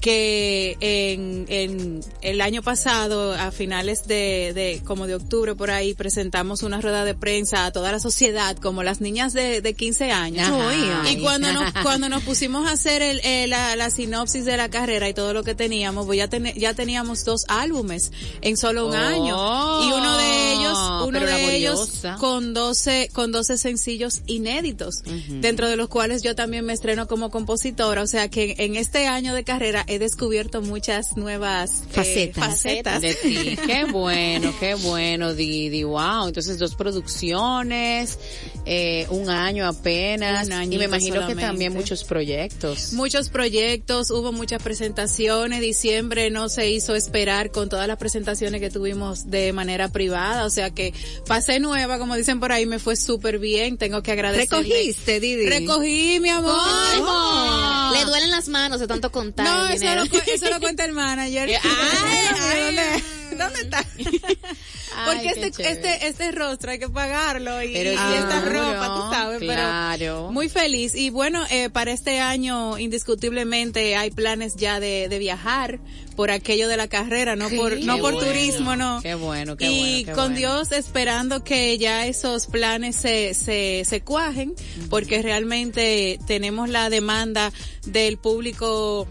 que 0.00 0.76
en, 0.80 1.46
en 1.48 2.00
el 2.22 2.40
año 2.40 2.62
pasado, 2.62 3.32
a 3.34 3.50
finales 3.50 4.06
de, 4.06 4.52
de, 4.54 4.82
como 4.84 5.06
de 5.06 5.14
octubre 5.14 5.54
por 5.54 5.70
ahí, 5.70 5.94
presentamos 5.94 6.62
una 6.62 6.80
rueda 6.80 7.04
de 7.04 7.14
prensa 7.14 7.66
a 7.66 7.72
toda 7.72 7.92
la 7.92 8.00
sociedad, 8.00 8.56
como 8.56 8.82
las 8.82 9.00
niñas 9.00 9.32
de, 9.32 9.60
de 9.60 9.74
15 9.74 10.10
años. 10.12 10.48
Ajá. 10.48 11.10
Y 11.10 11.16
cuando 11.18 11.52
nos, 11.52 11.72
cuando 11.82 12.08
nos 12.08 12.22
pusimos 12.22 12.68
a 12.68 12.72
hacer 12.72 13.02
el, 13.02 13.20
eh, 13.24 13.46
la, 13.48 13.76
la 13.76 13.90
sinopsis 13.90 14.44
de 14.44 14.56
la 14.56 14.68
carrera 14.68 15.08
y 15.08 15.14
todo 15.14 15.32
lo 15.32 15.42
que 15.42 15.54
teníamos, 15.54 16.06
pues 16.06 16.18
ya, 16.18 16.28
ten- 16.28 16.54
ya 16.54 16.74
teníamos 16.74 17.24
dos 17.24 17.44
álbumes 17.48 18.12
en 18.42 18.56
solo 18.56 18.86
un 18.88 18.94
Oh, 18.94 18.98
año. 18.98 19.82
Y 19.88 19.92
uno 19.92 20.16
de 20.18 20.52
ellos, 20.52 20.78
uno 21.06 21.20
de 21.20 21.56
ellos 21.56 22.02
con 22.18 22.54
12, 22.54 23.10
con 23.12 23.32
12 23.32 23.56
sencillos 23.58 24.20
inéditos, 24.26 25.02
dentro 25.28 25.68
de 25.68 25.76
los 25.76 25.88
cuales 25.88 26.22
yo 26.22 26.34
también 26.34 26.64
me 26.64 26.72
estreno 26.72 27.06
como 27.06 27.30
compositora. 27.30 28.02
O 28.02 28.06
sea 28.06 28.28
que 28.28 28.54
en 28.58 28.76
este 28.76 29.06
año 29.06 29.34
de 29.34 29.44
carrera 29.44 29.84
he 29.86 29.98
descubierto 29.98 30.62
muchas 30.62 31.16
nuevas 31.16 31.82
eh, 31.82 31.92
Facetas. 31.92 32.44
facetas. 32.44 33.00
de 33.02 33.14
ti. 33.14 33.56
Qué 33.66 33.84
bueno, 33.84 34.52
qué 34.58 34.74
bueno, 34.74 35.34
Didi. 35.34 35.84
Wow. 35.84 36.28
Entonces, 36.28 36.58
dos 36.58 36.74
producciones, 36.74 38.18
eh, 38.66 39.06
un 39.10 39.30
año 39.30 39.66
apenas. 39.66 40.48
Un 40.48 40.72
y 40.72 40.76
me 40.78 40.84
imagino 40.84 41.26
que 41.26 41.34
también 41.36 41.72
muchos 41.72 42.02
proyectos. 42.04 42.92
Muchos 42.92 43.28
proyectos, 43.28 44.10
hubo 44.10 44.32
muchas 44.32 44.62
presentaciones, 44.62 45.60
diciembre 45.60 46.30
no 46.30 46.48
se 46.48 46.68
hizo 46.70 46.94
esperar 46.96 47.50
con 47.52 47.68
todas 47.68 47.86
las 47.88 47.96
presentaciones 47.96 48.60
que 48.60 48.68
tuvimos 48.70 49.30
de 49.30 49.52
manera 49.52 49.88
privada, 49.88 50.44
o 50.44 50.50
sea 50.50 50.70
que 50.70 50.92
pasé 51.26 51.60
nueva, 51.60 51.98
como 51.98 52.16
dicen 52.16 52.40
por 52.40 52.52
ahí, 52.52 52.66
me 52.66 52.78
fue 52.78 52.96
súper 52.96 53.38
bien, 53.38 53.78
tengo 53.78 54.02
que 54.02 54.12
agradecer. 54.12 54.48
Recogiste, 54.50 55.20
Didi. 55.20 55.48
Recogí, 55.48 56.18
mi 56.20 56.30
amor. 56.30 56.56
Le 57.96 58.04
duelen 58.04 58.30
las 58.30 58.48
manos 58.48 58.80
de 58.80 58.86
tanto 58.86 59.12
contar. 59.12 59.46
No, 59.46 59.68
eso 59.68 59.94
lo, 59.94 60.08
cu- 60.08 60.18
eso 60.26 60.50
lo 60.50 60.60
cuenta 60.60 60.84
el 60.84 60.92
manager. 60.92 61.48
Ay, 61.62 62.26
¿dónde, 62.66 62.82
¿Dónde 63.38 63.60
está? 63.60 63.84
Porque 65.04 65.28
Ay, 65.28 65.44
este, 65.44 65.70
este, 65.70 66.06
este 66.06 66.32
rostro 66.32 66.70
hay 66.70 66.78
que 66.78 66.88
pagarlo 66.88 67.62
y, 67.62 67.72
Pero 67.72 67.92
y 67.92 67.94
esta 67.94 68.40
ropa, 68.40 68.94
tú 68.94 69.14
sabes, 69.14 69.38
claro. 69.40 69.98
pero 69.98 70.32
muy 70.32 70.48
feliz. 70.48 70.94
Y 70.94 71.10
bueno, 71.10 71.44
eh, 71.50 71.68
para 71.68 71.92
este 71.92 72.20
año 72.20 72.78
indiscutiblemente 72.78 73.96
hay 73.96 74.10
planes 74.10 74.56
ya 74.56 74.80
de, 74.80 75.08
de 75.08 75.18
viajar 75.18 75.80
por 76.16 76.30
aquello 76.30 76.66
de 76.66 76.78
la 76.78 76.88
carrera, 76.88 77.36
no 77.36 77.50
por, 77.50 77.78
no 77.78 77.98
por 77.98 78.14
bueno. 78.14 78.26
turismo, 78.26 78.74
no. 78.74 79.00
Qué 79.02 79.14
bueno, 79.14 79.56
qué 79.56 79.70
y 79.70 79.78
bueno, 79.78 80.06
qué 80.06 80.12
con 80.12 80.32
bueno. 80.32 80.36
Dios 80.38 80.72
esperando 80.72 81.44
que 81.44 81.76
ya 81.76 82.06
esos 82.06 82.46
planes 82.46 82.96
se, 82.96 83.34
se, 83.34 83.84
se 83.84 84.00
cuajen, 84.00 84.54
porque 84.88 85.20
realmente 85.20 86.18
tenemos 86.26 86.70
la 86.70 86.88
demanda 86.88 87.52
del 87.84 88.16
público 88.16 89.06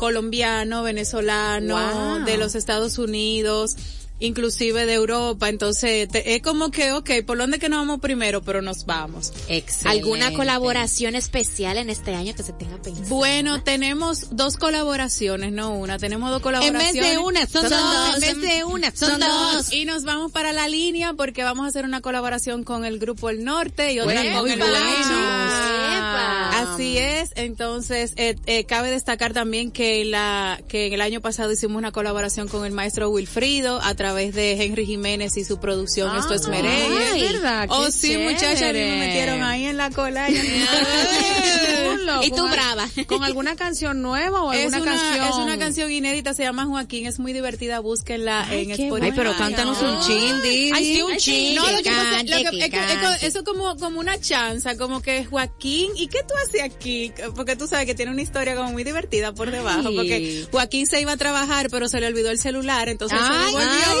colombiano, 0.00 0.82
venezolano, 0.82 1.76
Wow. 1.76 2.24
de 2.24 2.38
los 2.38 2.54
Estados 2.54 2.96
Unidos, 2.96 3.76
inclusive 4.20 4.86
de 4.86 4.92
Europa, 4.94 5.48
entonces 5.48 6.08
te- 6.08 6.34
es 6.36 6.42
como 6.42 6.70
que, 6.70 6.92
ok, 6.92 7.10
¿por 7.26 7.38
dónde 7.38 7.58
que 7.58 7.68
nos 7.68 7.80
vamos 7.80 8.00
primero? 8.00 8.42
Pero 8.42 8.62
nos 8.62 8.86
vamos. 8.86 9.32
Excelente. 9.48 9.88
¿Alguna 10.00 10.32
colaboración 10.32 11.14
especial 11.16 11.76
en 11.78 11.90
este 11.90 12.14
año 12.14 12.34
que 12.34 12.42
se 12.42 12.52
tenga 12.52 12.76
pensado? 12.80 13.08
Bueno, 13.08 13.62
tenemos 13.62 14.36
dos 14.36 14.56
colaboraciones, 14.56 15.52
no 15.52 15.70
una, 15.74 15.98
tenemos 15.98 16.30
dos 16.30 16.38
En 16.38 16.42
colaboraciones. 16.42 16.92
vez 16.94 17.10
de 17.12 17.18
una, 17.18 17.46
son, 17.46 17.62
Son 17.62 17.70
dos. 17.70 17.80
dos. 18.06 18.14
En 18.14 18.20
vez 18.20 18.50
de 18.56 18.64
una, 18.64 18.90
son, 18.94 19.10
Son 19.10 19.20
dos. 19.20 19.52
dos. 19.56 19.72
Y 19.72 19.84
nos 19.84 20.04
vamos 20.04 20.30
para 20.32 20.52
la 20.52 20.68
línea 20.68 21.14
porque 21.14 21.42
vamos 21.42 21.64
a 21.64 21.68
hacer 21.68 21.84
una 21.84 22.00
colaboración 22.00 22.62
con 22.64 22.84
el 22.84 22.98
grupo 22.98 23.30
El 23.30 23.44
Norte 23.44 23.92
y 23.92 24.00
otra 24.00 24.14
Bueno, 24.22 24.40
con 24.40 24.50
el. 24.50 24.60
Epa. 24.60 26.50
Así 26.74 26.98
es, 26.98 27.30
entonces 27.36 28.12
eh, 28.16 28.36
eh, 28.46 28.64
cabe 28.64 28.90
destacar 28.90 29.32
también 29.32 29.70
que 29.70 30.04
la 30.04 30.60
que 30.68 30.86
en 30.86 30.92
el 30.92 31.00
año 31.00 31.20
pasado 31.20 31.52
hicimos 31.52 31.76
una 31.78 31.92
colaboración 31.92 32.48
con 32.48 32.64
el 32.64 32.72
maestro 32.72 33.08
Wilfrido 33.10 33.80
a 33.82 33.94
través 33.94 34.09
de 34.14 34.52
Henry 34.62 34.86
Jiménez 34.86 35.36
y 35.36 35.44
su 35.44 35.58
producción 35.60 36.16
Esto 36.16 36.34
es 36.34 36.48
Merengue. 36.48 36.98
Ay, 37.12 37.24
es 37.24 37.32
verdad, 37.32 37.66
Oh 37.70 37.90
sí, 37.90 38.16
muchachas, 38.16 38.72
me 38.72 38.98
metieron 38.98 39.42
ahí 39.42 39.64
en 39.66 39.76
la 39.76 39.90
cola. 39.90 40.28
y- 40.30 40.34
Chulo. 40.36 42.22
Y 42.22 42.30
tú 42.30 42.36
Con- 42.36 42.50
brava. 42.50 42.88
¿Con 43.06 43.24
alguna 43.24 43.56
canción 43.56 44.02
nueva 44.02 44.42
o 44.42 44.52
Es 44.52 44.72
alguna 44.72 44.92
una, 44.92 45.00
canción? 45.02 45.28
es 45.28 45.34
una 45.36 45.58
canción 45.58 45.90
inédita, 45.90 46.34
se 46.34 46.42
llama 46.42 46.66
Joaquín, 46.66 47.06
es 47.06 47.18
muy 47.18 47.32
divertida, 47.32 47.80
búsquenla 47.80 48.46
Ay, 48.48 48.64
en 48.64 48.70
Spotify. 48.72 49.06
Ay, 49.10 49.12
pero 49.16 49.36
cántanos 49.36 49.80
un 49.82 50.00
chin, 50.00 50.42
Didi. 50.42 50.72
Ay, 50.74 50.94
sí, 50.94 51.02
un 51.02 51.12
Ay, 51.12 51.18
chin. 51.18 51.54
No, 51.54 51.70
lo 51.70 51.78
que 51.82 51.90
pasa, 51.90 52.22
lo 52.22 52.50
que- 52.50 52.64
es 52.64 52.70
que- 52.70 53.26
eso 53.26 53.38
es 53.38 53.44
como, 53.44 53.76
como 53.76 54.00
una 54.00 54.18
chanza, 54.20 54.76
como 54.76 55.00
que 55.02 55.24
Joaquín, 55.24 55.92
¿y 55.96 56.08
qué 56.08 56.22
tú 56.22 56.34
haces 56.44 56.62
aquí? 56.62 57.12
Porque 57.34 57.56
tú 57.56 57.66
sabes 57.66 57.86
que 57.86 57.94
tiene 57.94 58.12
una 58.12 58.22
historia 58.22 58.54
como 58.56 58.70
muy 58.72 58.84
divertida 58.84 59.32
por 59.32 59.50
debajo, 59.50 59.88
Ay. 59.88 59.96
porque 59.96 60.46
Joaquín 60.50 60.86
se 60.86 61.00
iba 61.00 61.12
a 61.12 61.16
trabajar, 61.16 61.68
pero 61.70 61.88
se 61.88 62.00
le 62.00 62.06
olvidó 62.06 62.30
el 62.30 62.38
celular, 62.38 62.88
entonces 62.88 63.18
se 63.18 63.24
Ay, 63.24 63.46
devolvió 63.46 63.99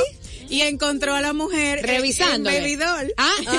y 0.50 0.62
encontró 0.62 1.14
a 1.14 1.20
la 1.20 1.32
mujer 1.32 1.80
Revisándole. 1.86 2.56
en 2.58 2.78
Babydoll. 2.78 3.14
Ah, 3.16 3.32
porque 3.38 3.50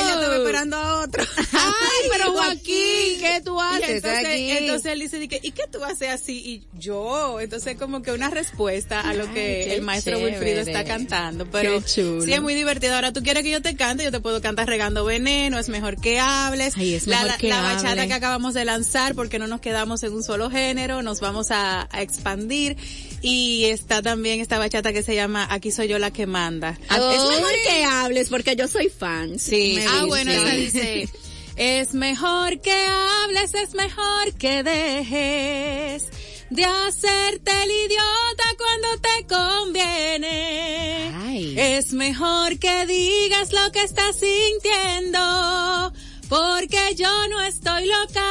ella 0.00 0.14
estaba 0.14 0.28
oh. 0.28 0.34
esperando 0.38 0.76
a 0.76 1.00
otro. 1.02 1.24
Ay, 1.52 2.08
pero 2.10 2.32
Joaquín, 2.32 3.20
¿qué 3.20 3.40
tú 3.44 3.58
Y 3.58 3.74
haces 3.82 3.90
entonces, 3.96 4.26
aquí? 4.26 4.50
entonces 4.50 4.92
él 4.92 5.00
dice, 5.00 5.40
¿y 5.42 5.50
qué 5.52 5.62
tú 5.70 5.82
haces 5.84 6.10
así? 6.10 6.38
Y 6.38 6.78
yo, 6.78 7.40
entonces 7.40 7.76
como 7.76 8.02
que 8.02 8.12
una 8.12 8.30
respuesta 8.30 9.00
a 9.00 9.14
lo 9.14 9.32
que 9.32 9.74
el 9.74 9.82
maestro 9.82 10.16
chévere. 10.16 10.32
Wilfrido 10.38 10.60
está 10.60 10.84
cantando. 10.84 11.50
Pero 11.50 11.80
sí 11.86 12.02
es 12.32 12.42
muy 12.42 12.54
divertido. 12.54 12.94
Ahora 12.94 13.12
tú 13.12 13.22
quieres 13.22 13.42
que 13.42 13.50
yo 13.50 13.62
te 13.62 13.74
cante, 13.76 14.04
yo 14.04 14.10
te 14.12 14.20
puedo 14.20 14.40
cantar 14.40 14.66
regando 14.68 15.04
veneno, 15.04 15.58
es 15.58 15.68
mejor 15.68 16.00
que 16.00 16.20
hables. 16.20 16.76
Ay, 16.76 16.94
es 16.94 17.06
la, 17.06 17.16
mejor 17.16 17.30
la- 17.30 17.36
que 17.38 17.48
la 17.48 17.62
bachata 17.62 17.90
hable. 17.92 18.08
que 18.08 18.14
acabamos 18.14 18.54
de 18.54 18.64
lanzar 18.64 19.14
porque 19.14 19.38
no 19.38 19.46
nos 19.46 19.60
quedamos 19.60 20.02
en 20.02 20.12
un 20.12 20.22
solo 20.22 20.50
género, 20.50 21.02
nos 21.02 21.20
vamos 21.20 21.50
a, 21.50 21.88
a 21.90 22.02
expandir. 22.02 22.76
Y 23.20 23.64
está 23.66 24.00
también 24.02 24.40
esta 24.40 24.58
bachata 24.58 24.92
que 24.92 25.02
se 25.02 25.14
llama 25.14 25.46
Aquí 25.50 25.70
soy 25.72 25.88
yo 25.88 25.98
la 25.98 26.10
que 26.12 26.26
manda. 26.26 26.78
Es 26.88 26.90
mejor 26.98 27.52
que 27.66 27.84
hables 27.84 28.28
porque 28.28 28.54
yo 28.56 28.68
soy 28.68 28.88
fan. 28.88 29.38
Sí, 29.38 29.72
Me 29.76 29.86
Ah, 29.86 29.90
dice. 29.94 30.06
bueno, 30.06 30.30
esa 30.32 30.50
dice, 30.54 31.08
es 31.56 31.94
mejor 31.94 32.60
que 32.60 32.86
hables, 33.24 33.54
es 33.54 33.74
mejor 33.74 34.32
que 34.38 34.62
dejes 34.62 36.04
de 36.50 36.64
hacerte 36.64 37.50
el 37.64 37.70
idiota 37.70 38.44
cuando 38.56 38.88
te 39.02 39.26
conviene. 39.34 41.12
Ay. 41.16 41.54
Es 41.58 41.92
mejor 41.92 42.58
que 42.58 42.86
digas 42.86 43.52
lo 43.52 43.70
que 43.72 43.82
estás 43.82 44.16
sintiendo, 44.18 45.92
porque 46.28 46.94
yo 46.96 47.10
no 47.28 47.40
estoy 47.42 47.86
loca. 47.86 48.24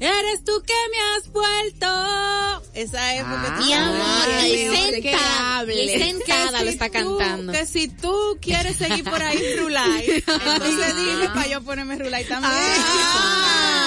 Eres 0.00 0.44
tú 0.44 0.62
que 0.64 0.74
me 0.92 0.98
has 1.16 1.32
vuelto. 1.32 2.62
Esa 2.74 3.14
es 3.16 3.24
porque 3.24 3.48
tú 3.58 3.64
Mi 3.64 3.72
amor, 3.72 4.28
que 5.02 5.98
sentada, 5.98 6.62
lo 6.62 6.70
está 6.70 6.88
cantando. 6.90 7.52
Que 7.52 7.66
si 7.66 7.88
tú 7.88 8.38
quieres 8.40 8.76
seguir 8.76 9.04
por 9.04 9.20
ahí 9.20 9.56
Rulay, 9.56 10.08
entonces 10.26 10.96
dime 10.96 11.28
para 11.34 11.48
yo 11.48 11.62
ponerme 11.62 11.96
Rulay 11.96 12.24
también. 12.24 12.52
Ah, 12.54 13.77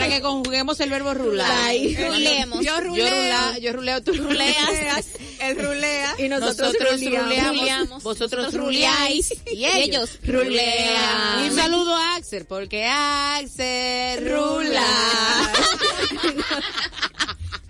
para 0.00 0.14
que 0.16 0.22
conjuguemos 0.22 0.80
el 0.80 0.90
verbo 0.90 1.14
rular. 1.14 1.72
Rulemos. 1.74 2.64
Yo 2.64 2.76
Yo, 2.76 2.80
ruleo. 2.80 3.10
rula, 3.10 3.58
yo 3.58 3.72
ruleo, 3.72 4.02
tú 4.02 4.12
ruleas. 4.14 4.56
Ruleas, 4.66 5.06
Él 5.40 5.58
rulea. 5.64 6.14
Y 6.18 6.28
nosotros, 6.28 6.72
Nosotros 6.74 7.00
ruleamos. 7.00 8.02
vosotros 8.02 8.44
Nosotros 8.44 8.54
ruleáis 8.54 9.32
y 9.46 9.64
ellos, 9.64 9.76
Y 9.76 9.80
ellos 9.82 10.18
rulean. 10.22 10.46
rulean. 10.46 11.50
Un 11.50 11.56
saludo 11.56 11.96
a 11.96 12.16
Axel, 12.16 12.44
porque 12.46 12.86
Axel 12.86 14.30
rula. 14.30 14.84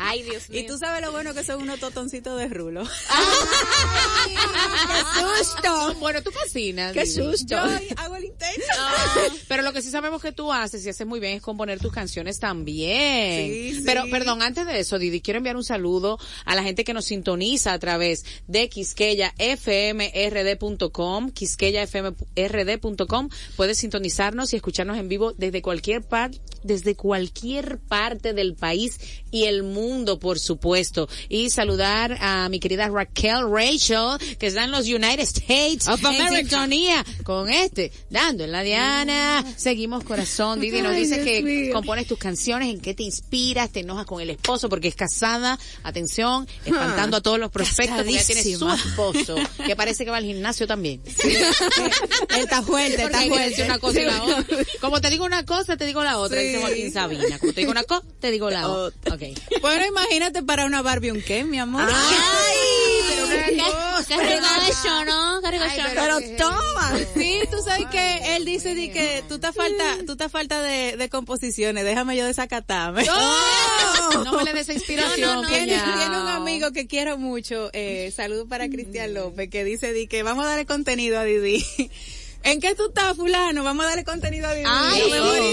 Ay, 0.03 0.23
Dios 0.23 0.49
mío. 0.49 0.61
Y 0.61 0.67
tú 0.67 0.79
sabes 0.79 1.03
lo 1.03 1.13
bueno 1.13 1.35
que 1.35 1.45
son 1.45 1.61
unos 1.63 1.79
totoncitos 1.79 2.39
de 2.39 2.49
rulo. 2.49 2.85
¡Qué 4.25 5.45
susto! 5.45 5.95
Bueno, 6.01 6.23
tú 6.23 6.31
cocinas. 6.33 6.93
Qué 6.93 7.07
susto. 7.07 7.47
Yo 7.49 7.59
hago 7.97 8.17
el 8.17 8.25
intento. 8.25 8.65
Pero 9.47 9.63
lo 9.63 9.73
que 9.73 9.83
sí 9.83 9.91
sabemos 9.91 10.21
que 10.23 10.33
tú 10.33 10.53
haces 10.53 10.85
y 10.87 10.89
haces 10.89 11.07
muy 11.07 11.21
bien 11.21 11.37
es 11.37 11.43
componer 11.43 11.79
tus 11.81 11.93
canciones 11.93 12.39
también. 12.39 13.51
Sí, 13.51 13.75
sí. 13.77 13.83
Pero, 13.85 14.05
perdón, 14.11 14.41
antes 14.43 14.67
de 14.67 14.81
eso, 14.81 14.99
Didi, 14.99 15.21
quiero 15.21 15.37
enviar 15.39 15.57
un 15.57 15.65
saludo 15.65 16.19
a 16.45 16.55
la 16.55 16.63
gente 16.63 16.85
que 16.85 16.95
nos 16.95 17.07
sintoniza 17.07 17.73
a 17.73 17.79
través 17.79 18.25
de 18.47 18.69
quisqueyafmrd.com, 18.69 21.31
quisqueyafmrd.com. 21.31 23.29
Puedes 23.57 23.79
sintonizarnos 23.79 24.53
y 24.53 24.57
escucharnos 24.57 24.99
en 24.99 25.09
vivo 25.09 25.33
desde 25.33 25.63
cualquier 25.63 26.03
parte, 26.03 26.41
desde 26.63 26.95
cualquier 26.95 27.79
parte 27.79 28.33
del 28.33 28.55
país 28.55 29.01
y 29.31 29.45
el 29.45 29.63
mundo, 29.63 29.90
por 30.19 30.39
supuesto. 30.39 31.09
Y 31.29 31.51
saludar 31.51 32.17
a 32.21 32.49
mi 32.49 32.61
querida 32.61 32.89
Raquel 32.89 33.51
Rachel, 33.51 34.19
que 34.39 34.47
está 34.47 34.65
en 34.65 34.71
los 34.71 34.87
United 34.87 35.21
States 35.21 35.89
Of 35.89 36.01
en 36.01 36.07
America. 36.07 36.37
sintonía 36.37 37.05
con 37.25 37.51
este, 37.51 37.91
dando 38.09 38.45
en 38.45 38.53
la 38.53 38.63
Diana. 38.63 39.45
Seguimos 39.57 40.05
corazón, 40.05 40.61
Didi 40.61 40.81
nos 40.83 40.95
dice 40.95 41.23
que 41.25 41.43
mío. 41.43 41.73
compones 41.73 42.07
tus 42.07 42.19
canciones, 42.19 42.69
en 42.73 42.81
qué 42.81 42.95
te 42.95 43.03
inspiras, 43.03 43.71
te 43.71 43.81
enojas 43.81 44.07
con 44.07 44.21
el 44.21 44.31
esposo 44.31 44.69
porque 44.69 44.89
es 44.89 44.95
casada, 44.95 45.59
atención, 45.83 46.47
espantando 46.65 47.17
a 47.17 47.21
todos 47.21 47.39
los 47.39 47.51
prospectos 47.51 48.07
ya 48.07 48.23
tiene 48.25 48.43
su 48.43 48.69
esposo, 48.71 49.37
que 49.67 49.75
parece 49.77 50.05
que 50.05 50.11
va 50.11 50.19
al 50.19 50.25
gimnasio 50.25 50.67
también. 50.67 51.01
Él 52.31 52.41
está 52.43 52.63
fuerte, 52.63 53.03
está 53.03 53.23
fuerte. 53.23 53.65
una 53.65 53.79
cosa 53.79 54.01
y 54.01 54.05
la 54.05 54.23
otra. 54.23 54.45
Como 54.81 55.01
te 55.01 55.11
digo 55.11 55.25
una 55.25 55.45
cosa, 55.45 55.77
te 55.77 55.85
digo 55.87 56.03
la 56.05 56.19
otra, 56.19 56.41
Sí. 56.41 56.47
dice 56.47 56.61
Joaquín 56.61 56.93
Sabina. 56.93 57.39
Como 57.39 57.53
te 57.53 57.61
digo 57.61 57.73
una 57.73 57.85
cosa, 57.85 58.05
te 58.21 58.31
digo 58.31 58.51
la 58.51 58.69
otra. 58.69 59.15
Ok. 59.15 59.23
Bueno, 59.61 59.80
imagínate 59.85 60.43
para 60.43 60.67
una 60.67 60.83
Barbie 60.83 61.11
un 61.11 61.23
qué, 61.23 61.45
mi 61.45 61.59
amor. 61.59 61.89
Qué 64.09 64.17
regacho, 64.17 65.05
¿no? 65.05 65.41
Qué 65.41 65.51
regacho. 65.53 65.83
Pero 65.95 66.19
toma. 66.37 66.93
Sí, 67.15 67.41
tú 67.51 67.59
sabes 67.63 67.87
que 67.91 68.37
él 68.37 68.45
dice 68.45 68.75
di 68.75 68.91
que 68.91 69.23
tú 69.29 69.39
te 69.39 69.53
falta, 69.53 69.99
tú 70.07 70.17
te 70.17 70.29
falta 70.29 70.61
de, 70.63 70.97
de 70.97 71.09
composiciones, 71.09 71.85
déjame 71.85 72.17
yo 72.17 72.27
desacatarme. 72.27 73.05
No 73.05 74.33
me 74.37 74.45
le 74.45 74.53
des 74.53 74.69
inspiración. 74.69 75.21
No, 75.21 75.35
no, 75.35 75.43
no. 75.43 75.49
Tiene, 75.49 75.77
un 75.77 76.29
amigo 76.29 76.73
que 76.73 76.87
quiero 76.87 77.19
mucho, 77.19 77.71
eh, 77.73 78.13
saludos 78.15 78.47
para 78.49 78.69
Cristian 78.69 79.15
López, 79.15 79.49
que 79.49 79.65
dice 79.65 79.93
di 79.93 80.07
que 80.07 80.23
vamos 80.23 80.45
a 80.45 80.49
darle 80.49 80.67
contenido 80.67 81.19
a 81.19 81.25
Didi. 81.25 81.65
¿En 82.43 82.61
qué 82.61 82.75
tú 82.75 82.87
estás, 82.89 83.17
fulano? 83.17 83.63
Vamos 83.63 83.85
a 83.85 83.89
darle 83.91 84.05
contenido 84.05 84.49
a. 84.49 84.53
Ay, 84.53 85.03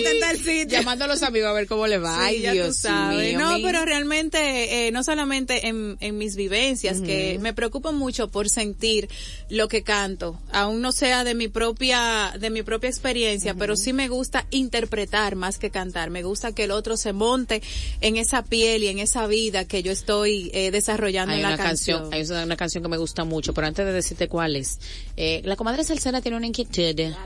en 0.06 0.20
tal 0.22 0.38
sitio. 0.38 0.68
Llamando 0.80 1.06
a 1.06 1.08
los 1.08 1.22
amigos 1.22 1.50
a 1.50 1.54
ver 1.54 1.68
cómo 1.68 1.86
le 1.86 1.98
va. 1.98 2.16
Sí, 2.16 2.22
Ay, 2.22 2.42
ya 2.42 2.54
Dios 2.54 2.68
tú 2.68 2.74
sabes. 2.84 3.36
mío. 3.36 3.40
no, 3.40 3.58
pero 3.62 3.84
realmente, 3.84 4.88
eh, 4.88 4.92
no 4.92 5.04
solamente 5.04 5.68
en, 5.68 5.98
en 6.00 6.18
mis 6.18 6.36
vivencias, 6.36 7.02
que 7.02 7.40
me 7.42 7.54
preocupo 7.54 7.92
mucho 7.92 8.30
por 8.30 8.50
sentir 8.50 9.10
lo 9.50 9.68
que 9.68 9.84
canto, 9.84 10.40
aún 10.52 10.82
no 10.82 10.92
sea 10.92 11.24
de 11.24 11.36
mi 11.36 11.48
propia, 11.50 12.34
de 12.40 12.50
mi 12.50 12.64
propia 12.64 12.90
experiencia, 12.90 13.54
pero 13.54 13.76
sí 13.76 13.92
me 13.92 14.08
gusta 14.08 14.46
interpretar 14.50 15.36
más 15.36 15.58
que 15.58 15.70
cantar. 15.70 16.10
Me 16.10 16.24
gusta 16.24 16.54
que 16.54 16.64
el 16.64 16.72
otro 16.72 16.96
se 16.98 17.12
monte 17.12 17.62
en 18.02 18.16
esa 18.18 18.44
piel 18.44 18.84
y 18.84 18.88
en 18.88 19.00
esa 19.00 19.28
vida 19.28 19.66
que 19.66 19.84
yo 19.84 19.92
estoy 19.92 20.52
eh, 20.54 20.72
desarrollando 20.72 21.34
Hay 21.34 21.40
en 21.40 21.44
la 21.44 21.50
una 21.56 21.58
canción, 21.58 22.00
canción. 22.10 22.14
hay 22.14 22.30
una, 22.32 22.44
una 22.46 22.56
canción 22.58 22.82
que 22.84 22.90
me 22.90 22.98
gusta 22.98 23.24
mucho, 23.26 23.54
pero 23.54 23.68
antes 23.68 23.86
de 23.86 23.92
decirte 23.92 24.28
cuál 24.30 24.56
es, 24.56 24.80
eh, 25.18 25.42
la 25.44 25.56
comadre 25.58 25.84
Salsera 25.84 26.22
tiene 26.22 26.38
una 26.38 26.48
inquietud. 26.48 26.77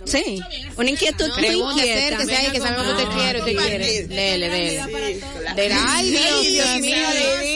Sí, 0.06 0.39
una 0.78 0.89
inquietud 0.89 1.28
muy 1.28 1.38
Pregunte, 1.38 1.80
inquieta. 1.82 2.16
acérquese 2.18 2.36
ahí, 2.38 2.52
que 2.52 2.60
sabemos 2.60 2.86
que 2.86 2.91
usted 3.04 3.16
quiere, 3.16 3.39
usted 3.39 3.56
quiere. 3.56 4.08
Dele, 4.08 4.49
dele. 4.49 5.22
Dele. 5.56 5.76
Ay, 5.88 6.10
Dios, 6.12 6.41
Dios 6.47 6.80
mío, 6.80 7.08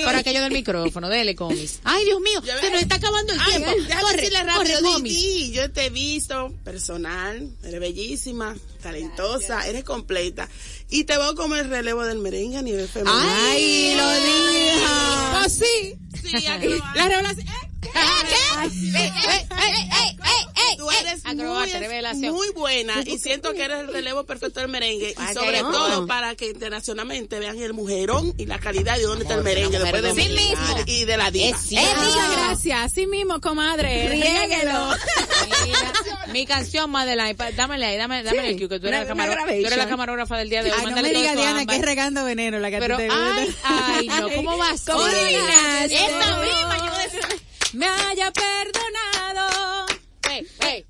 por 0.03 0.15
aquello 0.15 0.41
del 0.41 0.51
micrófono, 0.51 1.09
dele, 1.09 1.35
comis. 1.35 1.79
Ay, 1.83 2.03
Dios 2.05 2.19
mío, 2.19 2.41
se 2.59 2.69
nos 2.69 2.81
está 2.81 2.95
acabando 2.95 3.33
el 3.33 3.39
tiempo. 3.43 3.71
Corre, 4.01 4.29
rápido, 4.43 4.81
comis. 4.81 5.51
Yo 5.51 5.71
te 5.71 5.85
he 5.85 5.89
visto 5.89 6.53
personal, 6.63 7.49
eres 7.63 7.79
bellísima, 7.79 8.55
talentosa, 8.81 9.65
eres 9.67 9.83
completa. 9.83 10.49
Y 10.89 11.05
te 11.05 11.17
veo 11.17 11.33
como 11.35 11.55
el 11.55 11.69
relevo 11.69 12.03
del 12.03 12.19
merengue 12.19 12.57
a 12.57 12.61
nivel 12.61 12.87
femenino. 12.87 13.17
Ay, 13.23 13.95
lo 13.95 14.11
dijo. 14.11 15.39
Pues 15.39 15.53
sí. 15.53 15.95
Sí, 16.39 16.47
aquí 16.47 16.67
La 16.95 17.07
revelación. 17.07 17.45
Tú 20.77 20.91
eres 20.91 21.21
Acrobata, 21.25 21.65
muy, 21.71 21.79
revelación. 21.79 22.33
muy 22.33 22.49
buena 22.51 22.93
y 23.05 23.17
siento 23.17 23.53
que 23.53 23.63
eres 23.63 23.79
el 23.79 23.87
relevo 23.93 24.25
perfecto 24.25 24.59
del 24.59 24.69
merengue 24.69 25.11
y 25.17 25.33
sobre 25.33 25.57
qué 25.57 25.61
todo 25.61 26.05
para 26.07 26.35
que 26.35 26.47
internacionalmente 26.49 27.39
vean 27.39 27.57
el 27.61 27.73
mujerón 27.73 28.33
y 28.37 28.45
la 28.45 28.59
calidad 28.59 28.97
de 28.97 29.03
dónde 29.03 29.23
está 29.23 29.35
el 29.35 29.43
merengue 29.43 29.79
después 29.79 30.01
de 30.03 30.13
mí 30.13 30.23
dominicana. 30.27 30.83
y 30.85 31.05
de 31.05 31.17
la 31.17 31.31
diva. 31.31 31.57
Es. 31.57 31.71
Eh, 31.71 31.79
muchas 31.97 32.31
gracias. 32.31 32.79
Así 32.83 33.07
mismo, 33.07 33.39
comadre. 33.39 34.09
Riéguelo. 34.09 34.89
Mi 36.33 36.45
canción, 36.45 36.89
Madeline, 36.91 37.35
dámele 37.55 37.85
ahí, 37.85 37.97
dame, 37.97 38.23
dame 38.23 38.49
el 38.49 38.57
cue, 38.57 38.67
que 38.67 38.79
tú 38.79 38.87
eres, 38.87 39.09
una- 39.09 39.25
la 39.27 39.43
tú 39.45 39.51
eres 39.51 39.77
la 39.77 39.87
camarógrafa 39.87 40.37
del 40.37 40.49
día 40.49 40.63
de 40.63 40.71
hoy. 40.71 40.75
Ay, 40.77 40.83
no 40.85 40.91
Mándale 40.91 41.13
me 41.13 41.19
diga 41.19 41.35
Diana 41.35 41.65
que 41.65 41.75
es 41.75 41.81
regando 41.81 42.25
veneno 42.25 42.59
la 42.59 42.69
que 42.69 42.77
Pero, 42.79 42.97
te 42.97 43.07
ay, 43.11 43.55
ay, 43.63 44.07
no, 44.07 44.29
¿cómo 44.29 44.57
vas? 44.57 44.81
¿Cómo 44.85 45.05
Sí. 45.05 45.15
adivinaste? 45.15 45.95
Esta 45.95 46.37
misma, 46.41 46.77
yo 46.77 46.94
Me 47.85 47.91
haya 47.91 48.31
perdonado 48.31 49.85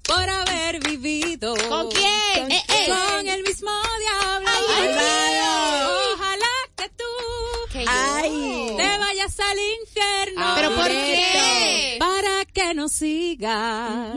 por 0.07 0.29
haber 0.29 0.79
vivido. 0.79 1.53
¿Con 1.67 1.91
quién? 1.91 2.49
Eh, 2.49 2.63
eh. 2.69 2.87
Con 2.87 3.27
el 3.27 3.43
mismo 3.43 3.69
diablo. 3.99 4.49
Ay, 4.77 4.87
mío. 4.87 6.13
Ojalá 6.13 6.55
que 6.77 6.89
tú 6.89 7.83
Ay. 7.85 8.73
te 8.77 8.97
vayas 8.97 9.39
al 9.41 9.57
infierno. 9.81 10.53
¿Pero 10.55 10.75
por 10.75 10.87
qué? 10.87 11.97
Para 11.99 12.45
que 12.45 12.73
no 12.73 12.87
sigas 12.87 14.15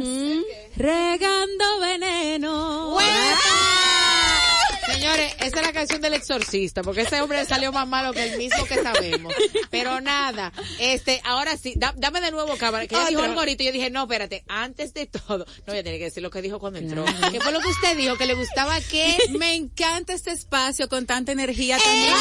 regando 0.76 1.80
veneno. 1.80 2.96
Señores, 5.08 5.34
esa 5.40 5.60
es 5.60 5.66
la 5.66 5.72
canción 5.72 6.00
del 6.02 6.14
exorcista, 6.14 6.82
porque 6.82 7.02
ese 7.02 7.20
hombre 7.20 7.44
salió 7.44 7.72
más 7.72 7.86
malo 7.88 8.12
que 8.12 8.22
el 8.24 8.38
mismo 8.38 8.64
que 8.66 8.82
sabemos. 8.82 9.32
Pero 9.70 10.00
nada, 10.00 10.52
este, 10.78 11.20
ahora 11.24 11.56
sí, 11.56 11.74
da- 11.76 11.94
dame 11.96 12.20
de 12.20 12.30
nuevo 12.30 12.56
cámara, 12.56 12.86
que 12.86 12.94
ella 12.94 13.06
dijo 13.08 13.22
algo 13.22 13.40
ahorita 13.40 13.62
y 13.62 13.66
yo 13.66 13.72
dije, 13.72 13.90
no, 13.90 14.02
espérate, 14.02 14.44
antes 14.48 14.92
de 14.94 15.06
todo, 15.06 15.38
no 15.46 15.64
voy 15.66 15.78
a 15.78 15.82
tener 15.84 15.98
que 15.98 16.04
decir 16.04 16.22
lo 16.22 16.30
que 16.30 16.42
dijo 16.42 16.58
cuando 16.58 16.78
entró. 16.78 17.04
¿Qué 17.32 17.40
fue 17.40 17.52
lo 17.52 17.60
que 17.60 17.68
usted 17.68 17.96
dijo? 17.96 18.16
Que 18.16 18.26
le 18.26 18.34
gustaba 18.34 18.80
que... 18.80 19.16
Me 19.38 19.54
encanta 19.54 20.12
este 20.12 20.30
espacio 20.32 20.88
con 20.88 21.06
tanta 21.06 21.32
energía 21.32 21.78
tan 21.78 21.94
¡Eh! 21.94 22.00
divertida. 22.00 22.18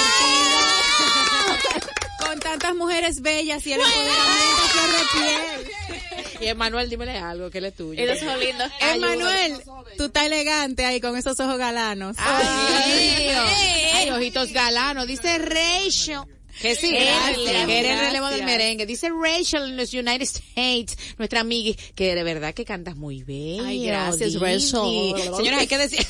Con 2.27 2.39
tantas 2.41 2.75
mujeres 2.75 3.21
bellas 3.21 3.65
y 3.67 3.73
el 3.73 3.79
empoderamiento 3.79 4.63
flor 4.67 4.91
de 4.91 5.03
piel. 5.13 6.16
Y 6.39 6.47
Emanuel, 6.47 6.89
dímele 6.89 7.17
algo, 7.17 7.49
que 7.49 7.57
él 7.57 7.65
es 7.65 7.75
tuyo. 7.75 8.01
Y 8.01 8.05
los 8.05 8.21
ojos 8.21 8.39
lindos. 8.39 8.71
Emanuel, 8.79 9.57
tú 9.97 10.05
estás 10.05 10.25
elegante 10.25 10.85
ahí 10.85 11.01
con 11.01 11.17
esos 11.17 11.39
ojos 11.39 11.57
galanos. 11.57 12.15
Ay, 12.19 13.09
Dios 13.09 13.19
mío. 13.19 13.43
Ay, 13.93 14.09
ojitos 14.11 14.53
galanos. 14.53 15.07
Dice 15.07 15.37
Rachel. 15.39 16.36
Que 16.61 16.75
sí, 16.75 16.89
que 16.91 17.79
eres 17.79 17.91
el 17.91 17.99
relevo 17.99 18.27
del 18.29 18.43
merengue. 18.43 18.85
Dice 18.85 19.09
Rachel 19.09 19.63
en 19.63 19.77
los 19.77 19.93
United 19.93 20.21
States, 20.21 20.97
nuestra 21.17 21.41
amiga, 21.41 21.75
que 21.95 22.15
de 22.15 22.23
verdad 22.23 22.53
que 22.53 22.65
cantas 22.65 22.95
muy 22.95 23.23
bien. 23.23 23.65
Ay, 23.65 23.85
gracias, 23.85 24.33
Didi. 24.33 24.39
Rachel. 24.39 25.33
Señora, 25.37 25.59
hay 25.59 25.67
que 25.67 25.77
decir. 25.77 26.05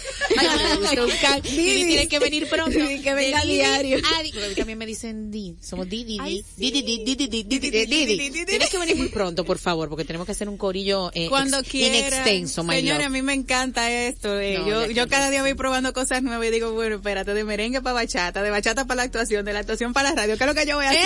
Didi 1.43 1.85
tiene 1.85 2.07
que 2.07 2.19
venir 2.19 2.47
pronto. 2.49 2.71
Didi, 2.77 3.01
que 3.01 3.13
venga 3.13 3.41
diario. 3.43 3.99
porque 4.01 4.45
a 4.45 4.49
mí 4.49 4.55
también 4.55 4.77
me 4.77 4.85
dicen 4.85 5.31
Didi. 5.31 5.57
Somos 5.61 5.87
Didi. 5.89 6.17
Didi, 6.57 6.81
Didi, 6.81 7.15
Didi, 7.15 7.43
Didi, 7.43 7.59
Didi, 7.59 7.85
Didi. 7.85 8.45
Tienes 8.45 8.69
que 8.69 8.77
venir 8.77 8.95
muy 8.95 9.09
pronto, 9.09 9.43
por 9.43 9.57
favor, 9.57 9.89
porque 9.89 10.05
tenemos 10.05 10.25
que 10.25 10.31
hacer 10.31 10.49
un 10.49 10.57
corillo 10.57 11.11
eh, 11.13 11.27
Cuando 11.29 11.61
inextenso, 11.71 12.63
my 12.63 12.75
Señores, 12.75 12.99
love. 12.99 13.07
a 13.07 13.09
mí 13.09 13.21
me 13.21 13.33
encanta 13.33 13.91
esto. 13.91 14.39
eh. 14.39 14.57
No, 14.59 14.67
yo 14.67 14.91
yo 14.91 15.07
cada 15.07 15.29
día 15.29 15.41
voy 15.41 15.53
probando 15.53 15.93
cosas 15.93 16.23
nuevas 16.23 16.47
y 16.47 16.51
digo, 16.51 16.71
bueno, 16.73 16.95
espérate, 16.95 17.33
de 17.33 17.43
merengue 17.43 17.81
para 17.81 17.93
bachata, 17.93 18.41
de 18.41 18.49
bachata 18.49 18.85
para 18.85 18.97
la 18.97 19.03
actuación, 19.03 19.45
de 19.45 19.53
la 19.53 19.59
actuación 19.59 19.93
para 19.93 20.09
la 20.09 20.15
radio. 20.15 20.36
¿Qué 20.37 20.43
es 20.43 20.47
lo 20.47 20.55
que 20.55 20.65
yo 20.65 20.75
voy 20.75 20.85
a 20.85 20.89
hacer? 20.89 21.01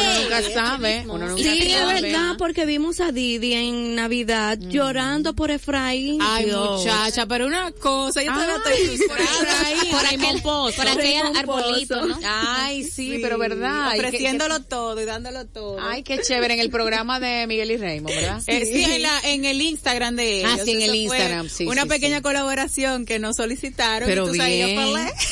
Uno 0.00 0.22
nunca 0.22 0.42
sabe, 0.54 1.04
uno 1.06 1.28
nunca 1.28 1.42
Sí, 1.42 1.72
es 1.72 2.00
verdad, 2.02 2.34
porque 2.38 2.64
vimos 2.64 3.00
a 3.00 3.12
Didi 3.12 3.52
en 3.54 3.94
Navidad 3.94 4.58
llorando 4.58 5.34
por 5.34 5.50
Efraín. 5.50 6.18
Ay, 6.22 6.46
Dios. 6.46 6.80
muchacha, 6.80 7.26
pero 7.26 7.46
una 7.46 7.70
cosa, 7.72 8.22
yo 8.22 8.32
todavía 8.32 8.56
estoy 8.56 9.06
por 9.08 9.18
por 9.90 10.06
aquel 10.06 10.42
pozo. 10.42 10.76
Por 10.76 10.88
aquel 10.88 11.36
arbolito, 11.36 12.06
¿no? 12.06 12.18
Ay, 12.24 12.84
sí, 12.84 13.18
pero 13.22 13.38
verdad. 13.38 13.92
Que- 13.92 14.00
Ofreciéndolo 14.06 14.62
todo 14.62 15.00
y 15.00 15.04
dándolo 15.04 15.46
todo. 15.46 15.78
Ay, 15.80 16.02
qué 16.02 16.20
chévere, 16.20 16.54
en 16.54 16.60
el 16.60 16.70
programa 16.70 17.20
de 17.20 17.46
Miguel 17.46 17.70
y 17.72 17.76
Raymond, 17.76 18.14
¿verdad? 18.14 18.42
Eh, 18.46 18.64
sí, 18.64 18.84
en, 18.84 19.02
la, 19.02 19.20
en 19.24 19.44
el 19.44 19.60
Instagram 19.60 20.16
de 20.16 20.38
ellos. 20.40 20.50
Ah, 20.54 20.64
sí, 20.64 20.70
en 20.72 20.82
el 20.82 20.94
Instagram, 20.94 21.48
sí, 21.48 21.66
Una 21.66 21.82
sí, 21.82 21.88
pequeña 21.88 22.16
sí. 22.18 22.22
colaboración 22.22 23.04
que 23.04 23.18
nos 23.18 23.36
solicitaron. 23.36 24.08
Pero 24.08 24.26
bien, 24.26 24.76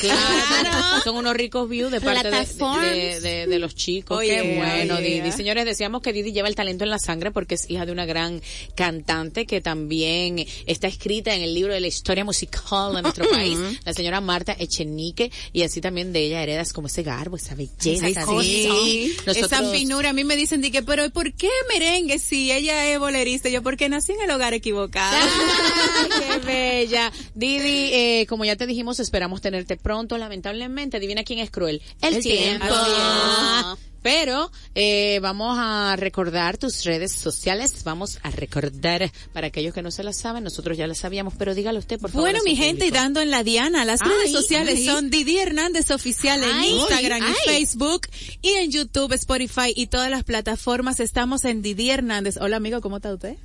claro, 0.00 1.00
son 1.04 1.16
unos 1.16 1.34
ricos 1.34 1.68
views 1.68 1.90
de 1.90 2.00
parte 2.00 2.24
de, 2.24 2.30
Plataformas. 2.30 2.97
De, 2.98 3.20
de- 3.20 3.46
de 3.46 3.58
los 3.58 3.74
chicos. 3.74 4.18
Oh, 4.18 4.20
Qué 4.20 4.56
bueno. 4.56 4.96
Didi. 4.98 5.32
Señores, 5.32 5.64
decíamos 5.64 6.02
que 6.02 6.12
Didi 6.12 6.32
lleva 6.32 6.48
el 6.48 6.54
talento 6.54 6.84
en 6.84 6.90
la 6.90 6.98
sangre 6.98 7.30
porque 7.30 7.54
es 7.54 7.68
hija 7.70 7.86
de 7.86 7.92
una 7.92 8.06
gran 8.06 8.40
cantante 8.74 9.46
que 9.46 9.60
también 9.60 10.44
está 10.66 10.86
escrita 10.86 11.34
en 11.34 11.42
el 11.42 11.54
libro 11.54 11.72
de 11.72 11.80
la 11.80 11.86
historia 11.86 12.24
musical 12.24 12.94
de 12.94 13.02
nuestro 13.02 13.28
país, 13.30 13.58
la 13.84 13.92
señora 13.92 14.20
Marta 14.20 14.56
Echenique, 14.58 15.30
y 15.52 15.62
así 15.62 15.80
también 15.80 16.12
de 16.12 16.20
ella 16.24 16.42
heredas 16.42 16.72
como 16.72 16.86
ese 16.88 17.02
garbo, 17.02 17.36
esa 17.36 17.54
belleza, 17.54 18.06
Ay, 18.06 18.12
esa 18.12 18.26
sí. 18.26 19.16
Nosotros- 19.26 19.52
Esa 19.52 19.70
finura, 19.72 20.10
a 20.10 20.12
mí 20.12 20.24
me 20.24 20.36
dicen, 20.36 20.60
di 20.60 20.70
que, 20.70 20.82
pero 20.82 21.08
¿por 21.10 21.32
qué 21.34 21.50
merengue 21.72 22.18
si 22.18 22.50
ella 22.52 22.86
es 22.92 22.98
bolerista? 22.98 23.48
Yo, 23.48 23.62
porque 23.62 23.88
nací 23.88 24.12
en 24.12 24.20
el 24.22 24.30
hogar 24.30 24.54
equivocado. 24.54 25.16
Ay, 26.00 26.08
qué 26.20 26.46
bella. 26.46 27.12
Didi, 27.34 27.90
eh, 27.92 28.26
como 28.28 28.44
ya 28.44 28.56
te 28.56 28.66
dijimos, 28.66 29.00
esperamos 29.00 29.40
tenerte 29.40 29.76
pronto. 29.76 30.18
Lamentablemente, 30.18 30.96
adivina 30.96 31.24
quién 31.24 31.38
es 31.38 31.50
cruel. 31.50 31.80
El, 32.00 32.14
El 32.16 32.22
tiempo. 32.22 32.66
tiempo. 32.66 32.74
Pero 34.02 34.50
eh, 34.74 35.18
vamos 35.20 35.58
a 35.60 35.96
recordar 35.96 36.56
tus 36.56 36.84
redes 36.84 37.12
sociales. 37.12 37.82
Vamos 37.84 38.18
a 38.22 38.30
recordar 38.30 39.10
para 39.32 39.48
aquellos 39.48 39.74
que 39.74 39.82
no 39.82 39.90
se 39.90 40.02
las 40.02 40.16
saben. 40.16 40.44
Nosotros 40.44 40.78
ya 40.78 40.86
las 40.86 40.98
sabíamos, 40.98 41.34
pero 41.36 41.54
dígale 41.54 41.78
usted, 41.78 41.98
por 41.98 42.10
favor. 42.10 42.30
Bueno, 42.30 42.38
mi 42.44 42.56
gente, 42.56 42.86
y 42.86 42.90
dando 42.90 43.20
en 43.20 43.30
la 43.30 43.42
Diana, 43.42 43.84
las 43.84 44.00
Ay, 44.00 44.08
redes 44.08 44.32
sociales 44.32 44.76
ay. 44.78 44.86
son 44.86 45.10
Didi 45.10 45.38
Hernández 45.38 45.90
Oficial 45.90 46.42
en 46.42 46.50
Ay, 46.50 46.70
Instagram 46.70 47.22
y 47.22 47.50
Facebook, 47.50 48.02
y 48.40 48.50
en 48.50 48.70
YouTube, 48.70 49.12
Spotify 49.14 49.72
y 49.74 49.88
todas 49.88 50.10
las 50.10 50.24
plataformas 50.24 51.00
estamos 51.00 51.44
en 51.44 51.60
Didi 51.60 51.90
Hernández. 51.90 52.36
Hola 52.40 52.56
amigo, 52.56 52.80
¿cómo 52.80 52.96
está 52.96 53.12
usted? 53.12 53.36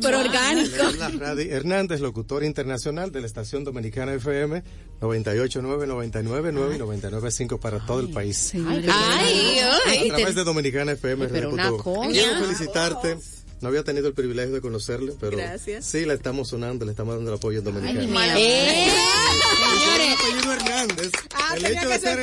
Pero 0.00 0.20
orgánico. 0.24 0.76
Hernández, 1.38 2.00
locutor 2.00 2.44
internacional 2.44 3.12
de 3.12 3.20
la 3.20 3.26
estación 3.26 3.64
dominicana 3.64 4.14
FM 4.14 4.62
98.9, 5.00 5.86
99.9 5.86 6.76
y 6.76 6.78
99.5 6.78 7.58
para 7.58 7.84
todo 7.84 8.00
el 8.00 8.10
país. 8.10 8.52
Ay, 8.54 9.58
A 9.58 9.76
ay, 9.86 10.08
través 10.08 10.34
de 10.34 10.44
Dominicana 10.44 10.92
FM. 10.92 11.28
Pero 11.28 11.50
una 11.50 11.70
cosa. 11.70 12.10
Quiero 12.10 12.38
felicitarte. 12.40 13.18
No 13.62 13.68
había 13.68 13.82
tenido 13.84 14.08
el 14.08 14.14
privilegio 14.14 14.52
de 14.54 14.60
conocerle, 14.60 15.12
pero 15.20 15.36
Gracias. 15.36 15.86
sí 15.86 16.04
la 16.04 16.14
estamos 16.14 16.48
sonando, 16.48 16.84
le 16.84 16.90
estamos 16.90 17.14
dando 17.14 17.30
el 17.30 17.36
apoyo 17.36 17.58
en 17.60 17.64
Dominicana. 17.64 18.34
Eh, 18.38 18.90
Señores, 19.62 20.18
Hernández. 20.52 21.12
el 21.56 21.66
hecho 21.66 21.88
de 21.88 21.98
ser 21.98 22.18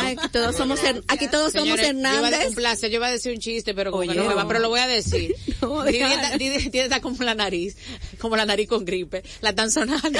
Ay, 0.00 0.16
todos 0.32 0.56
somos, 0.56 0.80
her- 0.82 1.02
aquí 1.08 1.26
todos 1.28 1.52
somos 1.52 1.68
Señores, 1.68 1.86
yo 1.86 1.92
iba 1.98 2.08
a- 2.10 2.18
Hernández. 2.20 2.48
un 2.48 2.54
placer. 2.54 2.90
Yo 2.90 2.96
iba 2.96 3.06
a 3.08 3.10
decir 3.10 3.32
un 3.32 3.40
chiste, 3.40 3.74
pero 3.74 3.90
como 3.90 4.02
que 4.04 4.10
Oye, 4.10 4.18
no 4.20 4.26
me 4.26 4.34
va, 4.34 4.42
no. 4.42 4.48
pero 4.48 4.60
lo 4.60 4.68
voy 4.68 4.80
a 4.80 4.86
decir. 4.86 5.34
No, 5.60 5.84
Didi 5.84 5.98
déjala. 5.98 6.22
está- 6.24 6.38
Didi 6.38 6.70
tiene 6.70 6.84
está 6.86 7.00
como 7.00 7.22
la 7.24 7.34
nariz, 7.34 7.76
como 8.18 8.36
la 8.36 8.44
nariz 8.46 8.68
con 8.68 8.84
gripe. 8.84 9.22
La 9.40 9.50
están 9.50 9.70
sonando. 9.70 10.18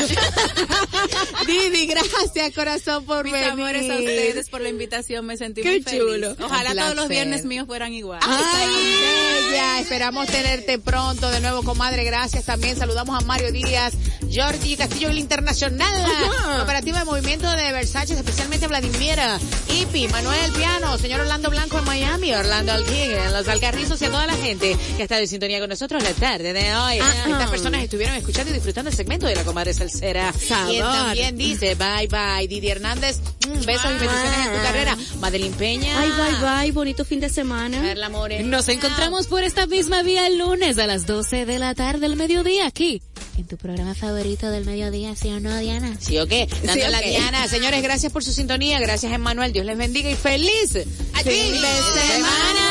Didi, 1.47 1.87
gracias 1.87 2.53
corazón 2.55 3.05
por 3.05 3.25
Mis 3.25 3.33
venir. 3.33 3.49
amores 3.51 3.91
a 3.91 3.95
ustedes 3.97 4.49
por 4.51 4.61
la 4.61 4.69
invitación, 4.69 5.27
me 5.27 5.37
sentí 5.37 5.63
Qué 5.63 5.69
muy 5.71 5.83
feliz. 5.83 6.01
chulo. 6.01 6.37
Ojalá 6.41 6.75
todos 6.75 6.95
los 6.97 7.09
viernes 7.09 7.45
míos 7.45 7.67
fueran 7.67 7.93
igual. 7.93 8.21
Ay, 8.23 9.52
bella. 9.53 9.81
Esperamos 9.81 10.27
tenerte 10.27 10.79
pronto 10.79 11.31
de 11.31 11.41
nuevo, 11.41 11.63
comadre. 11.63 12.05
Gracias 12.05 12.45
también. 12.45 12.77
Saludamos 12.77 13.21
a 13.21 13.25
Mario 13.25 13.53
Díaz, 13.53 13.95
Jordi 14.33 14.77
Castillo, 14.77 15.09
el 15.11 15.19
Internacional, 15.19 16.63
Operativa 16.63 17.01
de 17.01 17.05
Movimiento 17.05 17.51
de 17.51 17.73
Versace, 17.73 18.15
especialmente 18.15 18.67
a 18.67 18.69
Vladimira, 18.69 19.39
Ipi, 19.69 20.09
Manuel 20.09 20.53
Piano, 20.53 20.97
señor 20.99 21.21
Orlando 21.21 21.51
Blanco 21.51 21.79
en 21.79 21.85
Miami, 21.85 22.33
Orlando 22.33 22.73
Alquín, 22.73 23.11
en 23.11 23.33
Los 23.33 23.49
Alcarrizos 23.49 24.01
y 24.03 24.07
a 24.07 24.11
toda 24.11 24.27
la 24.27 24.35
gente 24.35 24.77
que 24.97 25.03
está 25.03 25.17
de 25.17 25.27
sintonía 25.27 25.61
con 25.61 25.69
nosotros 25.69 26.03
la 26.03 26.13
tarde 26.15 26.53
de 26.53 26.75
hoy. 26.75 26.99
Estas 27.27 27.51
personas 27.51 27.83
estuvieron 27.83 28.17
escuchando 28.17 28.51
y 28.51 28.55
disfrutando 28.55 28.91
el 28.91 28.97
segmento 28.97 29.27
de 29.27 29.35
la 29.35 29.45
comadre 29.45 29.75
Salsera. 29.75 30.33
Sabor. 30.33 30.73
Y 30.73 30.77
él 30.77 30.83
también 30.83 31.37
dice 31.37 31.75
bye 31.75 32.09
bye. 32.09 32.49
Didi 32.49 32.69
Hernández, 32.69 33.19
mm, 33.47 33.65
besos 33.65 33.91
y 33.91 33.99
bendiciones 33.99 34.47
en 34.47 34.53
tu 34.53 34.63
carrera. 34.63 34.97
Madeline 35.21 35.55
Peña. 35.55 35.99
Ay, 35.99 36.11
bye 36.11 36.41
bye, 36.41 36.73
bonito 36.73 37.05
fin 37.05 37.21
de 37.21 37.29
semana. 37.29 37.81
Perla 37.81 38.09
Morena. 38.09 38.49
Nos 38.49 38.69
encontramos 38.69 39.27
por 39.27 39.42
esta 39.43 39.67
misma 39.67 40.03
vía 40.03 40.27
el 40.27 40.39
lunes 40.39 40.79
a 40.79 40.87
las 40.87 41.07
12 41.07 41.45
de 41.47 41.59
la 41.59 41.75
tarde 41.75 42.01
del 42.01 42.17
mediodía 42.17 42.67
aquí. 42.67 43.03
En 43.39 43.47
tu 43.47 43.57
programa 43.57 43.95
favorito 43.95 44.51
del 44.51 44.65
mediodía, 44.65 45.15
¿sí 45.17 45.29
o 45.29 45.41
no, 45.41 45.57
Diana? 45.59 45.97
¿Sí 46.01 46.19
o 46.19 46.27
qué? 46.27 46.49
Dando 46.65 46.85
Sí, 46.85 46.91
la 46.91 46.99
ok. 46.99 47.05
Diana. 47.05 47.49
Señores, 47.49 47.83
gracias 47.83 48.13
por 48.13 48.25
su 48.25 48.33
sintonía. 48.33 48.79
Gracias, 48.81 49.13
Emmanuel. 49.13 49.53
Dios 49.53 49.65
les 49.67 49.77
bendiga 49.79 50.11
y 50.11 50.17
feliz 50.17 50.73
fin 50.73 50.85
de 50.85 51.23
semana. 51.23 52.67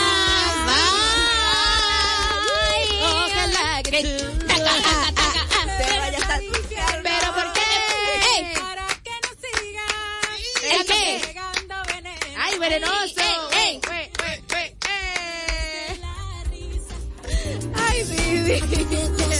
Bye. 0.67 3.03
Ojalá 3.03 3.82
que 3.84 4.01
tú 4.01 4.07
te 4.47 4.53
vayas 5.99 6.30
a 6.30 6.39
Pero 7.03 7.34
¿por 7.34 7.53
qué? 7.53 7.61
¡Ey! 8.38 8.43
Para 8.59 8.88
que 9.03 9.11
no 9.24 9.30
sigas 9.41 10.80
¿El 10.80 10.86
qué? 10.86 11.22
pegando 11.28 11.76
veneno. 11.88 12.26
¡Ay, 12.38 12.53
venenoso! 12.59 13.41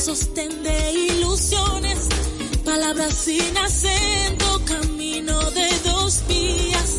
Sostén 0.02 0.64
de 0.64 0.92
ilusiones, 0.94 2.08
palabras 2.66 3.14
sin 3.14 3.58
acento, 3.58 4.62
camino 4.66 5.40
de 5.52 5.70
dos 5.86 6.24
vías. 6.28 6.92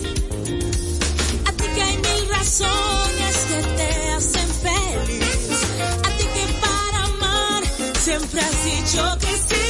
A 1.46 1.52
ti 1.52 1.64
que 1.74 1.82
hay 1.82 1.96
mil 1.96 2.28
razones 2.30 3.36
que 3.48 3.62
te 3.76 4.08
hacen 4.12 4.48
feliz, 4.62 5.50
a 6.06 6.10
ti 6.16 6.24
que 6.34 6.46
para 6.60 7.04
amar 7.04 7.62
siempre 8.00 8.40
has 8.40 8.64
dicho 8.64 9.18
que 9.20 9.32
sí, 9.48 9.68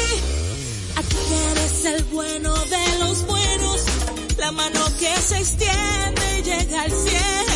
a 0.96 1.02
ti 1.02 1.16
que 1.28 1.50
eres 1.52 1.84
el 1.84 2.04
bueno 2.04 2.52
de 2.66 2.98
los 3.00 3.26
buenos, 3.26 3.80
la 4.36 4.52
mano 4.52 4.80
que 4.98 5.16
se 5.16 5.38
extiende 5.38 6.38
y 6.38 6.42
llega 6.42 6.82
al 6.82 6.90
cielo. 6.90 7.51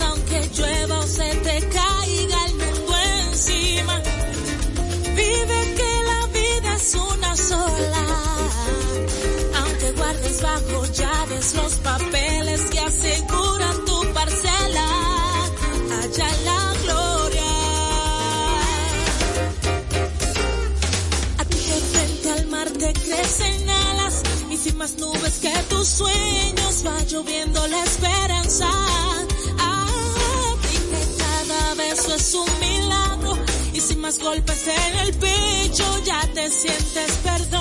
Aunque 0.00 0.50
llueva 0.54 0.98
o 0.98 1.06
se 1.06 1.34
te 1.46 1.58
caiga 1.68 2.38
el 2.46 2.54
mundo 2.54 2.94
encima. 3.28 4.02
Vive 5.16 5.74
que 5.78 5.92
la 6.10 6.26
vida 6.38 6.74
es 6.76 6.94
una 6.94 7.36
sola, 7.36 8.06
aunque 9.60 9.92
guardes 9.92 10.42
bajo 10.42 10.84
llaves 10.92 11.54
los 11.54 11.72
papeles 11.76 12.60
que 12.70 12.80
aseguran 12.80 13.84
tu 13.86 14.12
parcela. 14.12 14.88
Allá 16.02 16.30
la 16.44 16.60
gloria. 16.84 17.50
A 21.38 21.44
ti 21.44 21.58
que 21.66 21.78
frente 21.92 22.30
al 22.30 22.46
mar 22.46 22.68
te 22.70 22.92
crecen 22.92 23.70
alas 23.70 24.22
y 24.50 24.56
sin 24.56 24.76
más 24.76 24.94
nubes 24.98 25.38
que 25.40 25.52
tus 25.70 25.88
sueños 25.88 26.84
va 26.86 27.02
lloviendo 27.04 27.66
la 27.68 27.82
esperanza. 27.84 28.68
Beso 31.88 32.14
es 32.14 32.34
un 32.34 32.46
milagro 32.60 33.38
y 33.72 33.80
sin 33.80 34.00
más 34.00 34.18
golpes 34.18 34.68
en 34.68 34.98
el 34.98 35.14
pecho 35.14 35.84
ya 36.04 36.20
te 36.34 36.50
sientes 36.50 37.12
perdonado. 37.24 37.57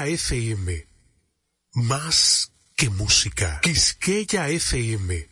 Quisqueya 0.00 0.06
FM. 0.06 0.86
Más 1.74 2.52
que 2.74 2.88
música. 2.88 3.60
Quisqueya 3.62 4.48
FM. 4.48 5.28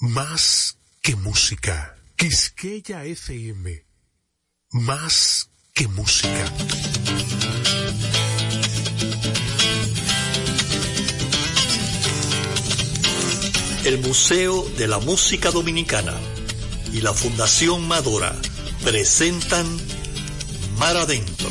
Más 0.00 0.78
que 1.02 1.16
música. 1.16 1.94
Quisqueya 2.16 3.04
FM. 3.04 3.84
Más 4.72 5.50
que 5.74 5.86
música. 5.88 6.52
El 13.84 13.98
Museo 13.98 14.66
de 14.78 14.88
la 14.88 14.98
Música 14.98 15.50
Dominicana 15.50 16.14
y 16.90 17.02
la 17.02 17.12
Fundación 17.12 17.86
Madora 17.86 18.34
presentan 18.82 19.66
Mar 20.78 20.96
Adentro. 20.96 21.50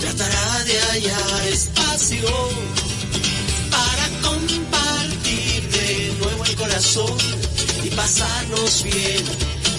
tratará 0.00 0.64
de 0.64 0.80
hallar 0.80 1.48
espacio 1.48 2.28
para 3.70 4.08
compartir 4.22 5.62
de 5.70 6.12
nuevo 6.20 6.44
el 6.44 6.56
corazón 6.56 7.16
y 7.84 7.90
pasarnos 7.90 8.82
bien, 8.82 9.24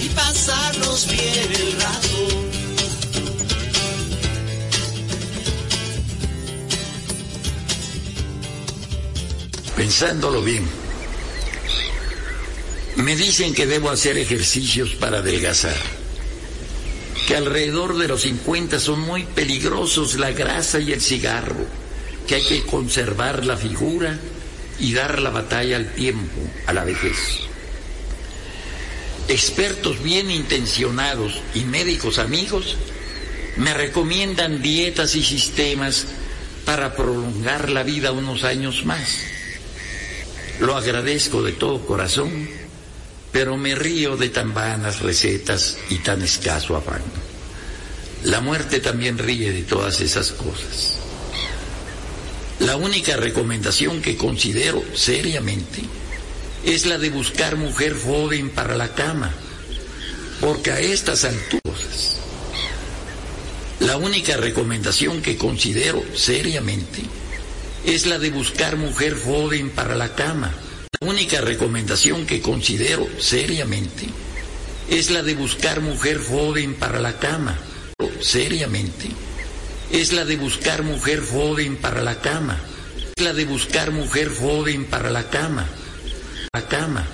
y 0.04 0.10
pasarnos 0.10 1.08
bien 1.10 1.54
el 1.54 1.72
rato. 1.82 2.50
Pensándolo 9.76 10.42
bien, 10.42 10.68
me 12.98 13.16
dicen 13.16 13.54
que 13.54 13.66
debo 13.66 13.90
hacer 13.90 14.18
ejercicios 14.18 14.90
para 14.96 15.20
adelgazar, 15.20 15.78
que 17.30 17.36
alrededor 17.36 17.96
de 18.00 18.08
los 18.08 18.24
50 18.24 18.80
son 18.80 19.02
muy 19.02 19.24
peligrosos 19.24 20.16
la 20.16 20.32
grasa 20.32 20.80
y 20.80 20.94
el 20.94 21.00
cigarro, 21.00 21.64
que 22.28 22.34
hay 22.34 22.42
que 22.42 22.64
conservar 22.64 23.46
la 23.46 23.56
figura 23.56 24.18
y 24.80 24.94
dar 24.94 25.22
la 25.22 25.30
batalla 25.30 25.76
al 25.76 25.94
tiempo, 25.94 26.42
a 26.66 26.74
la 26.74 26.84
vejez. 26.84 27.42
Expertos 29.28 30.02
bien 30.02 30.32
intencionados 30.32 31.40
y 31.54 31.66
médicos 31.66 32.18
amigos 32.18 32.78
me 33.58 33.76
recomiendan 33.76 34.64
dietas 34.64 35.16
y 35.16 35.22
sistemas 35.22 36.08
para 36.66 36.96
prolongar 36.96 37.70
la 37.70 37.84
vida 37.84 38.12
unos 38.12 38.44
años 38.44 38.86
más. 38.86 39.20
Lo 40.60 40.76
agradezco 40.76 41.44
de 41.44 41.52
todo 41.52 41.86
corazón, 41.86 42.50
pero 43.32 43.58
me 43.58 43.76
río 43.76 44.18
de 44.18 44.30
tan 44.30 44.54
vanas 44.54 45.02
recetas 45.02 45.78
y 45.90 45.98
tan 46.00 46.22
escaso 46.22 46.76
afán. 46.76 47.02
La 48.24 48.42
muerte 48.42 48.80
también 48.80 49.18
ríe 49.18 49.52
de 49.52 49.64
todas 49.64 50.02
esas 50.02 50.32
cosas. 50.32 50.96
La 52.60 52.76
única 52.76 53.16
recomendación 53.16 54.02
que 54.02 54.18
considero 54.18 54.84
seriamente 54.94 55.82
es 56.66 56.86
la 56.86 56.98
de 56.98 57.10
buscar 57.10 57.56
mujer 57.56 57.96
joven 57.96 58.50
para 58.50 58.76
la 58.76 58.94
cama, 58.94 59.32
porque 60.42 60.72
a 60.72 60.80
estas 60.80 61.24
alturas, 61.24 62.18
la 63.80 63.96
única 63.96 64.36
recomendación 64.36 65.22
que 65.22 65.38
considero 65.38 66.04
seriamente 66.16 67.02
es 67.86 68.06
la 68.06 68.20
de 68.20 68.30
buscar 68.30 68.76
mujer 68.76 69.16
joven 69.16 69.70
para 69.70 69.96
la 69.96 70.14
cama. 70.16 70.54
La 71.02 71.12
única 71.12 71.40
recomendación 71.40 72.26
que 72.26 72.42
considero 72.42 73.08
seriamente 73.20 74.06
es 74.90 75.12
la 75.12 75.24
de 75.24 75.34
buscar 75.34 75.80
mujer 75.80 76.18
joven 76.18 76.76
para 76.76 77.00
la 77.00 77.18
cama. 77.20 77.58
Seriamente 78.20 79.08
es 79.94 80.12
la 80.12 80.26
de 80.26 80.36
buscar 80.36 80.84
mujer 80.84 81.22
joven 81.22 81.78
para 81.78 82.02
la 82.02 82.20
cama. 82.20 82.60
Es 83.16 83.24
la 83.24 83.32
de 83.32 83.46
buscar 83.46 83.92
mujer 83.92 84.28
joven 84.28 84.84
para 84.88 85.10
la 85.10 85.30
cama. 85.30 85.70
La 86.52 86.68
cama. 86.68 87.08